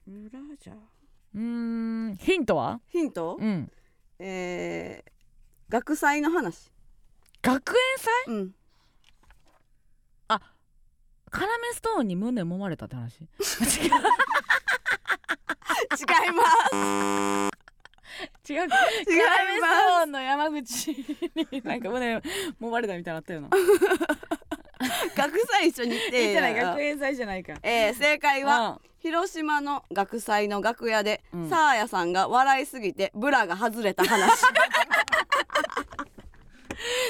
[0.08, 0.76] ブラジャー
[1.36, 1.42] うー
[2.12, 2.16] ん。
[2.16, 2.80] ヒントは？
[2.88, 3.38] ヒント？
[3.40, 3.70] うん。
[4.20, 5.12] えー、
[5.70, 6.72] 学祭の話。
[7.42, 7.76] 学園
[8.26, 8.34] 祭？
[8.34, 8.54] うん。
[11.30, 13.20] カラメストーンに胸揉まれたって話？
[13.20, 13.92] 違う違い
[16.32, 16.74] ます。
[18.50, 18.70] 違う。
[18.70, 23.50] カラメストーンの山口になんか胸揉まれたみたいなのあったよな
[25.16, 27.54] 学祭一緒に行って言ってない学園祭じゃないか。
[27.64, 31.50] えー、正解はは広島の学祭の楽屋で、うん。
[31.50, 34.34] サーヤさんが笑いすぎてブラが外れた話。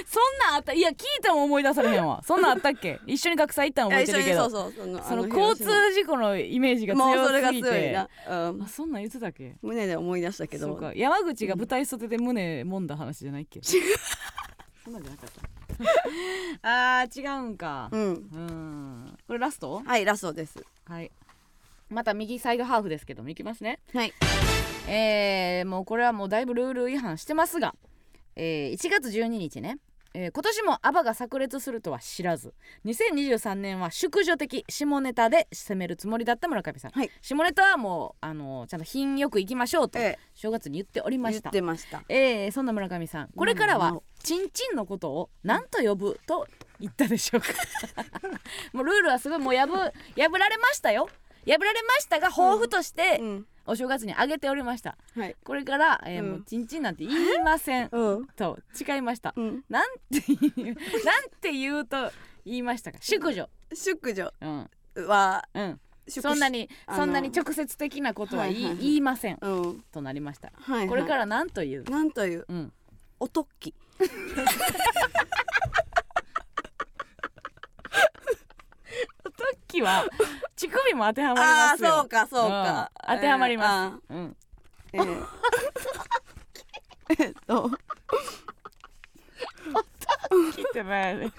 [0.06, 2.22] そんなんあったいや聞いても思い出されへんわ。
[2.26, 3.02] そんなんあったっけ？
[3.06, 4.50] 一緒に学祭行ったの覚えてるけど。
[4.50, 7.70] そうそうその交通広事故のイメージが島もうそれが強すぎて。
[7.70, 8.64] 強いな、うん。
[8.64, 9.56] あ、そんなん言ってたっけ？
[9.62, 10.68] 胸で思い出したけど。
[10.68, 10.94] そうか。
[10.96, 15.57] 山口が舞台袖で胸揉んだ話じゃないっけ、そんなんじゃなかった
[16.62, 17.90] あー違うんか。
[17.92, 18.02] うん。
[18.02, 19.18] うん。
[19.28, 19.82] これラスト？
[19.86, 20.64] はいラストです。
[20.86, 21.12] はい。
[21.90, 23.80] また右サイドハーフですけどもいきますね。
[23.94, 24.14] はい。
[24.88, 27.76] えー、もうこれはもうだいぶルール違反してますが、
[28.36, 29.78] えー、1月12日ね、
[30.20, 32.56] えー今年もアバが炸裂するとは知らず。
[32.86, 37.12] 2023年は淑女的下ネタで攻めるつもりだった村上さん、はい。
[37.22, 41.52] 下ネタはもうあのちゃんと品よくいきましょうとえ正月に言っておりました。
[41.52, 42.04] てました。
[42.10, 43.30] えー、そんな村上さん。
[43.30, 46.48] これからはなおチンチンのことを何と呼ぶと
[46.80, 47.50] 言ったでしょうか。
[48.74, 51.10] もうルールはすごいもう破破られましたよ。
[51.46, 54.98] 破られましたが抱負としてうんお正月にあげておりました。
[55.16, 55.36] はい。
[55.44, 56.32] これから、えーうん。
[56.32, 57.90] もうチンチンなんて言いません。
[57.92, 58.28] うん。
[58.36, 59.34] と誓いました。
[59.36, 59.64] うん。
[59.70, 60.22] なんて
[60.56, 60.76] 言う
[61.06, 62.12] なんて言うと
[62.46, 62.98] 言いましたか？
[63.02, 63.50] 淑女。
[63.74, 64.34] 淑女。
[64.42, 64.70] うん。
[65.08, 65.80] はうん。
[66.08, 68.76] 淑そんなにそんなに直接的なことは言い,、はいはい。
[68.78, 69.38] はい言いません。
[69.42, 69.84] うん。
[69.92, 70.52] となりました。
[70.56, 72.46] はい、はい、これから何という、なんという？
[72.48, 72.74] うん。
[73.20, 73.74] おとっき
[79.78, 80.06] トッキは
[80.56, 81.90] 乳首も当てはまりああますよ。
[81.90, 83.16] そうかそうか、うん。
[83.16, 84.38] 当てはまります、す、うん。
[84.94, 85.26] えー。
[87.10, 87.72] えーっと。
[90.30, 91.32] 聞いてないね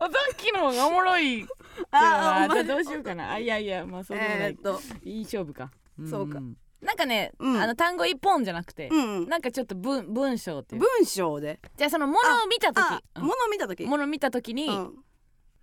[0.00, 1.46] おトッキの方がおもろい
[1.92, 3.32] ああどうしようかな。
[3.32, 4.80] あいやいやまあそうでもない、えーっと。
[5.04, 5.70] いい勝負か、
[6.00, 6.08] ん。
[6.08, 6.40] そうか。
[6.80, 7.60] なんかね、うん。
[7.60, 9.28] あの単語一本じゃなくて、うん。
[9.28, 10.80] なんかちょっと文文章っていう。
[10.80, 11.60] 文章で。
[11.76, 12.80] じゃあそのものを見た時。
[12.80, 13.22] あうん。
[13.22, 13.84] 物見た時。
[13.84, 14.94] もの見た時に、うん、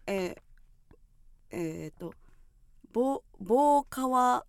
[0.08, 0.38] えー、
[1.52, 2.14] えー、っと
[2.92, 4.44] 棒棒皮棒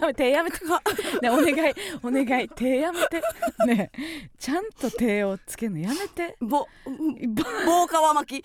[0.00, 0.58] やめてやめて。
[1.22, 2.48] ねお願いお願い。
[2.48, 3.22] 手やめて。
[3.66, 3.90] ね
[4.38, 6.36] ちゃんと手をつけるのやめて。
[6.40, 8.44] ぼば棒皮巻き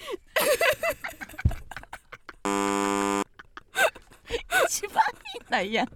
[4.67, 5.03] 一番
[5.35, 5.87] いいないやん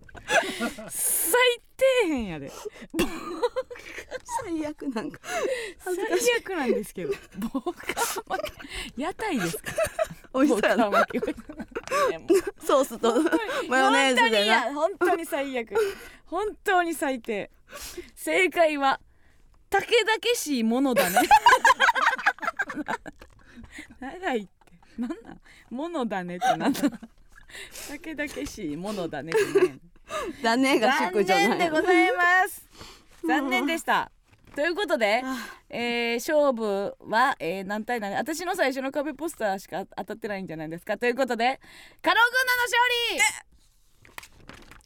[0.90, 1.34] 最
[1.78, 2.52] 低変やで。
[4.44, 5.20] 最悪なんか。
[5.80, 5.96] 最
[6.40, 7.14] 悪なんですけど。
[7.54, 8.52] ボーカー巻
[8.96, 9.72] き屋台ですか
[10.34, 10.92] 美味しそうやな。
[12.66, 13.14] ソースと
[13.70, 14.74] マヨネーズでな。
[14.74, 15.74] 本当に嫌本当に最悪。
[16.26, 17.50] 本当に最低。
[18.16, 19.00] 正解は
[19.70, 21.20] たけだけしいものだね。
[24.00, 24.50] 長いって。
[24.98, 25.42] なんなん？
[25.70, 26.82] ものだねってなんだ
[27.90, 29.32] たけだけしいものだね。
[29.32, 29.80] ってね
[30.44, 32.68] だねが残淑女なんや念でございます。
[33.28, 34.12] 残念でした。
[34.56, 35.36] ということであ。
[35.70, 40.98] えー勝負は、えー何対何私の最初の壁ポスターしか当たってないんじゃないですか。
[40.98, 41.60] ということで
[42.02, 42.78] カノ軍団の勝
[43.16, 43.22] 利。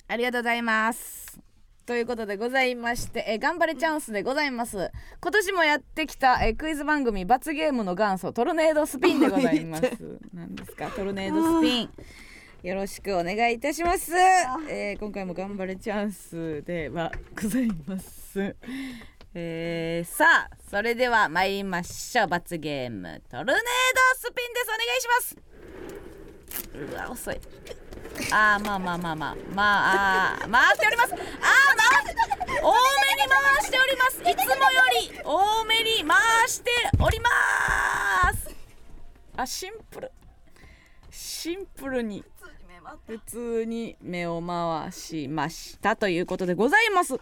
[0.08, 1.40] ありがとうございます。
[1.86, 4.92] ということでございまして、えー頑張れチャンスでございます。
[5.22, 9.84] 今年もやってきた、えークイズ番組罰ゲームの元祖トルネードスピンでございます。
[10.34, 10.88] 何ですか？
[10.90, 11.90] トルネードスピン
[12.64, 14.12] よろしくお願いいたします、
[14.70, 17.12] えー今回も頑張れチャンスでは
[17.42, 18.56] ございます。
[19.34, 22.28] えーさあそれでは参りましょう。
[22.28, 23.62] 罰ゲームトルネード
[24.16, 24.68] スピンです。
[24.68, 25.38] お願いします。
[26.94, 27.42] うわ遅い。
[28.32, 29.36] あーまあまあまあまあ。
[29.56, 31.14] まああー回しております。
[31.14, 31.26] あー回
[32.62, 34.20] 多めに回しております。
[34.20, 36.70] いつもより多めに回して
[37.00, 37.30] おりま
[38.34, 38.56] す。
[39.36, 40.12] あシンプル。
[41.10, 42.24] シンプルに
[43.08, 47.16] 普通に目を回しましたということでございます。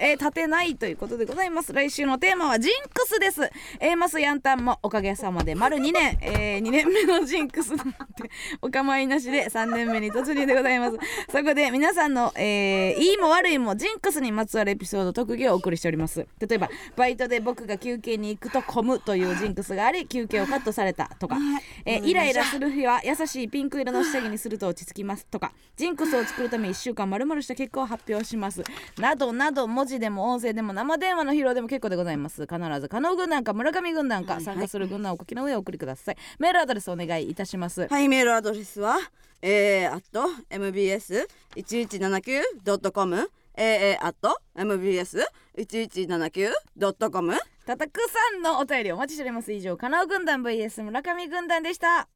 [0.00, 1.72] えー、立てないということでございます。
[1.72, 3.42] 来週のテーマはジンクスです。
[3.80, 8.30] えー、マスヤンタンもおかげさまで丸2年、えー、2年目のジンクスなんて
[8.62, 10.98] お構いなしで3年目に突入でございます。
[11.30, 16.26] そこで皆さんの、えー、いいも悪いもジンクスにまつわるエピソード特技をお送りしております。
[16.38, 21.36] 例えばバイトで僕が休憩に行くと混むというジンクスがあり休憩をカットされたとか、
[21.84, 28.62] えーイライラする日は優しいピンク色の下着にすると落ち着きますとかジンクスを作るため1週間まるまるした結果を発表します。
[28.98, 32.42] などなど文字でも音声でも生電話の披露でも結構でございます。
[32.42, 34.54] 必ず加納軍団か村上軍団かはいはい。
[34.54, 36.16] 参加する軍団をお書きの上お送りください。
[36.38, 37.86] メールアドレスお願いいたします。
[37.88, 38.98] はいメールアドレスは
[39.42, 40.02] aa at
[40.50, 43.30] mbs 一一七九ドットコム。
[43.56, 44.14] aa at
[44.56, 45.24] mbs
[45.56, 47.34] 一一七九ドットコム。
[47.66, 49.52] たたくさんのお便りお待ちしております。
[49.52, 52.08] 以上加納軍団 vs 村上軍団でした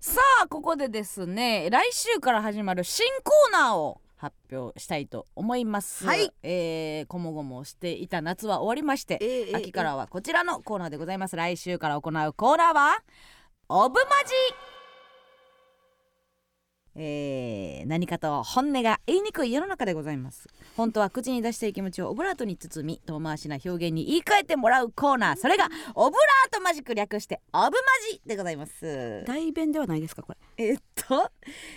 [0.00, 6.32] さあここでですね来週から始まる新コーナーを発表したいと思います、はい。
[6.42, 11.36] えー、こもごもしていた夏は終わりまして、ええ秋からはこちらのコーナーでございます。
[11.36, 12.96] 来週から行うコーナーは
[13.68, 14.73] オブマジ
[16.96, 20.48] えー何かと本音が言いにくい世の中でございます。
[20.76, 25.36] 本当は口に出したい気持ちをオブラートに包み遠回しな表現に言い換えてもらうコーナー。
[25.36, 27.70] それがオブラートマジック略してオブマ
[28.10, 29.24] ジでございます。
[29.26, 30.64] 大弁ではないですかこれ。
[30.66, 31.30] えっと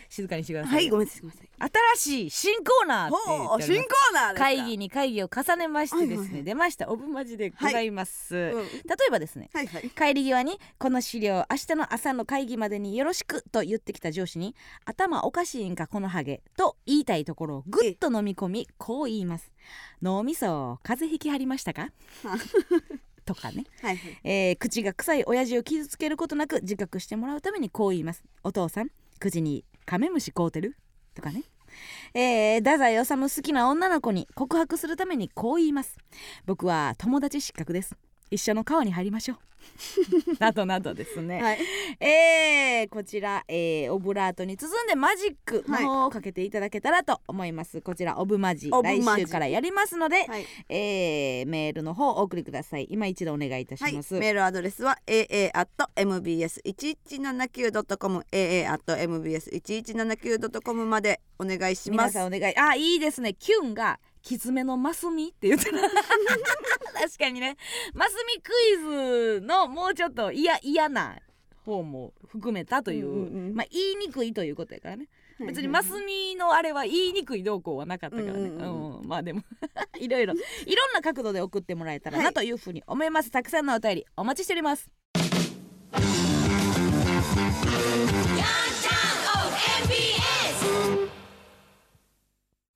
[0.10, 4.40] 静かにしてください、はいごめんなさいごめんなさい新しい新コーナーって新コーナーですか。
[4.46, 6.44] 会議に会議を重ねましてですね、はいはいはい。
[6.44, 6.90] 出ました。
[6.90, 8.62] オブマジでございます、うん例
[9.08, 9.90] えばですねはいはい。
[9.90, 14.56] 帰り際にこの資料明日の朝の会議までによろしくと言ってきた上司に
[14.86, 19.52] 頭おかしいんかこのハゲと言いたいところをぐっと飲み込みこう言います。
[20.02, 21.90] 脳みそ風邪ひきはりましたか？
[23.26, 24.20] とかね、はいはい。
[24.24, 28.24] えー口が臭い親父を傷つけることなく自覚してもらうためにこう言います。
[28.44, 30.78] お父さん口にカメムシ買うてる？
[31.18, 31.44] とかね。
[32.14, 35.98] えー、太宰治好きな女の子に告白するためにこう言います。
[36.46, 37.96] 僕は友達失格です。
[38.30, 39.38] 一緒の川に入りましょう。
[40.40, 41.60] などなどですね、はい。
[42.00, 48.70] えーこちら、えーオブラートに包んでマジックの方をかけていただけたらと思います、こちらオブマジ。
[48.72, 49.24] オブマジ。
[49.24, 50.46] 来週からやりますので、はい。
[50.70, 52.88] えーメールの方お送りください。
[52.90, 55.52] 今一度お願いいたしはい、ます、メールアドレスは aa
[55.96, 58.26] mbs 一一七九ドットコム。
[58.32, 62.14] Aa mbs 一一七九ドットコムまでお願いします。
[62.14, 62.58] 皆さんお願い。
[62.58, 63.34] あいいですね。
[63.34, 65.78] キュンがキツめのマスミって言ってた。
[67.00, 67.56] 確かにね。
[67.94, 71.18] マスミクイズのもうちょっと嫌嫌な
[71.64, 73.56] 方も含めたという,、うんうんうん。
[73.56, 75.08] まあ言いにくいということやからね。
[75.40, 79.44] はい別にマスミのあれは言いにくい動向はなかったからね、うんうんうんまあでも。
[79.98, 80.34] いろいろ。
[80.34, 84.90] いろんな角度で送ってもらえたらはないというふうに思います、たくさんのお便りお待ちしております。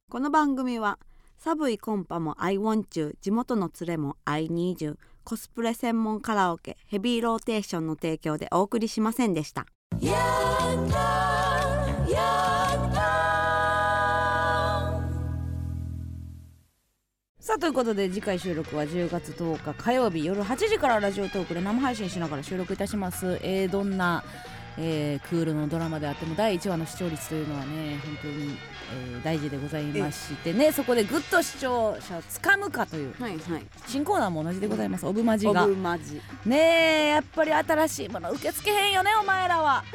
[0.09, 0.97] この番組は
[1.43, 9.65] 寒いコンパも I want you 地元の連れも I need you コスプレ専門カラオケヘビーローテーションの提供でお送りしませんでした。
[17.39, 24.23] さあということで次回収録は10月10日火曜日夜8時からラジオトークで生配信しながら収録いたします、えーどんな、
[24.77, 28.55] えークールのドラマであっても第1話の視聴率というのはね本当に、
[28.91, 30.71] えー大事でございましてね。
[30.71, 33.13] そこでぐっと視聴者をつかむかという。
[33.19, 33.65] はいはい。
[33.85, 35.05] 新コーナーも同じでございます。
[35.05, 35.63] オブマジが。
[35.63, 36.19] オブマジ。
[36.45, 39.83] ねえやっぱり新しいもの受け付けへんよねお前らは。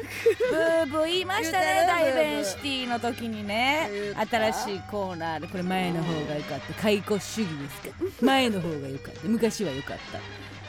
[0.49, 3.89] ブーブー言いましたね言うてる大弁シティの時にね。
[4.29, 6.73] 新しいコーナーでこれ前の方が良かった。
[6.81, 8.25] 解雇主義ですか。
[8.25, 9.27] 前の方が良かった。
[9.27, 10.19] 昔は良かった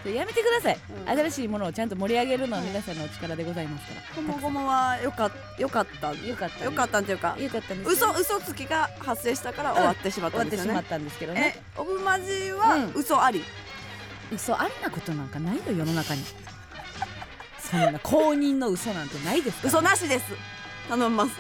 [0.05, 1.19] やめてください、うん。
[1.19, 4.03] 新しいものをちゃんと盛り上げるのは皆さんのお力でございますから。
[4.15, 6.15] こもごもはよかよかった。
[6.15, 12.93] よかったよかったっていうかよかったんです嘘嘘つきが発生したから終わってしまっ終わってしまったんですよねたんですけどえねオブマジはうん。
[12.95, 13.43] 嘘あり？
[14.33, 16.23] 嘘ありなことなんかないよ世の中に。
[17.59, 20.25] そんな公認の嘘なんてないです嘘なしです。
[20.89, 21.33] 頼みます